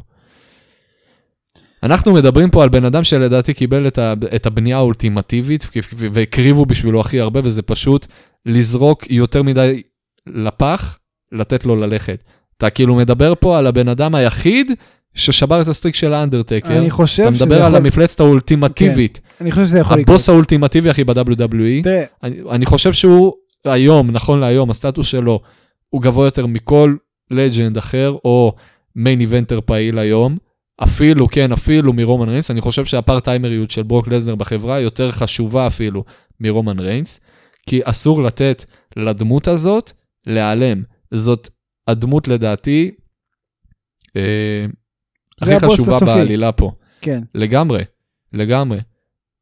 אנחנו 1.84 2.14
מדברים 2.14 2.50
פה 2.50 2.64
על 2.64 2.70
בן 2.70 2.86
אדם 2.86 3.04
שלדעתי 3.04 3.54
קיבל 3.54 3.88
את, 3.88 3.98
ה, 3.98 4.14
את 4.36 4.46
הבנייה 4.46 4.78
האולטימטיבית 4.78 5.70
והקריבו 5.98 6.66
בשבילו 6.66 7.02
הכי 7.02 7.20
הרבה, 7.20 7.40
וזה 7.44 7.62
פשוט 7.62 8.08
לזרוק 8.46 9.12
יותר 9.12 9.44
מדי 9.44 9.82
לפח, 10.28 11.00
לתת 11.32 11.66
לו 11.66 11.76
ללכת. 11.76 12.24
אתה 12.58 12.70
כאילו 12.70 12.96
מדבר 12.96 13.34
פה 13.40 13.58
על 13.58 13.68
הבן 13.68 13.88
אדם 13.88 14.16
היחיד 14.16 14.72
ששבר 15.14 15.62
את 15.62 15.68
ה 15.68 15.72
streak 15.72 15.96
של 15.96 16.14
האנדרטקר. 16.14 16.78
אני 16.78 16.90
חושב 16.90 17.24
אתה 17.24 17.36
שזה 17.36 17.46
מדבר 17.46 17.64
על 17.64 17.72
יכול... 17.72 17.76
המפלצת 17.76 18.20
האולטימטיבית, 18.20 19.20
אני 19.42 19.52
חושב 19.52 19.66
שזה 19.66 19.80
יכול 19.80 19.98
לקרות. 19.98 20.10
הבוס 20.10 20.30
האולטימטיבי 20.30 20.92
אחי 20.92 21.04
ב-WWE. 21.04 21.84
תראה, 21.84 22.04
אני, 22.24 22.36
אני 22.52 22.66
חושב 22.66 22.94
שהוא 22.94 23.34
היום, 23.66 24.12
נכון 24.12 24.40
להיום, 24.40 24.70
הסטטוס 24.70 25.08
שלו 25.08 25.40
הוא 25.90 26.02
גבוה 26.02 26.28
יותר 26.28 26.46
מכל 26.46 26.96
לג'נד 27.32 27.78
אחר, 27.78 28.16
או 28.26 28.54
מיין 28.96 29.20
איבנטר 29.20 29.60
פעיל 29.66 30.00
היום. 30.00 30.38
אפילו, 30.84 31.28
כן, 31.28 31.52
אפילו 31.52 31.94
מרומן 31.94 32.30
ריינס. 32.30 32.52
אני 32.52 32.62
חושב 32.62 32.86
שהפארט-טיימריות 32.86 33.72
של 33.72 33.84
ברוק 33.84 34.08
לזנר 34.08 34.36
בחברה 34.36 34.80
יותר 34.80 35.12
חשובה 35.12 35.68
אפילו 35.68 36.04
מרומן 36.40 36.80
ריינס, 36.80 37.20
כי 37.68 37.82
אסור 37.84 38.24
לתת 38.24 38.66
לדמות 38.96 39.48
הזאת 39.48 39.92
להיעלם. 40.28 40.84
זאת 41.12 41.50
הדמות 41.88 42.28
לדעתי 42.28 42.92
אה, 44.18 44.66
הכי 45.42 45.60
חשובה 45.60 45.96
הסופי. 45.96 46.06
בעלילה 46.06 46.52
פה. 46.52 46.72
כן. 47.02 47.24
לגמרי, 47.36 47.84
לגמרי. 48.34 48.80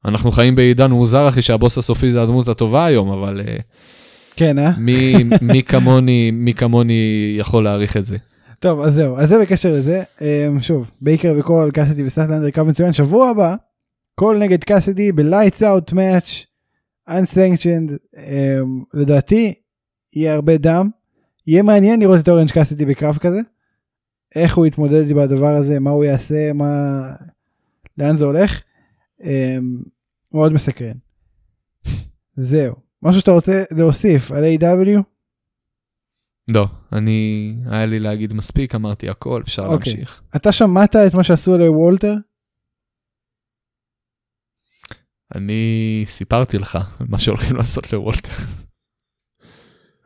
אנחנו 0.06 0.32
חיים 0.32 0.56
בעידן 0.56 0.92
מוזר, 0.92 1.28
אחי, 1.28 1.42
שהבוס 1.42 1.78
הסופי 1.78 2.12
זה 2.12 2.22
הדמות 2.22 2.48
הטובה 2.48 2.86
היום, 2.86 3.12
אבל 3.12 3.42
uh, 3.42 3.62
כן, 4.36 4.60
אה? 4.60 4.72
מי, 4.78 5.14
מי, 5.42 5.64
כמוני, 5.64 6.32
מי 6.32 6.54
כמוני 6.54 7.36
יכול 7.40 7.64
להעריך 7.64 7.98
את 7.98 8.06
זה? 8.06 8.18
טוב, 8.66 8.82
אז 8.82 8.94
זהו, 8.94 9.18
אז 9.18 9.30
זה 9.30 9.40
בקשר 9.40 9.72
לזה. 9.72 10.04
Um, 10.18 10.62
שוב, 10.62 10.92
בייקר 11.02 11.34
וקול, 11.40 11.72
קאסדי 11.72 12.06
וסטטלנדר 12.06 12.52
קו 12.52 12.66
מצוין. 12.66 12.94
שבוע 12.94 13.30
הבא, 13.30 13.56
קול 14.16 14.38
נגד 14.38 14.64
קאסדי 14.64 15.12
Out 15.62 15.94
Match, 15.94 16.46
Unsanctioned, 17.10 17.92
um, 18.16 18.20
לדעתי, 18.94 19.54
יהיה 20.14 20.34
הרבה 20.34 20.58
דם. 20.58 20.90
יהיה 21.48 21.64
מעניין 21.64 22.00
לראות 22.00 22.20
את 22.20 22.30
אורנג' 22.30 22.52
קאסדי 22.52 22.86
בקרב 22.86 23.18
כזה. 23.18 23.40
איך 24.36 24.58
הוא 24.58 24.66
יתמודד 24.66 25.14
בדבר 25.14 25.56
הזה, 25.56 25.80
מה 25.80 25.90
הוא 25.90 26.04
יעשה, 26.04 26.54
מה... 26.54 27.02
לאן 27.98 28.18
זה 28.18 28.26
הולך. 28.26 28.62
Um, 29.22 29.26
מאוד 30.34 30.54
מסקרן. 30.54 30.98
זהו. 32.36 32.76
משהו 33.04 33.20
שאתה 33.22 33.32
רוצה 33.32 33.64
להוסיף 33.72 34.32
על 34.32 34.44
A.W? 34.44 35.15
לא, 36.48 36.68
אני, 36.94 37.54
היה 37.66 37.86
לי 37.86 38.00
להגיד 38.00 38.34
מספיק, 38.34 38.76
אמרתי 38.76 39.10
הכל, 39.10 39.42
אפשר 39.46 39.62
אוקיי. 39.62 39.94
להמשיך. 39.94 40.22
אתה 40.36 40.52
שמעת 40.52 40.96
את 40.96 41.14
מה 41.14 41.24
שעשו 41.24 41.58
לוולטר? 41.58 42.14
אני 45.36 46.04
סיפרתי 46.08 46.58
לך 46.58 46.76
על 47.00 47.08
מה 47.12 47.20
שהולכים 47.20 47.56
לעשות 47.56 47.94
לוולטר. 47.94 48.34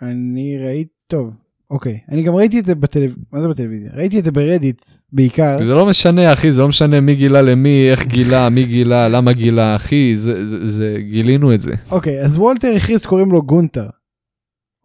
אני 0.01 0.57
ראיתי, 0.57 0.93
טוב, 1.07 1.33
אוקיי. 1.69 1.99
אני 2.09 2.23
גם 2.23 2.35
ראיתי 2.35 2.59
את 2.59 2.65
זה 2.65 2.75
בטלוויזיה, 2.75 3.23
מה 3.31 3.41
זה 3.41 3.47
בטלוויזיה? 3.47 3.91
ראיתי 3.93 4.19
את 4.19 4.23
זה 4.23 4.31
ברדיט 4.31 4.85
בעיקר. 5.11 5.57
זה 5.57 5.73
לא 5.73 5.85
משנה, 5.85 6.33
אחי, 6.33 6.51
זה 6.51 6.61
לא 6.61 6.67
משנה 6.67 7.01
מי 7.01 7.15
גילה 7.15 7.41
למי, 7.41 7.91
איך 7.91 8.05
גילה, 8.05 8.49
מי 8.49 8.63
גילה, 8.65 9.09
למה 9.09 9.33
גילה, 9.33 9.75
אחי, 9.75 10.15
זה, 10.15 10.45
זה, 10.45 10.69
זה, 10.69 10.97
גילינו 10.99 11.53
את 11.53 11.61
זה. 11.61 11.73
אוקיי, 11.91 12.25
אז 12.25 12.37
וולטר 12.37 12.73
הכריז 12.77 13.05
קוראים 13.05 13.31
לו 13.31 13.41
גונטר. 13.41 13.89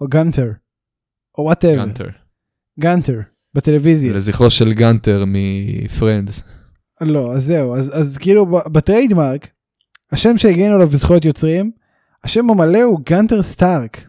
או 0.00 0.07
גנטר. 0.09 0.52
או 1.39 1.45
whatever. 1.44 1.84
גנטר. 1.85 2.09
גנטר. 2.80 3.20
בטלוויזיה. 3.55 4.12
לזכרו 4.12 4.51
של 4.51 4.72
גנטר 4.72 5.24
מפרנדס. 5.26 6.41
לא, 7.01 7.32
אז 7.32 7.45
זהו, 7.45 7.76
אז, 7.76 7.91
אז 8.01 8.18
כאילו 8.18 8.47
ב 8.46 8.56
trademark, 8.56 9.48
השם 10.12 10.39
שהגנו 10.39 10.74
עליו 10.74 10.89
בזכויות 10.89 11.24
יוצרים, 11.24 11.70
השם 12.24 12.51
המלא 12.51 12.82
הוא 12.82 13.01
גנטר 13.07 13.43
סטארק. 13.43 14.09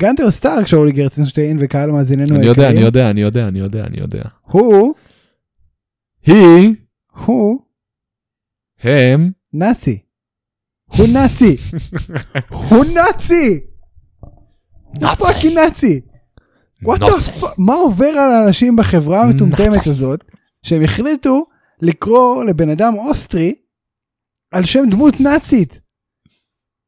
גנטר 0.00 0.30
סטארק 0.30 0.66
שאולי 0.66 0.92
גרצנשטיין 0.92 1.56
וקהל 1.60 1.90
מאזיננו 1.90 2.36
אני 2.36 2.46
יודע, 2.46 2.70
אני 2.70 2.80
יודע, 2.80 3.10
אני 3.10 3.20
יודע, 3.20 3.48
אני 3.48 3.58
יודע, 3.58 3.84
אני 3.84 4.00
יודע. 4.00 4.22
הוא, 4.42 4.94
היא, 6.26 6.74
הוא 7.26 7.60
הם, 8.80 9.30
נאצי. 9.52 9.98
הוא 10.86 11.06
נאצי. 11.08 11.56
הוא 12.70 12.84
נאצי! 12.84 13.60
הוא 15.00 15.14
פאקינג 15.18 15.54
נאצי! 15.54 15.54
What 15.54 15.54
the 15.54 15.54
נאצי. 15.54 16.00
fuck? 16.04 16.18
מה 17.58 17.74
עובר 17.74 18.06
על 18.06 18.30
האנשים 18.32 18.76
בחברה 18.76 19.22
המטומטמת. 19.22 19.86
הזאת, 19.86 20.24
שהם 20.62 20.82
החליטו 20.84 21.46
לקרוא 21.82 22.44
לבן 22.44 22.68
אדם 22.68 22.94
אוסטרי 22.94 23.54
על 24.52 24.64
שם 24.64 24.84
דמות 24.90 25.20
נאצית? 25.20 25.80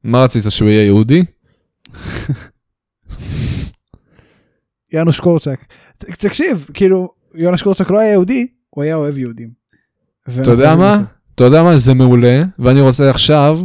מה 0.05 0.25
רצית, 0.25 0.43
שהוא 0.49 0.69
יהיה 0.69 0.85
יהודי? 0.85 1.25
יאנוש 4.93 5.21
קורצ'אק. 5.21 5.67
ת- 5.99 6.05
תקשיב, 6.05 6.67
כאילו, 6.75 7.09
יונש 7.35 7.63
קורצ'אק 7.63 7.91
לא 7.91 7.99
היה 7.99 8.11
יהודי, 8.13 8.47
הוא 8.71 8.85
היה 8.85 8.95
אוהב 8.95 9.19
יהודים. 9.19 9.51
אתה 10.43 10.51
יודע 10.51 10.77
מה? 10.77 11.03
אתה 11.35 11.45
יודע 11.45 11.63
מה? 11.63 11.79
זה 11.79 11.95
מעולה, 11.95 12.43
ואני 12.59 12.81
רוצה 12.81 13.11
עכשיו 13.11 13.59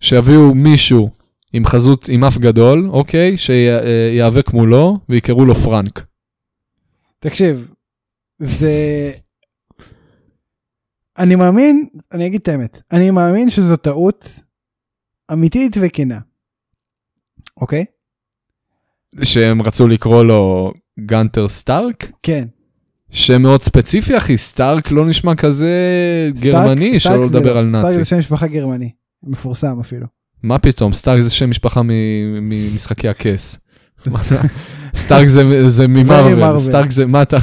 שיביאו 0.00 0.54
מישהו 0.54 1.10
עם 1.52 1.64
חזות, 1.64 2.08
עם 2.08 2.24
אף 2.24 2.38
גדול, 2.38 2.88
אוקיי? 2.90 3.36
שיאבק 3.36 4.52
מולו 4.52 4.98
ויקראו 5.08 5.44
לו 5.44 5.54
פרנק. 5.54 6.06
תקשיב, 7.18 7.70
זה... 8.38 9.12
אני 11.18 11.34
מאמין, 11.34 11.88
אני 12.12 12.26
אגיד 12.26 12.40
את 12.40 12.48
האמת, 12.48 12.82
אני 12.92 13.10
מאמין 13.10 13.50
שזו 13.50 13.76
טעות 13.76 14.40
אמיתית 15.32 15.76
וכנה. 15.80 16.18
אוקיי? 17.56 17.84
שהם 19.22 19.62
רצו 19.62 19.88
לקרוא 19.88 20.24
לו 20.24 20.72
גנטר 21.00 21.48
סטארק? 21.48 22.10
כן. 22.22 22.48
שם 23.10 23.42
מאוד 23.42 23.62
ספציפי, 23.62 24.16
אחי, 24.16 24.38
סטארק 24.38 24.90
לא 24.90 25.06
נשמע 25.06 25.34
כזה 25.34 25.70
גרמני, 26.40 27.00
סטארק 27.00 27.16
שלא 27.16 27.26
זה 27.26 27.38
לדבר 27.38 27.54
לא. 27.54 27.58
על 27.58 27.68
סטארק 27.68 27.84
נאצי. 27.84 27.98
זה 27.98 28.04
שם 28.04 28.18
משפחה 28.18 28.46
גרמני, 28.46 28.90
מפורסם 29.22 29.80
אפילו. 29.80 30.06
מה 30.42 30.58
פתאום, 30.58 30.92
סטארק 30.92 31.20
זה 31.20 31.30
שם 31.30 31.50
משפחה 31.50 31.82
ממשחקי 32.42 33.08
הכס. 33.08 33.58
סטארק 34.94 35.28
זה- 35.28 35.86
ממרוול. 35.88 36.58
סטארק 36.58 36.90
זה, 36.90 37.06
מה 37.06 37.22
אתה? 37.22 37.36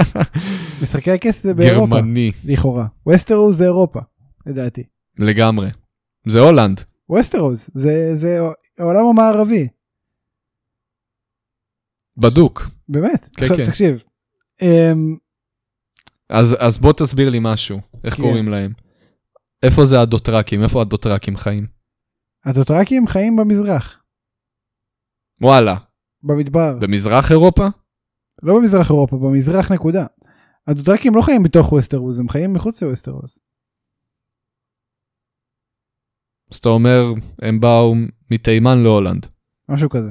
משחקי 0.82 1.10
הכס 1.10 1.42
זה 1.42 1.54
באירופה, 1.54 1.96
גרמני, 1.96 2.32
לכאורה. 2.44 2.86
ווסטרוס 3.06 3.56
זה 3.56 3.64
אירופה, 3.64 4.00
לדעתי. 4.46 4.82
לגמרי. 5.18 5.68
זה 6.28 6.40
הולנד. 6.40 6.80
ווסטרוס 7.08 7.70
זה, 7.74 8.10
זה 8.14 8.40
העולם 8.78 9.06
המערבי, 9.06 9.68
בדוק. 12.16 12.68
באמת. 12.88 13.28
כן, 13.36 13.42
עכשיו 13.44 13.56
כן. 13.56 13.64
תקשיב. 13.66 14.02
אמ, 14.62 15.16
אז, 16.28 16.56
אז 16.58 16.78
בוא 16.78 16.92
תסביר 16.92 17.28
לי 17.28 17.38
משהו, 17.42 17.80
איך 18.04 18.14
כן. 18.14 18.22
קוראים 18.22 18.48
להם? 18.48 18.72
איפה 19.62 19.84
זה 19.84 20.00
הדוטרקים? 20.00 20.62
איפה 20.62 20.80
הדוטרקים 20.80 21.36
חיים? 21.36 21.66
הדוטרקים 22.44 23.06
חיים 23.06 23.36
במזרח, 23.36 24.02
וואלה, 25.40 25.74
במדבר. 26.22 26.78
במזרח 26.80 27.30
אירופה? 27.30 27.66
לא 28.42 28.54
במזרח 28.58 28.90
אירופה, 28.90 29.16
במזרח 29.16 29.72
נקודה. 29.72 30.06
הדוטרקים 30.66 31.14
לא 31.14 31.22
חיים 31.22 31.42
בתוך 31.42 31.72
ווסטרוס, 31.72 32.18
הם 32.18 32.28
חיים 32.28 32.52
מחוץ 32.52 32.82
לווסטרוס. 32.82 33.38
אז 36.50 36.56
אתה 36.56 36.68
אומר, 36.68 37.02
הם 37.42 37.60
באו 37.60 37.94
מתימן 38.30 38.78
להולנד. 38.82 39.26
משהו 39.68 39.90
כזה. 39.90 40.10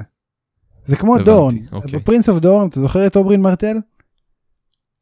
זה 0.84 0.96
כמו 0.96 1.14
הבנתי, 1.14 1.30
דורן. 1.30 1.54
אוקיי. 1.72 1.98
ב 1.98 2.02
Prince 2.02 2.28
of 2.28 2.38
Dorne, 2.38 2.68
אתה 2.68 2.80
זוכר 2.80 3.06
את 3.06 3.16
אוברין 3.16 3.40
מרטל? 3.40 3.76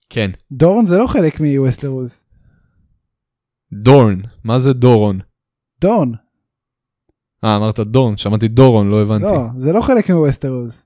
כן. 0.09 0.31
דורן 0.53 0.87
זה 0.87 0.99
לא 0.99 1.07
חלק 1.07 1.41
מווסטרוס. 1.41 2.25
דורן, 3.73 4.21
מה 4.45 4.61
זה 4.61 4.73
דורון? 4.73 5.19
דורן. 5.81 6.13
אה, 7.45 7.57
אמרת 7.57 7.81
דורן, 7.81 8.17
שמעתי 8.17 8.49
דורון, 8.49 8.91
לא 8.91 9.03
הבנתי. 9.03 9.25
לא, 9.25 9.45
זה 9.57 9.73
לא 9.73 9.81
חלק 9.81 10.11
מווסטרוס. 10.11 10.85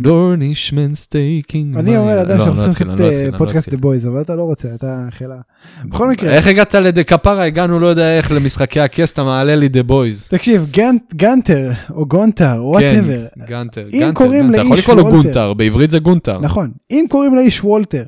דורנישמן 0.00 0.94
סטייקינג. 0.94 1.76
אני 1.76 1.96
אומר 1.96 2.18
עדיין 2.18 2.38
לא, 2.38 2.44
שאנחנו 2.44 2.62
לא 2.66 2.68
צריכים 2.68 2.88
לעשות 2.88 3.04
לא 3.04 3.10
אה, 3.32 3.38
פודקאסט 3.38 3.68
דה 3.68 3.76
בויז, 3.76 4.06
אבל 4.06 4.20
אתה 4.20 4.36
לא 4.36 4.42
רוצה, 4.42 4.74
אתה 4.74 5.06
חילה. 5.10 5.36
בכל 5.84 6.10
מקרה. 6.10 6.30
איך 6.34 6.46
הגעת 6.46 6.74
לדה 6.74 7.04
כפרה? 7.04 7.44
הגענו, 7.44 7.80
לא 7.80 7.86
יודע 7.86 8.16
איך, 8.18 8.32
למשחקי 8.32 8.80
הכס, 8.80 9.12
אתה 9.12 9.24
מעלה 9.24 9.56
לי 9.56 9.68
דה 9.68 9.82
בויז. 9.82 10.28
תקשיב, 10.28 10.66
גנט- 10.70 11.14
גנטר 11.14 11.70
או 11.90 12.06
גונטר, 12.06 12.60
וואטאבר. 12.64 13.26
כן, 13.34 13.44
גנטר, 13.46 13.82
גנטר. 13.82 14.50
אתה 14.50 14.60
יכול 14.60 14.78
לקרוא 14.78 14.94
לו. 14.96 15.10
גונטר, 15.10 15.54
בעברית 15.54 15.90
זה 15.90 15.98
גונטר. 15.98 16.38
נכון. 16.40 16.70
אם 16.90 17.04
קוראים 17.10 17.34
לאיש 17.34 17.64
וולטר, 17.64 18.04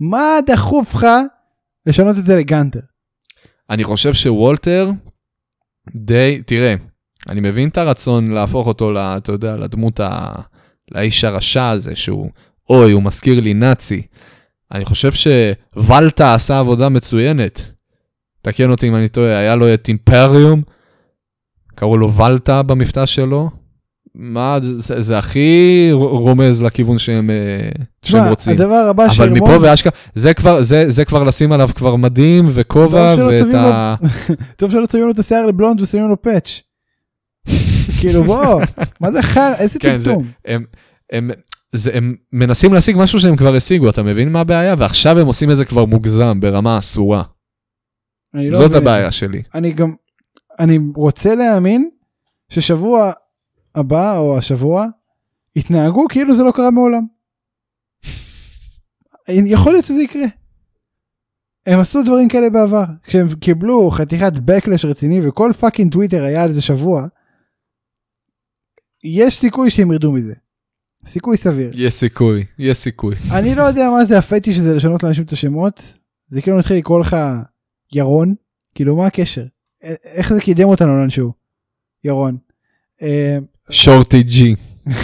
מה 0.00 0.38
דחוף 0.46 0.94
לך 0.94 1.06
לשנות 1.86 2.18
את 2.18 2.24
זה 2.24 2.36
לגנטר? 2.36 2.80
אני 3.70 3.84
חושב 3.84 4.14
שוולטר 4.14 4.90
די, 5.94 6.42
תראה, 6.46 6.74
אני 7.28 7.40
מבין 7.40 7.68
את 7.68 7.78
הרצון 7.78 8.30
להפוך 8.30 8.66
אותו, 8.66 8.92
ל- 8.92 8.98
אתה 8.98 9.32
יודע, 9.32 9.56
לדמות 9.56 10.00
ה... 10.00 10.28
לאיש 10.90 11.24
הרשע 11.24 11.68
הזה, 11.68 11.96
שהוא, 11.96 12.30
אוי, 12.70 12.92
הוא 12.92 13.02
מזכיר 13.02 13.40
לי 13.40 13.54
נאצי. 13.54 14.02
אני 14.72 14.84
חושב 14.84 15.10
שוולטה 15.12 16.34
עשה 16.34 16.58
עבודה 16.58 16.88
מצוינת. 16.88 17.72
תקן 18.42 18.70
אותי 18.70 18.88
אם 18.88 18.96
אני 18.96 19.08
טועה, 19.08 19.38
היה 19.38 19.56
לו 19.56 19.74
את 19.74 19.88
אימפריום, 19.88 20.62
קראו 21.74 21.98
לו 21.98 22.12
ולטה 22.12 22.62
במבטא 22.62 23.06
שלו, 23.06 23.50
מה, 24.18 24.58
זה, 24.62 25.00
זה 25.02 25.18
הכי 25.18 25.88
רומז 25.92 26.62
לכיוון 26.62 26.98
שהם, 26.98 27.30
אה, 27.30 27.36
שהם 28.02 28.20
תשמע, 28.20 28.28
רוצים. 28.30 28.52
הדבר 28.52 28.74
הבא 28.74 29.04
אבל 29.04 29.14
שירמוז, 29.14 29.38
מפה 29.38 29.56
ואשכרה, 29.62 29.92
זה 30.14 30.34
כבר, 30.34 30.62
זה, 30.62 30.84
זה 30.90 31.04
כבר 31.04 31.22
לשים 31.22 31.52
עליו 31.52 31.68
כבר 31.74 31.96
מדים 31.96 32.44
וכובע 32.48 33.14
ואת 33.18 33.54
ה... 33.54 33.94
טוב 34.56 34.70
שלא 34.70 34.86
צובעים 34.86 35.06
לו 35.06 35.12
את 35.12 35.18
השיער 35.18 35.46
לבלונד 35.46 35.80
ושמים 35.80 36.08
לו 36.08 36.22
פאץ'. 36.22 36.62
כאילו 38.00 38.24
בוא, 38.24 38.60
מה 39.00 39.12
זה 39.12 39.22
חר, 39.22 39.52
איזה 39.58 39.78
כן, 39.78 39.98
זה- 39.98 40.10
טמטום. 40.10 40.28
הם, 40.44 40.64
הם, 41.12 41.30
זה, 41.72 41.90
הם 41.94 42.14
מנסים 42.32 42.72
להשיג 42.72 42.96
משהו 42.98 43.18
שהם 43.20 43.36
כבר 43.36 43.54
השיגו, 43.54 43.90
אתה 43.90 44.02
מבין 44.02 44.32
מה 44.32 44.40
הבעיה? 44.40 44.74
ועכשיו 44.78 45.18
הם 45.18 45.26
עושים 45.26 45.50
את 45.50 45.56
זה 45.56 45.64
כבר 45.64 45.84
מוגזם, 45.84 46.40
ברמה 46.40 46.78
אסורה. 46.78 47.22
לא 48.34 48.58
זאת 48.58 48.70
זה. 48.70 48.76
הבעיה 48.78 49.10
שלי. 49.10 49.42
אני 49.54 49.72
גם, 49.72 49.94
אני 50.60 50.78
רוצה 50.94 51.34
להאמין 51.34 51.88
ששבוע 52.48 53.12
הבא 53.76 54.18
או 54.18 54.38
השבוע 54.38 54.86
יתנהגו 55.56 56.04
כאילו 56.08 56.36
זה 56.36 56.42
לא 56.42 56.50
קרה 56.50 56.70
מעולם. 56.70 57.06
יכול 59.28 59.72
להיות 59.72 59.84
שזה 59.84 60.02
יקרה. 60.02 60.26
הם 61.66 61.80
עשו 61.80 62.02
דברים 62.02 62.28
כאלה 62.28 62.50
בעבר 62.50 62.84
כשהם 63.02 63.26
קיבלו 63.40 63.90
חתיכת 63.90 64.32
backlash 64.32 64.86
רציני 64.86 65.28
וכל 65.28 65.52
fucking 65.60 65.92
טוויטר 65.92 66.22
היה 66.22 66.42
על 66.42 66.52
זה 66.52 66.62
שבוע. 66.62 67.06
יש 69.04 69.38
סיכוי 69.38 69.70
שהם 69.70 69.92
ירדו 69.92 70.12
מזה. 70.12 70.34
סיכוי 71.06 71.36
סביר. 71.36 71.70
יש 71.74 71.94
סיכוי, 71.94 72.44
יש 72.58 72.78
סיכוי. 72.78 73.14
אני 73.38 73.54
לא 73.54 73.62
יודע 73.62 73.90
מה 73.90 74.04
זה 74.04 74.18
הפטיש 74.18 74.58
הזה 74.58 74.74
לשנות 74.74 75.02
לאנשים 75.02 75.24
את 75.24 75.32
השמות. 75.32 75.98
זה 76.28 76.42
כאילו 76.42 76.58
נתחיל 76.58 76.76
לקרוא 76.76 77.00
לך 77.00 77.16
ירון. 77.92 78.34
כאילו 78.74 78.96
מה 78.96 79.06
הקשר? 79.06 79.44
איך 80.04 80.34
זה 80.34 80.40
קידם 80.40 80.68
אותנו 80.68 81.00
לאנשהו? 81.00 81.32
ירון. 82.04 82.36
שורטי 83.70 84.22
ג'י. 84.22 84.54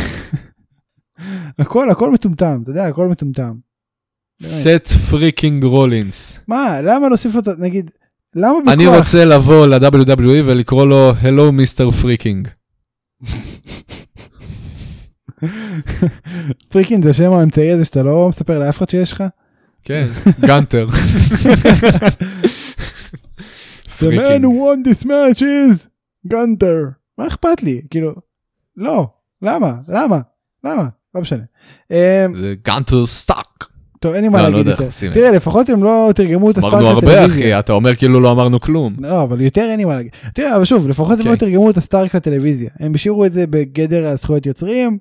הכל 1.59 1.91
הכל 1.91 2.13
מטומטם 2.13 2.61
אתה 2.63 2.71
יודע 2.71 2.87
הכל 2.87 3.09
מטומטם. 3.09 3.53
סת' 4.43 4.87
freaking 5.11 5.65
רולינס. 5.65 6.39
מה 6.49 6.81
למה 6.83 7.09
להוסיף 7.09 7.37
אותו 7.37 7.51
נגיד 7.59 7.91
למה 8.35 8.59
אני 8.73 8.87
בכוח 8.87 8.99
רוצה 8.99 9.25
לבוא 9.25 9.67
ל-WWE 9.67 10.45
ולקרוא 10.45 10.87
לו 10.87 11.13
hello 11.21 11.53
Mister 11.53 11.91
Freaking. 11.91 12.49
Freakin 16.69 17.03
זה 17.03 17.13
שם 17.13 17.33
האמצעי 17.33 17.71
הזה 17.71 17.85
שאתה 17.85 18.03
לא 18.03 18.29
מספר 18.29 18.59
לאף 18.59 18.79
אחד 18.79 18.91
שיש 18.91 19.13
לך? 19.13 19.25
כן, 19.85 20.07
גנטר. 20.47 20.87
The 23.99 24.11
man 24.11 24.43
who 24.43 24.53
won 24.63 24.83
this 24.89 25.05
match 25.05 25.41
is 25.41 25.87
גנטר. 26.27 26.85
מה 27.19 27.27
אכפת 27.27 27.63
לי 27.63 27.83
כאילו 27.91 28.15
לא 28.77 29.07
למה 29.43 29.75
למה 29.89 30.19
למה 30.65 30.89
לא 31.15 31.21
משנה. 31.21 31.43
אה, 31.91 32.27
זה 32.35 32.55
גנטר 32.65 33.07
סטארק. 33.07 33.69
טוב 34.01 34.15
אין 34.15 34.23
לי 34.23 34.29
מה 34.29 34.43
לא, 34.43 34.49
לא 34.49 34.59
להגיד 34.59 34.67
יותר. 34.67 34.89
תראה 35.15 35.33
לפחות 35.33 35.69
הם 35.69 35.85
לא 35.85 36.11
תרגמו 36.15 36.51
את 36.51 36.59
הסטארק 36.59 36.75
אמרנו 36.75 36.89
הרבה 36.89 37.13
לטלוויזיה. 37.13 37.47
אחי, 37.47 37.59
אתה 37.59 37.73
אומר 37.73 37.95
כאילו 37.95 38.21
לא 38.21 38.33
אמרנו 38.33 38.61
כלום. 38.61 38.97
לא 38.99 39.23
אבל 39.23 39.41
יותר 39.41 39.61
אין 39.61 39.79
לי 39.79 39.85
מה 39.85 39.95
להגיד. 39.95 40.13
תראה 40.35 40.57
אבל 40.57 40.65
שוב 40.65 40.89
לפחות 40.89 41.21
הם 41.21 41.27
לא 41.27 41.33
אוקיי. 41.33 41.49
תרגמו 41.49 41.71
את 41.71 41.77
הסטארק 41.77 42.15
לטלוויזיה. 42.15 42.71
הם 42.81 42.95
השאירו 42.95 43.25
את 43.25 43.33
זה 43.33 43.47
בגדר 43.47 44.07
הזכויות 44.07 44.47
יוצרים. 44.47 44.99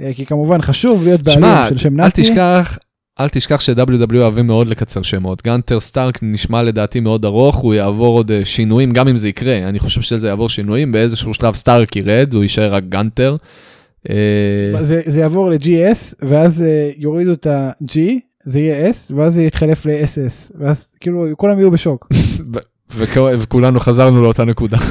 אה, 0.00 0.10
כי 0.14 0.26
כמובן 0.26 0.62
חשוב 0.62 1.04
להיות 1.04 1.22
בעלים 1.22 1.40
שמע, 1.40 1.68
של 1.68 1.76
שם 1.76 2.00
אל 2.00 2.04
נאצי. 2.04 2.22
תשכח, 2.22 2.78
אל 3.20 3.28
תשכח 3.28 3.60
ש-WW 3.60 4.16
אוהבים 4.16 4.46
מאוד 4.46 4.66
לקצר 4.68 5.02
שמות. 5.02 5.42
גנטר 5.44 5.80
סטארק 5.80 6.18
נשמע 6.22 6.62
לדעתי 6.62 7.00
מאוד 7.00 7.24
ארוך, 7.24 7.56
הוא 7.56 7.74
יעבור 7.74 8.16
עוד 8.16 8.30
אה, 8.30 8.44
שינויים, 8.44 8.90
גם 8.90 9.08
אם 9.08 9.16
זה 9.16 9.28
יקרה. 9.28 9.58
אני 9.68 9.78
חושב 9.78 10.00
שזה 10.00 10.28
יעבור 10.28 10.48
שינויים, 10.48 10.92
באיזשהו 10.92 11.34
שלב 11.34 11.54
סטארק 11.54 11.96
ירד, 11.96 12.34
הוא 12.34 12.42
יישאר 12.42 12.74
רק 12.74 12.84
גנטר. 12.88 13.36
אה, 14.10 14.14
זה, 14.82 15.00
זה 15.06 15.20
יעבור 15.20 15.50
ל-GS 15.50 16.14
ואז 16.22 16.62
אה, 16.62 16.90
יורידו 16.96 17.32
את 17.32 17.46
ה-G 17.46 17.98
זה 18.44 18.60
יהיה 18.60 18.90
S 18.90 19.14
ואז 19.16 19.34
זה 19.34 19.42
יתחלף 19.42 19.86
ל-SS 19.86 20.52
ואז 20.60 20.92
כאילו 21.00 21.26
כולם 21.36 21.58
יהיו 21.58 21.70
בשוק. 21.70 22.08
וכ- 22.96 23.16
וכולנו 23.38 23.80
חזרנו 23.80 24.22
לאותה 24.22 24.44
נקודה. 24.44 24.78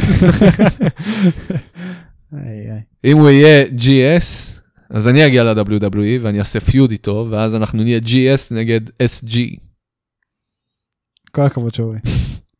אם 3.05 3.17
הוא 3.17 3.29
יהיה 3.29 3.63
GS, 3.77 4.56
אז 4.89 5.07
אני 5.07 5.27
אגיע 5.27 5.43
ל-WWE 5.43 6.21
ואני 6.21 6.39
אעשה 6.39 6.59
פיוד 6.59 6.91
איתו, 6.91 7.27
ואז 7.31 7.55
אנחנו 7.55 7.83
נהיה 7.83 7.99
GS 7.99 8.55
נגד 8.55 8.81
SG. 8.89 9.37
כל 11.31 11.41
הכבוד 11.41 11.73
שאולי. 11.73 11.99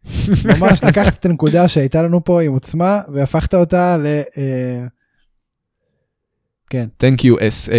ממש 0.60 0.84
לקחת 0.84 1.20
את 1.20 1.26
הנקודה 1.26 1.68
שהייתה 1.68 2.02
לנו 2.02 2.24
פה 2.24 2.42
עם 2.42 2.52
עוצמה 2.52 3.02
והפכת 3.14 3.54
אותה 3.54 3.98
ל... 3.98 4.06
אה, 4.38 4.86
כן. 6.70 6.88
Thank 7.04 7.20
you 7.22 7.36
SA. 7.38 7.74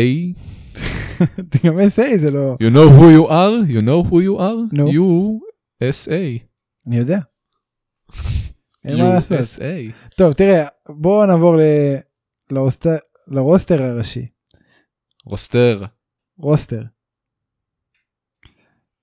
גם 1.67 1.79
SA 1.79 2.17
זה 2.17 2.31
לא... 2.31 2.57
You 2.63 2.75
know 2.75 2.89
who 2.99 3.05
you 3.19 3.31
are? 3.31 3.73
You 3.73 3.83
know 3.83 4.11
who 4.11 4.15
you 4.15 4.39
are? 4.41 4.75
No. 4.79 4.93
You 4.93 5.39
SA. 5.83 6.43
אני 6.87 6.97
יודע. 6.99 7.19
אין 8.85 8.99
מה 8.99 9.15
לעשות. 9.15 9.39
טוב 10.17 10.33
תראה 10.33 10.67
בואו 10.89 11.27
נעבור 11.27 11.57
ל- 11.57 11.97
לרוסטר 13.29 13.83
הראשי. 13.83 14.27
רוסטר. 15.29 15.83
רוסטר. 16.39 16.83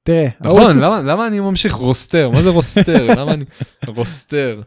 תראה. 0.04 0.28
נכון, 0.42 0.78
למה- 0.78 1.02
למה 1.06 1.28
אני 1.28 1.40
ממשיך 1.40 1.74
רוסטר? 1.74 2.30
מה 2.30 2.42
זה 2.42 2.50
רוסטר? 2.50 3.08
למה 3.20 3.34
אני... 3.34 3.46
roster. 3.88 4.62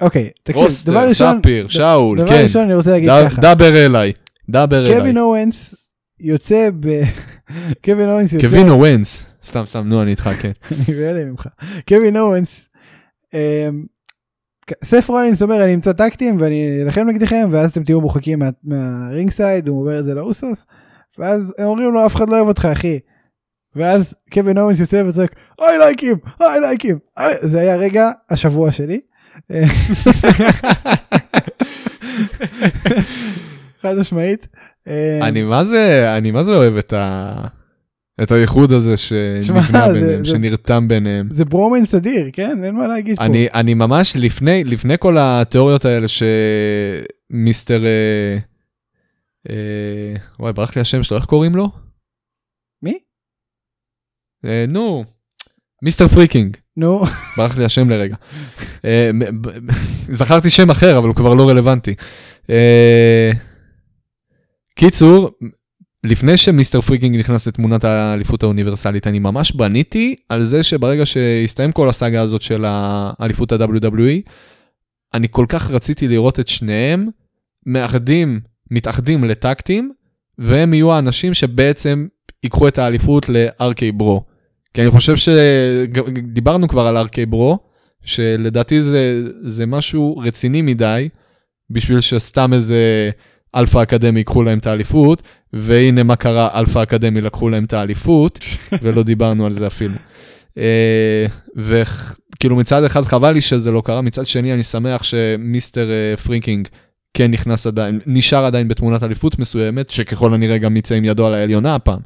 אוקיי, 0.00 0.30
תקשיב, 0.42 0.62
דבר 0.62 0.64
roster, 0.64 1.08
ראשון, 1.08 1.38
ספיר, 1.40 1.68
שאול, 1.68 2.18
דבר 2.18 2.28
כן. 2.28 2.40
ראשון 2.42 2.64
אני 2.64 2.74
רוצה 2.74 2.90
להגיד 2.90 3.08
ד- 3.10 3.28
ככה, 3.30 3.40
דבר 3.54 3.86
אליי. 3.86 4.12
דבר 4.48 4.86
אליי. 4.86 4.98
קווין 4.98 5.18
אוונס 5.18 5.74
יוצא 6.20 6.68
ב... 6.80 6.88
קווין 7.84 8.08
אוונס 8.08 8.32
יוצא, 8.32 8.46
קווין 8.48 8.68
אוונס. 8.68 9.26
סתם, 9.44 9.62
סתם, 9.66 9.88
נו, 9.88 10.02
אני 10.02 10.10
איתך, 10.10 10.30
כן. 10.42 10.52
אני 10.72 10.96
בהלם 10.96 11.28
ממך, 11.30 11.46
קווין 11.88 12.16
אוונס, 12.16 12.68
אמ, 13.34 13.84
סת' 14.84 15.08
רולינס 15.10 15.42
אומר 15.42 15.64
אני 15.64 15.74
אמצא 15.74 15.92
tag 15.92 16.11
team 16.11 16.36
ואני 16.40 16.82
אלחם 16.82 17.00
נגדכם 17.08 17.48
ואז 17.50 17.70
אתם 17.70 17.84
תהיו 17.84 18.00
מורחקים 18.00 18.38
מה- 18.38 18.50
מה 18.64 19.30
ringside 19.30 19.68
הוא 19.68 19.80
אומר 19.80 19.98
את 19.98 20.04
זה 20.04 20.14
לאוסוס 20.14 20.66
ואז 21.18 21.54
הם 21.58 21.66
אומרים 21.66 21.92
לו 21.92 22.06
אף 22.06 22.14
אחד 22.16 22.28
לא 22.30 22.36
אוהב 22.36 22.48
אותך 22.48 22.64
אחי. 22.72 22.98
ואז 23.76 24.14
קווין 24.32 24.58
אורנס 24.58 24.80
יוצא 24.80 25.02
וצועק 25.08 25.34
I 25.60 25.64
like 25.64 26.00
him, 26.02 27.20
I-" 27.20 27.22
זה 27.46 27.60
היה 27.60 27.76
רגע 27.76 28.10
השבוע 28.30 28.72
שלי. 28.72 29.00
חד 33.82 33.94
משמעית. 33.98 34.48
אמ, 34.86 34.92
אני 35.22 35.42
מה 35.42 35.64
זה, 35.64 36.14
אני 36.18 36.30
מה 36.30 36.44
זה 36.44 36.50
אוהב 36.56 36.76
את 36.76 36.92
ה... 36.92 37.32
את 38.22 38.32
האיחוד 38.32 38.72
הזה 38.72 38.96
שנבנה 38.96 39.88
ביניהם, 39.92 40.24
זה- 40.24 40.30
שנרתם 40.30 40.88
ביניהם. 40.88 41.28
זה 41.30 41.44
ברומנס 41.44 41.94
אדיר 41.94 42.30
כן 42.32 42.64
אין 42.64 42.74
מה 42.74 42.86
להגיד 42.86 43.16
פה. 43.16 43.24
אני, 43.24 43.48
אני 43.54 43.74
ממש 43.74 44.16
לפני, 44.16 44.64
לפני 44.64 44.94
כל 44.98 45.16
התיאוריות 45.20 45.84
האלה 45.84 46.06
שמיסטר... 46.08 47.84
אה, 47.84 48.38
אה, 49.48 50.14
וואי, 50.38 50.52
ברח 50.52 50.76
לי 50.76 50.82
השם 50.82 51.02
שלו, 51.02 51.16
איך 51.16 51.26
קוראים 51.26 51.54
לו? 51.54 51.70
מי? 52.82 52.98
אה, 54.44 54.64
נו, 54.68 55.04
Mister 55.82 56.08
Freaking. 56.08 56.56
נו 56.76 57.02
ברח 57.36 57.58
לי 57.58 57.64
השם 57.64 57.90
לרגע. 57.90 58.16
אה, 58.84 59.10
זכרתי 60.08 60.50
שם 60.50 60.70
אחר, 60.70 60.98
אבל 60.98 61.08
הוא 61.08 61.16
כבר 61.16 61.34
לא 61.34 61.48
רלוונטי. 61.48 61.94
אה, 62.50 63.30
קיצור, 64.74 65.30
לפני 66.04 66.36
ש 66.36 66.47
Mister 66.47 66.80
Freaking 66.80 67.16
נכנס 67.16 67.48
לתמונת 67.48 67.84
האליפות 67.84 68.42
האוניברסלית, 68.42 69.06
אני 69.06 69.18
ממש 69.18 69.52
בניתי 69.52 70.16
על 70.28 70.44
זה 70.44 70.62
שברגע 70.62 71.06
שהסתיים 71.06 71.72
כל 71.72 71.88
הסאגה 71.88 72.20
הזאת 72.20 72.42
של 72.42 72.64
האליפות 72.66 73.52
ה-WWE, 73.52 74.30
אני 75.14 75.26
כל 75.30 75.46
כך 75.48 75.70
רציתי 75.70 76.08
לראות 76.08 76.40
את 76.40 76.48
שניהם 76.48 77.08
מאחדים, 77.66 78.40
מתאחדים 78.70 79.24
ל 79.24 79.32
tag 79.32 79.54
team, 79.54 79.92
והם 80.38 80.74
יהיו 80.74 80.92
האנשים 80.92 81.34
שבעצם 81.34 82.06
ייקחו 82.42 82.68
את 82.68 82.78
האליפות 82.78 83.28
ל-RK 83.28 83.92
ברו. 83.94 84.22
כי 84.74 84.82
אני 84.82 84.90
חושב 84.90 85.16
שדיברנו 85.16 86.68
כבר 86.68 86.86
על 86.86 87.06
RK 87.06 87.26
ברו, 87.28 87.58
שלדעתי 88.04 88.82
זה, 88.82 89.22
זה 89.42 89.66
משהו 89.66 90.18
רציני 90.18 90.62
מדי, 90.62 91.08
בשביל 91.70 92.00
שסתם 92.00 92.52
איזה 92.52 93.10
אלפא 93.54 93.82
אקדמי 93.82 94.20
ייקחו 94.20 94.42
להם 94.42 94.58
את 94.58 94.66
האליפות, 94.66 95.22
והנה 95.52 96.02
מה 96.02 96.16
קרה, 96.16 96.48
אלפא 96.54 96.82
אקדמי 96.82 97.20
לקחו 97.20 97.48
להם 97.48 97.64
את 97.64 97.72
האליפות, 97.72 98.38
ולא 98.82 99.02
דיברנו 99.02 99.46
על 99.46 99.52
זה 99.52 99.66
אפילו. 99.66 99.94
אה, 100.58 101.26
וכאילו 101.56 102.56
מצד 102.56 102.84
אחד 102.84 103.02
חבל 103.02 103.32
לי 103.32 103.40
שזה 103.40 103.70
לא 103.70 103.82
קרה, 103.84 104.00
מצד 104.00 104.26
שני 104.26 104.54
אני 104.54 104.62
שמח 104.62 105.02
ש 105.02 105.24
Mister 105.24 105.90
אה, 105.90 106.16
Freaking 106.16 106.68
כן 107.14 107.30
נכנס 107.30 107.66
עדיין, 107.66 108.00
נשאר 108.06 108.44
עדיין 108.44 108.68
בתמונת 108.68 109.02
אליפות 109.02 109.38
מסוימת, 109.38 109.88
שככל 109.88 110.34
הנראה 110.34 110.58
גם 110.58 110.76
יצא 110.76 110.94
עם 110.94 111.04
ידו 111.04 111.26
על 111.26 111.34
העליונה 111.34 111.74
הפעם. 111.74 112.00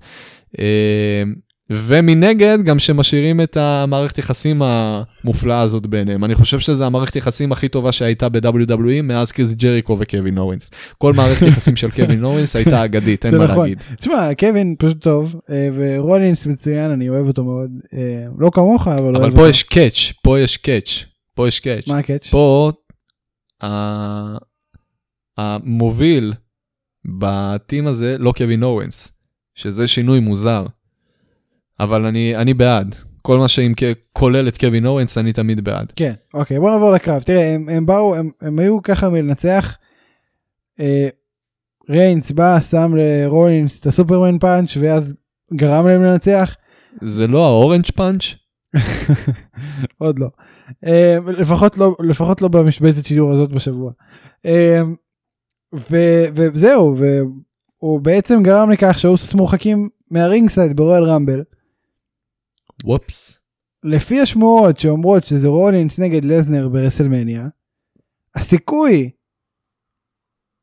אה, 0.58 1.22
ומנגד, 1.70 2.58
גם 2.64 2.78
שמשאירים 2.78 3.40
את 3.40 3.56
המערכת 3.56 4.18
יחסים 4.18 4.62
המופלאה 4.62 5.60
הזאת 5.60 5.86
ביניהם. 5.86 6.24
אני 6.24 6.34
חושב 6.34 6.58
שזו 6.58 6.84
המערכת 6.84 7.16
יחסים 7.16 7.52
הכי 7.52 7.68
טובה 7.68 7.92
שהייתה 7.92 8.28
ב-WWE 8.28 9.02
מאז 9.02 9.32
קריס 9.32 9.52
ג'ריקו 9.52 9.96
וקווין 10.00 10.38
אוונס. 10.38 10.70
כל 10.98 11.12
מערכת 11.12 11.46
יחסים 11.46 11.76
של 11.76 11.90
קווין 11.90 12.24
אוונס 12.24 12.56
הייתה 12.56 12.84
אגדית, 12.84 13.26
אין 13.26 13.38
מה 13.38 13.44
נכון. 13.44 13.58
להגיד. 13.58 13.78
תשמע, 13.96 14.34
קווין 14.38 14.74
פשוט 14.78 15.02
טוב, 15.02 15.34
אה, 15.50 15.68
ורולינס 15.74 16.46
מצוין, 16.46 16.90
אני 16.90 17.08
אוהב 17.08 17.26
אותו 17.26 17.44
מאוד. 17.44 17.70
אה, 17.94 18.26
לא 18.38 18.50
כמוך, 18.54 18.88
אבל 18.88 19.16
אבל 19.16 19.30
פה. 19.30 19.48
יש 19.48 19.62
catch, 19.62 20.12
פה 20.22 20.40
יש 20.40 20.56
catch, 20.56 21.04
פה 21.34 21.48
יש 21.48 21.60
catch. 21.60 21.88
מה 21.88 21.98
ה 21.98 22.02
catch? 22.02 22.26
פה 22.30 22.70
המוביל 25.36 26.32
ב 27.04 27.20
team 27.20 27.86
הזה 27.86 28.16
לא 28.18 28.32
קווין 28.36 28.62
אוונס, 28.62 29.12
שזה 29.54 29.88
שינוי 29.88 30.20
מוזר. 30.20 30.64
אבל 31.80 32.04
אני, 32.04 32.36
אני 32.36 32.54
בעד. 32.54 32.94
כל 33.22 33.38
מה 33.38 33.48
שאם 33.48 33.72
כולל 34.12 34.48
את 34.48 34.58
קווין 34.58 34.86
אוונס, 34.86 35.18
אני 35.18 35.32
תמיד 35.32 35.64
בעד. 35.64 35.92
כן, 35.96 36.12
אוקיי, 36.34 36.60
בוא 36.60 36.70
נעבור 36.70 36.92
לקרב. 36.92 37.22
תראה, 37.22 37.54
הם, 37.54 37.68
הם 37.68 37.86
באו, 37.86 38.14
הם, 38.14 38.30
הם 38.40 38.58
היו 38.58 38.82
ככה 38.82 39.08
מלנצח. 39.08 39.76
אה, 40.80 41.08
ריינס 41.90 42.30
בא, 42.30 42.60
שם 42.60 42.94
לרולינס 42.96 43.80
את 43.80 43.86
ה 43.86 43.92
Superman 43.92 44.38
punch, 44.38 44.76
ואז 44.80 45.14
גרם 45.54 45.86
להם 45.86 46.02
לנצח. 46.02 46.56
זה 47.00 47.26
לא 47.26 47.46
ה 47.46 47.52
orange 47.52 47.86
punch? 47.94 48.24
עוד 49.98 50.18
לא. 50.18 50.28
אה, 50.86 51.16
לפחות 51.26 51.78
לא, 51.78 51.96
לפחות 52.00 52.42
לא 52.42 52.48
במשבצת 52.48 53.06
שידור 53.06 53.32
הזאת 53.32 53.52
בשבוע. 53.52 53.92
אה, 54.46 54.80
ו- 55.74 56.24
וזהו, 56.34 56.96
והוא 56.96 58.00
בעצם 58.00 58.42
גרם 58.42 58.70
לכך 58.70 58.98
שהאוסוס 58.98 59.34
מורחקים 59.34 59.88
מה 60.10 60.23
ringside 60.23 60.76
ברויאל 60.76 61.04
רמבל. 61.04 61.42
וופס. 62.84 63.38
לפי 63.84 64.20
השמועות 64.20 64.78
שאומרות 64.78 65.24
שזה 65.24 65.48
רולינס 65.48 65.98
נגד 65.98 66.24
לסנר 66.24 66.68
ברסלמניה, 66.68 67.48
הסיכוי 68.34 69.10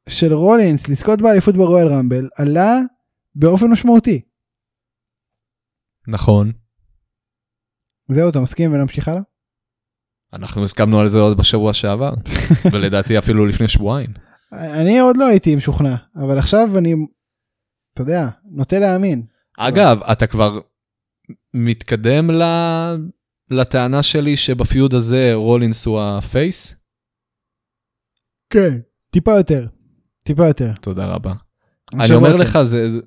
של 0.09 0.33
רולינס 0.33 0.89
לזכות 0.89 1.21
באליפות 1.21 1.55
ברואל 1.55 1.87
רמבל 1.87 2.29
עלה 2.37 2.79
באופן 3.35 3.67
משמעותי. 3.71 4.21
נכון. 6.07 6.51
זהו, 8.09 8.29
אתה 8.29 8.39
מסכים 8.39 8.73
ונמשיך 8.73 9.07
הלאה? 9.07 9.21
אנחנו 10.33 10.63
הסכמנו 10.63 10.99
על 10.99 11.07
זה 11.07 11.17
עוד 11.17 11.37
בשבוע 11.37 11.73
שעבר, 11.73 12.13
ולדעתי 12.73 13.17
אפילו 13.17 13.45
לפני 13.45 13.67
שבועיים. 13.67 14.09
אני 14.53 14.99
עוד 14.99 15.17
לא 15.17 15.25
הייתי 15.27 15.55
משוכנע, 15.55 15.95
אבל 16.15 16.37
עכשיו 16.37 16.77
אני, 16.77 16.93
אתה 17.93 18.01
יודע, 18.01 18.29
נוטה 18.45 18.79
להאמין. 18.79 19.23
אגב, 19.57 19.99
אתה 20.11 20.27
כבר 20.27 20.59
מתקדם 21.53 22.31
ל... 22.31 22.43
לטענה 23.49 24.03
שלי 24.03 24.37
שב 24.37 24.61
feud 24.61 24.93
הזה 24.93 25.31
רולינס 25.33 25.85
הוא 25.85 26.01
ה 26.01 26.13
face? 26.13 26.75
כן. 28.49 28.79
טיפה 29.09 29.31
יותר. 29.37 29.67
טיפה 30.23 30.47
יותר. 30.47 30.71
תודה 30.81 31.05
רבה. 31.05 31.33
אני 31.93 32.13
אומר 32.15 32.31
אוקיי. 32.31 32.45
לך, 32.45 32.59
זה, 32.63 32.91
זה- 32.91 32.99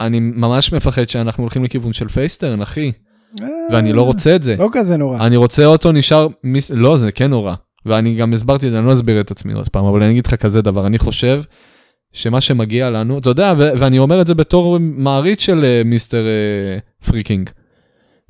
אני 0.00 0.20
ממש 0.20 0.72
מפחד 0.72 1.08
שאנחנו 1.08 1.42
הולכים 1.42 1.64
לכיוון 1.64 1.92
של 1.92 2.08
face 2.08 2.32
turn, 2.32 2.62
אחי, 2.62 2.92
אה, 3.40 3.46
ואני 3.72 3.92
לא 3.92 4.02
רוצה 4.02 4.36
את 4.36 4.42
זה. 4.42 4.56
לא 4.58 4.68
כזה 4.72 4.96
נורא. 4.96 5.26
אני 5.26 5.36
רוצה 5.36 5.64
אותו 5.64 5.92
נשאר. 5.92 6.26
לא, 6.70 6.98
זה 6.98 7.12
כן 7.12 7.30
נורא. 7.30 7.54
ואני 7.88 8.14
גם 8.14 8.32
הסברתי 8.32 8.66
את 8.66 8.72
זה, 8.72 8.78
אני 8.78 8.86
לא 8.86 8.92
אסביר 8.92 9.20
את 9.20 9.30
עצמי 9.30 9.52
עוד 9.52 9.68
פעם, 9.68 9.84
אבל 9.84 10.02
אני 10.02 10.10
אגיד 10.10 10.26
לך 10.26 10.34
כזה 10.34 10.62
דבר, 10.62 10.86
אני 10.86 10.98
חושב 10.98 11.42
שמה 12.12 12.40
שמגיע 12.40 12.90
לנו, 12.90 13.18
אתה 13.18 13.30
יודע, 13.30 13.54
ו- 13.58 13.78
ואני 13.78 13.98
אומר 13.98 14.20
את 14.20 14.26
זה 14.26 14.34
בתור 14.34 14.78
מעריץ 14.80 15.42
של 15.42 15.64
אה, 15.64 15.82
Mister 15.84 16.26
אה, 16.26 16.78
Freaking. 17.06 17.50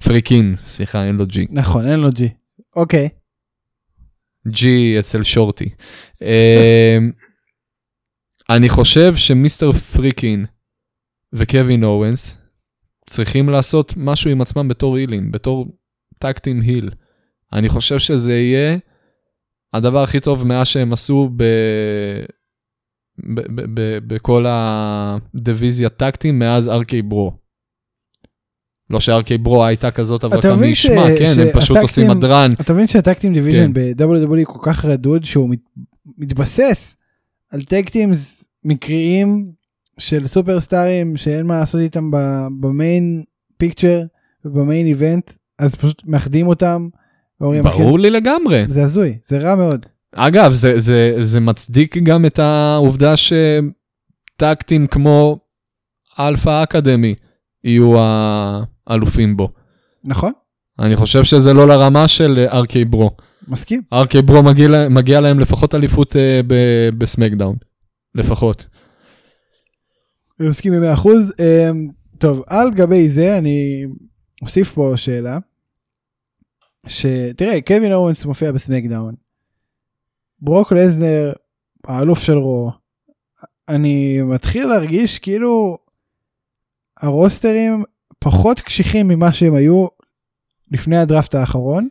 Freakin, 0.05 0.55
סליחה, 0.67 1.05
אין 1.05 1.17
לו 1.17 1.27
G. 1.27 1.47
נכון, 1.51 1.87
אין 1.87 2.01
לו 2.01 2.09
G. 2.11 2.29
אוקיי. 2.77 3.09
G 4.49 4.99
אצל 4.99 5.23
שורטי. 5.23 5.69
אה, 6.23 6.99
אני 8.51 8.69
חושב 8.69 9.17
ש 9.17 9.31
Mister 9.31 9.73
Freakin 9.73 10.47
וקווין 11.33 11.85
אוונס 11.85 12.37
צריכים 13.07 13.49
לעשות 13.49 13.95
משהו 13.97 14.31
עם 14.31 14.41
עצמם 14.41 14.69
בתור 14.69 14.97
הילים, 14.97 15.31
בתור 15.31 15.67
tag 16.19 16.37
team 16.37 16.61
heel. 16.61 16.91
אני 17.53 17.69
חושב 17.69 17.99
שזה 17.99 18.35
יהיה 18.35 18.79
הדבר 19.73 20.03
הכי 20.03 20.21
טוב 20.21 20.47
מאז 20.47 20.67
שהם 20.67 20.93
עשו 20.93 21.31
ב... 21.37 21.43
ב- 23.35 23.41
ב- 23.61 23.81
ב- 23.81 23.99
בכל 24.15 24.45
הדיוויזיה 24.49 25.89
tag 25.89 26.10
team 26.10 26.39
מאז 26.39 26.69
RK 26.69 27.03
ברו. 27.03 27.33
לא 28.91 29.01
ש-RK 29.01 29.39
ברו 29.39 29.65
הייתה 29.65 29.91
כזאת 29.91 30.25
מבין 30.57 30.71
משמה, 30.71 31.07
ש- 31.17 31.19
כן, 31.19 31.43
הם 31.43 31.49
פשוט 31.61 31.77
עושים 31.77 32.11
הדרן. 32.11 32.51
אתה 32.61 32.73
מבין 32.73 32.87
שה 32.87 33.01
tag 33.01 33.14
team 33.14 33.33
division 33.35 33.73
כן. 33.75 33.95
ב-WWE 33.97 34.45
כל 34.45 34.59
כך 34.63 34.85
רדוד 34.85 35.25
שהוא 35.25 35.51
מת, 35.51 35.59
מתבסס 36.19 36.97
על 37.51 37.63
tag 37.63 37.84
team 37.84 38.11
מקריים 38.65 39.53
של 39.99 40.27
סופרסטארים 40.27 41.17
שאין 41.17 41.47
מה 41.47 41.59
לעשות 41.61 41.81
איתם 41.81 42.11
ב 42.61 42.74
main 42.74 43.25
picture 43.57 44.03
וב 44.45 44.59
main 44.59 44.87
event 44.87 45.33
אז 45.59 45.75
פשוט 45.75 46.03
מאחדים 46.07 46.47
אותם. 46.47 46.89
ברור 47.41 47.99
לי 47.99 48.11
לגמרי. 48.11 48.65
"כן, 48.67 48.71
זה 48.71 48.83
הזוי 48.83 49.19
זה 49.25 49.39
רע 49.39 49.55
מאוד. 49.55 49.87
אגב, 50.15 50.53
זה, 50.53 50.79
זה, 50.81 51.15
זה 51.23 51.41
מצדיק 51.41 51.97
גם 51.97 52.27
את 52.27 52.39
העובדה 52.39 53.15
ש 54.37 54.48
tag 54.48 54.65
team 54.65 54.87
כמו 54.87 55.39
אלפא 56.19 56.63
אקדמי 56.63 57.15
יהיו 57.65 57.93
האלופים 58.87 59.37
בו. 59.37 59.49
נכון? 60.05 60.33
אני 60.79 60.97
חושב 60.97 61.25
שזה 61.25 61.53
לא 61.53 61.69
לרמה 61.69 62.09
של 62.09 62.47
RK 62.53 62.85
ברו. 62.85 63.11
מסכים. 63.49 63.83
RK 63.93 64.23
ברו 64.23 64.43
מגיע, 64.43 64.69
מגיע 64.91 65.21
להם 65.21 65.39
לפחות 65.41 65.75
אליפות 65.75 66.17
אה, 66.17 66.41
ב- 66.47 66.89
בסמקדאון. 66.99 67.57
לפחות. 68.15 68.67
אני 70.41 70.49
מסכים 70.49 70.73
במאה 70.73 70.93
אחוז. 70.93 71.33
אמ, 71.39 71.89
טוב 72.19 72.43
על 72.47 72.71
גבי 72.71 73.09
זה 73.09 73.39
אני 73.39 73.85
אוסיף 74.43 74.71
פה 74.71 74.93
שאלה. 74.97 75.39
שתראה 76.87 77.61
קווין 77.67 77.93
אוונס 77.93 78.25
מופיע 78.25 78.53
בסמקדאון. 78.53 79.15
ברוק 80.41 80.73
לסנר 80.73 81.33
האלוף 81.85 82.23
של 82.23 82.37
Raw. 82.39 82.71
אני 83.69 84.23
מתחיל 84.23 84.67
להרגיש 84.67 85.19
כאילו 85.19 85.79
הרוסטרים 87.01 87.85
פחות 88.19 88.61
קשיחים 88.61 89.09
ממה 89.09 89.33
שהם 89.33 89.55
היו 89.55 89.87
לפני 90.71 90.97
הדראפט 90.97 91.35
האחרון. 91.35 91.89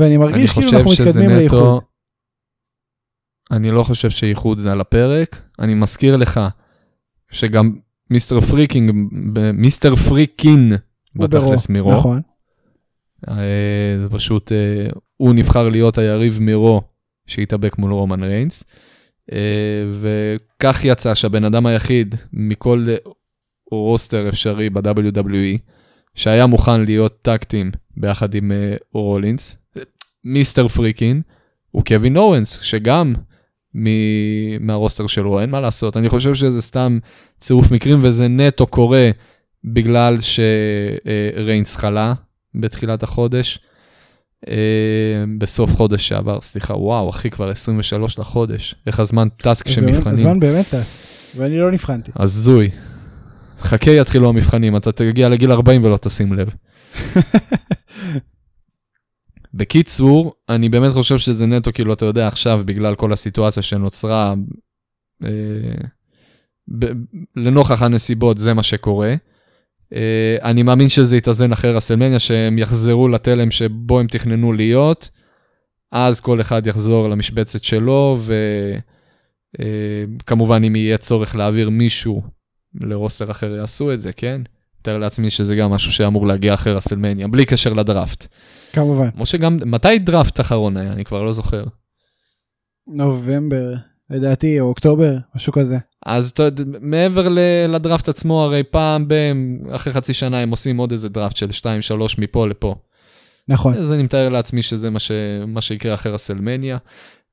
ואני 0.00 0.08
אני 0.08 0.16
מרגיש 0.16 0.52
כאילו 0.52 0.66
חושב 0.66 0.76
אנחנו 0.76 0.90
מתקדמים 0.90 1.30
נטו... 1.30 1.56
לאיחוד. 1.56 1.82
אני 3.50 3.70
לא 3.70 3.82
חושב 3.82 4.10
שאיחוד 4.10 4.58
זה 4.58 4.72
על 4.72 4.80
הפרק. 4.80 5.42
אני 5.58 5.74
מזכיר 5.74 6.16
לך 6.16 6.40
שגם 7.30 7.76
Mister 8.10 8.40
Freakin', 8.40 8.90
Mister 9.54 9.94
Freakin', 9.94 10.72
בתכלס 11.16 11.68
מ 11.68 11.73
Raw. 11.73 11.92
נכון. 11.92 12.22
אה, 13.28 13.98
זה 14.02 14.08
פשוט, 14.10 14.52
אה, 14.52 14.88
הוא 15.16 15.34
נבחר 15.34 15.68
להיות 15.68 15.98
היריב 15.98 16.38
מ 16.40 16.51
Raw 16.51 16.82
שהתאבק 17.26 17.78
מול 17.78 17.92
רומן 17.92 18.22
ריינס. 18.22 18.64
אה, 19.32 19.84
וכך 19.90 20.80
יצא 20.84 21.14
שהבן 21.14 21.44
אדם 21.44 21.66
היחיד 21.66 22.14
מכל 22.32 22.86
roster 23.70 24.28
אפשרי 24.28 24.70
ב-WWE, 24.70 25.58
שהיה 26.14 26.46
מוכן 26.46 26.80
להיות 26.84 27.22
tag 27.22 27.43
team 27.43 27.70
ביחד 27.96 28.34
עם 28.34 28.52
רולינס, 28.92 29.56
Mister 30.24 30.68
Freakin', 30.68 31.22
הוא 31.70 31.84
קווין 31.84 32.16
אוונס, 32.16 32.60
שגם 32.60 33.14
מ- 33.74 34.66
מהרוסטר 34.66 35.06
שלו, 35.06 35.40
אין 35.40 35.50
מה 35.50 35.60
לעשות. 35.60 35.96
אני 35.96 36.08
חושב 36.08 36.34
שזה 36.34 36.62
סתם 36.62 36.98
צירוף 37.40 37.70
מקרים 37.70 37.98
וזה 38.02 38.28
נטו 38.28 38.66
קורה 38.66 39.10
בגלל 39.64 40.18
שריינס 40.20 41.76
חלה 41.76 42.14
בתחילת 42.58 43.02
החודש. 43.02 43.58
אה, 44.48 45.24
בסוף 45.38 45.72
חודש 45.72 46.08
שעבר, 46.08 46.40
סליחה, 46.40 46.74
וואו, 46.74 47.10
אחי, 47.10 47.30
כבר 47.30 47.50
23 47.50 48.18
לחודש. 48.18 48.74
איך 48.86 49.00
הזמן 49.00 49.28
טס 49.28 49.62
כשמבחנים. 49.62 50.14
הזמן 50.14 50.40
באמת 50.40 50.66
טס. 50.74 51.06
ואני 51.36 51.58
לא 51.58 51.70
נבחנתי. 51.70 52.12
הזוי. 52.16 52.70
חכה 53.58 53.90
יתחילו 53.90 54.28
המבחנים, 54.28 54.76
אתה 54.76 54.92
תגיע 54.92 55.28
לגיל 55.28 55.52
40 55.52 55.84
ולא 55.84 55.96
תשים 55.96 56.32
לב. 56.32 56.48
בקיצור, 59.54 60.32
אני 60.48 60.68
באמת 60.68 60.92
חושב 60.92 61.18
שזה 61.18 61.46
נטו, 61.46 61.72
כאילו, 61.72 61.92
אתה 61.92 62.04
יודע, 62.04 62.28
עכשיו, 62.28 62.60
בגלל 62.64 62.94
כל 62.94 63.12
הסיטואציה 63.12 63.62
שנוצרה, 63.62 64.34
אה, 65.24 65.30
ב- 66.78 66.92
לנוכח 67.36 67.82
הנסיבות, 67.82 68.38
זה 68.38 68.54
מה 68.54 68.62
שקורה. 68.62 69.14
אה, 69.94 70.36
אני 70.42 70.62
מאמין 70.62 70.88
שזה 70.88 71.16
יתאזן 71.16 71.52
אחרי 71.52 71.72
רסלמניה, 71.72 72.18
שהם 72.18 72.58
יחזרו 72.58 73.08
לתלם 73.08 73.50
שבו 73.50 74.00
הם 74.00 74.06
תכננו 74.06 74.52
להיות, 74.52 75.10
אז 75.92 76.20
כל 76.20 76.40
אחד 76.40 76.66
יחזור 76.66 77.08
למשבצת 77.08 77.64
שלו, 77.64 78.18
וכמובן, 80.24 80.64
אם 80.64 80.76
יהיה 80.76 80.98
צורך 80.98 81.36
להעביר 81.36 81.70
מישהו 81.70 82.22
ל 82.80 82.87
roster 82.87 83.30
אחר, 83.30 83.54
יעשו 83.54 83.92
את 83.92 84.00
זה, 84.00 84.12
כן? 84.12 84.40
מתאר 84.80 84.98
לעצמי 84.98 85.30
שזה 85.30 85.56
גם 85.56 85.70
משהו 85.70 85.92
שאמור 85.92 86.26
להגיע 86.26 86.54
אחרי 86.54 86.72
רסלמניה, 86.72 87.28
בלי 87.28 87.44
קשר 87.44 87.72
לדראפט. 87.72 88.26
כמובן. 88.72 89.10
כמו 89.10 89.26
שגם, 89.26 89.56
מתי 89.66 89.98
דראפט 89.98 90.40
אחרון 90.40 90.76
היה? 90.76 90.92
אני 90.92 91.04
כבר 91.04 91.22
לא 91.22 91.32
זוכר. 91.32 91.64
נובמבר, 92.86 93.74
לדעתי, 94.10 94.60
או 94.60 94.66
אוקטובר, 94.66 95.16
משהו 95.34 95.52
כזה. 95.52 95.78
אז 96.08 96.30
אתה 96.30 96.42
יודע, 96.42 96.78
מעבר 96.80 97.28
לדראפט 97.68 98.08
עצמו, 98.08 98.42
הרי 98.42 98.62
פעם 98.62 99.08
ב... 99.08 99.14
אחרי 99.70 99.92
חצי 99.92 100.14
שנה 100.14 100.38
הם 100.38 100.50
עושים 100.50 100.76
עוד 100.76 100.92
איזה 100.92 101.08
דראפט 101.08 101.36
של 101.36 101.48
2-3 101.50 101.64
מפה 102.18 102.46
לפה. 102.46 102.74
נכון. 103.48 103.74
אז 103.74 103.92
אני 103.92 104.02
מתאר 104.02 104.28
לעצמי 104.28 104.62
שזה 104.62 104.90
מה, 104.90 104.98
ש... 104.98 105.10
מה 105.46 105.60
שיקרה 105.60 105.94
אחרי 105.94 106.12
רסלמניה. 106.12 106.78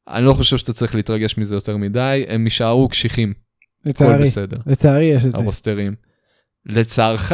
אני 0.07 0.25
לא 0.25 0.33
חושב 0.33 0.57
שאתה 0.57 0.73
צריך 0.73 0.95
להתרגש 0.95 1.37
מזה 1.37 1.55
יותר 1.55 1.77
מדי, 1.77 2.25
הם 2.27 2.43
יישארו 2.43 2.89
קשיחים, 2.89 3.33
הכל 3.79 3.89
לצערי. 3.89 4.21
בסדר, 4.21 4.57
לצערי 4.65 5.05
יש 5.05 5.25
את 5.25 5.31
זה. 5.31 5.37
הרוסטרים. 5.37 5.95
לצערך, 6.65 7.33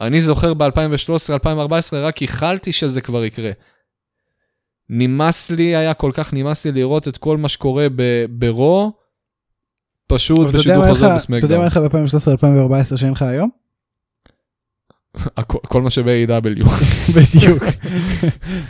אני 0.00 0.20
זוכר 0.20 0.54
ב-2013-2014, 0.54 1.94
רק 1.94 2.22
ייחלתי 2.22 2.72
שזה 2.72 3.00
כבר 3.00 3.24
יקרה. 3.24 3.50
נמאס 4.88 5.50
לי, 5.50 5.76
היה 5.76 5.94
כל 5.94 6.10
כך 6.14 6.32
נמאס 6.32 6.64
לי 6.64 6.72
לראות 6.72 7.08
את 7.08 7.16
כל 7.16 7.36
מה 7.36 7.48
שקורה 7.48 7.86
ב 8.30 8.44
Raw, 8.44 8.99
פשוט 10.14 10.50
בשידור 10.54 10.88
חוזר 10.88 11.16
לך- 11.16 11.24
אתה 11.28 11.36
יודע 11.36 11.58
מה 11.58 11.66
בסמקדאון. 11.66 11.66
לך 11.66 11.76
ב-2013-2014 11.76 12.96
שאין 12.96 13.12
לך 13.12 13.22
היום? 13.22 13.50
כל 15.72 15.82
מה 15.82 15.90
שב-AW. 15.90 16.68
בדיוק. 17.16 17.62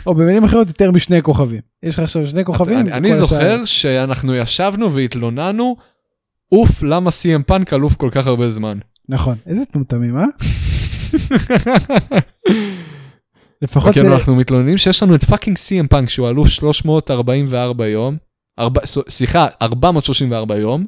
או 0.05 0.15
במילים 0.15 0.43
אחרות 0.43 0.67
יותר 0.67 0.91
משני 0.91 1.21
כוכבים. 1.21 1.61
יש 1.83 1.97
לך 1.97 2.03
עכשיו 2.03 2.27
שני 2.27 2.45
כוכבים. 2.45 2.79
אני, 2.79 3.15
זוכר 3.15 3.65
שאנחנו 3.65 4.35
ישבנו 4.35 4.91
והתלוננו, 4.91 5.75
אוף, 6.51 6.83
למה 6.83 7.09
CM 7.09 7.43
Punk 7.43 7.73
אלוף 7.73 7.95
כל 7.95 8.09
כך 8.11 8.27
הרבה 8.27 8.49
זמן. 8.49 8.77
נכון. 9.09 9.35
איזה 9.47 9.63
טומטמים, 9.73 10.17
אה? 10.17 10.25
לפחות 13.61 13.93
זה... 13.93 14.01
אנחנו 14.13 14.35
מתלוננים 14.35 14.77
שיש 14.77 15.03
לנו 15.03 15.15
את 15.15 15.23
fucking 15.23 15.57
CM 15.57 15.87
Punk 15.87 16.09
שהוא 16.09 16.29
אלוף 16.29 16.47
344 16.47 17.87
יום, 17.87 18.17
סליחה, 19.09 19.47
434 19.61 20.57
יום, 20.57 20.85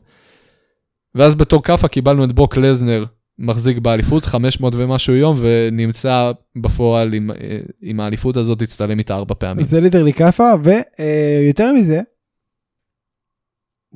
ואז 1.16 1.36
בתור 1.36 1.64
כאפה 1.64 1.88
קיבלנו 1.88 2.24
את 2.24 2.32
ברוק 2.32 2.57
לסנר 2.57 3.05
מחזיק 3.39 3.78
באליפות 3.78 4.26
500 4.26 4.74
ומשהו 4.76 5.16
יום, 5.16 5.38
ונמצא 5.39 6.32
בפועל 6.55 7.14
עם, 7.14 7.32
אה, 7.32 7.57
עם 7.82 7.99
האליפות 7.99 8.38
הזאת, 8.38 8.61
הצטלם 8.61 8.99
איתה 8.99 9.16
ארבע 9.16 9.36
פעמים. 9.38 9.66
זה 9.66 9.82
literally 9.82 10.14
כאפה, 10.14 10.51
ויותר 10.64 11.74
מזה, 11.74 12.01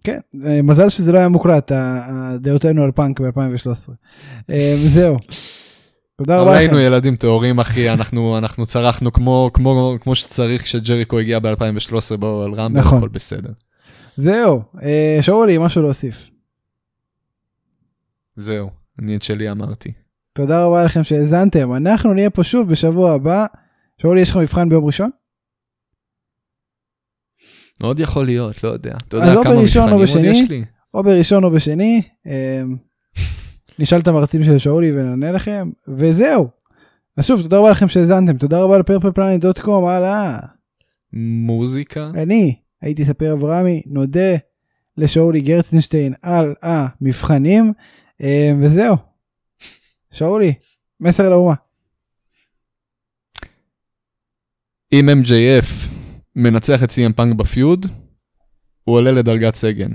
כן, 0.04 0.20
אה, 0.46 0.62
מזל 0.62 0.90
שזה 0.90 1.12
לא 1.12 1.18
היה 1.18 1.30
מוקלט, 1.30 1.72
הדעותינו 1.76 2.84
על 2.84 2.92
פאנק 2.92 3.22
ב-2013. 3.22 3.92
זהו. 4.86 5.18
תודה 6.18 6.40
רבה 6.40 6.52
לכם. 6.52 6.60
היינו 6.60 6.80
ילדים 6.80 7.16
טהורים, 7.16 7.60
אחי, 7.60 7.90
אנחנו, 7.90 8.38
אנחנו 8.38 8.66
צרחנו 8.66 9.12
כמו, 9.12 9.50
כמו, 9.54 9.96
כמו 10.02 10.16
שצריך 10.16 10.64
כשג'ריקו 10.64 11.20
הגיע 11.20 11.40
ב-2013 11.40 12.18
באורל 12.20 12.54
רמבל, 12.54 12.80
נכון. 12.80 12.98
הכל 12.98 13.08
בסדר. 13.08 13.50
זהו, 14.16 14.62
אה, 14.82 15.18
שאולי, 15.22 15.58
משהו 15.58 15.82
להוסיף. 15.82 16.32
זהו, 18.38 18.70
אני 19.00 19.16
את 19.16 19.22
שלי 19.22 19.52
אמרתי. 19.52 19.92
תודה 20.34 20.66
רבה 20.66 20.84
לכם 20.84 21.04
שהאזנתם, 21.04 21.74
אנחנו 21.74 22.14
נהיה 22.14 22.30
פה 22.30 22.44
שוב 22.44 22.70
בשבוע 22.70 23.12
הבא. 23.12 23.46
שאולי, 24.02 24.22
יש 24.22 24.30
לך 24.30 24.38
מבחן 24.38 24.70
ביום 24.70 24.86
ראשון? 24.86 25.10
מאוד 27.82 28.00
יכול 28.00 28.26
להיות, 28.26 28.64
לא 28.64 28.70
יודע. 28.70 28.98
אתה 29.08 29.18
יודע 29.18 29.34
כמה 29.44 29.62
מבחנים 29.62 29.94
עוד. 29.94 30.24
יש 30.24 30.50
לי? 30.50 30.66
או 30.94 31.04
בראשון 31.04 31.44
או 31.44 31.52
בשני. 31.52 32.02
אה, 32.28 32.64
נשאל 33.80 34.00
את 34.00 34.08
המרצים 34.08 34.44
של 34.44 34.58
שאולי 34.58 34.92
ונענה 34.92 35.32
לכם, 35.32 35.70
וזהו. 35.88 36.48
אז 37.18 37.26
שוב, 37.26 37.42
תודה 37.42 37.58
רבה 37.58 37.72
לכם 37.72 37.88
שהאזנתם, 37.88 38.38
תודה 38.38 38.60
רבה 38.60 38.78
לפרפלפלנט.קום, 38.78 39.86
הלאה. 39.86 40.38
מוזיקה? 41.14 42.12
אני 42.16 42.56
הייתי 42.82 43.06
ספיר 43.06 43.34
אברהמי, 43.34 43.82
נודה 43.86 44.36
לשאולי 44.98 45.42
גרצנשטיין 45.42 46.14
על 46.22 46.56
המבחנים, 46.62 47.66
אה, 47.66 47.97
וזהו. 48.62 48.96
שאולי, 50.12 50.54
מסר 51.00 51.30
לאומה. 51.30 51.54
אם 54.94 55.10
MJF 55.10 55.90
מנצח 56.36 56.84
את 56.84 56.90
CM 56.90 57.14
פאנק 57.16 57.36
בפיוד, 57.36 57.86
הוא 58.84 58.96
עולה 58.96 59.12
לדרגת 59.12 59.56
סגן. 59.56 59.92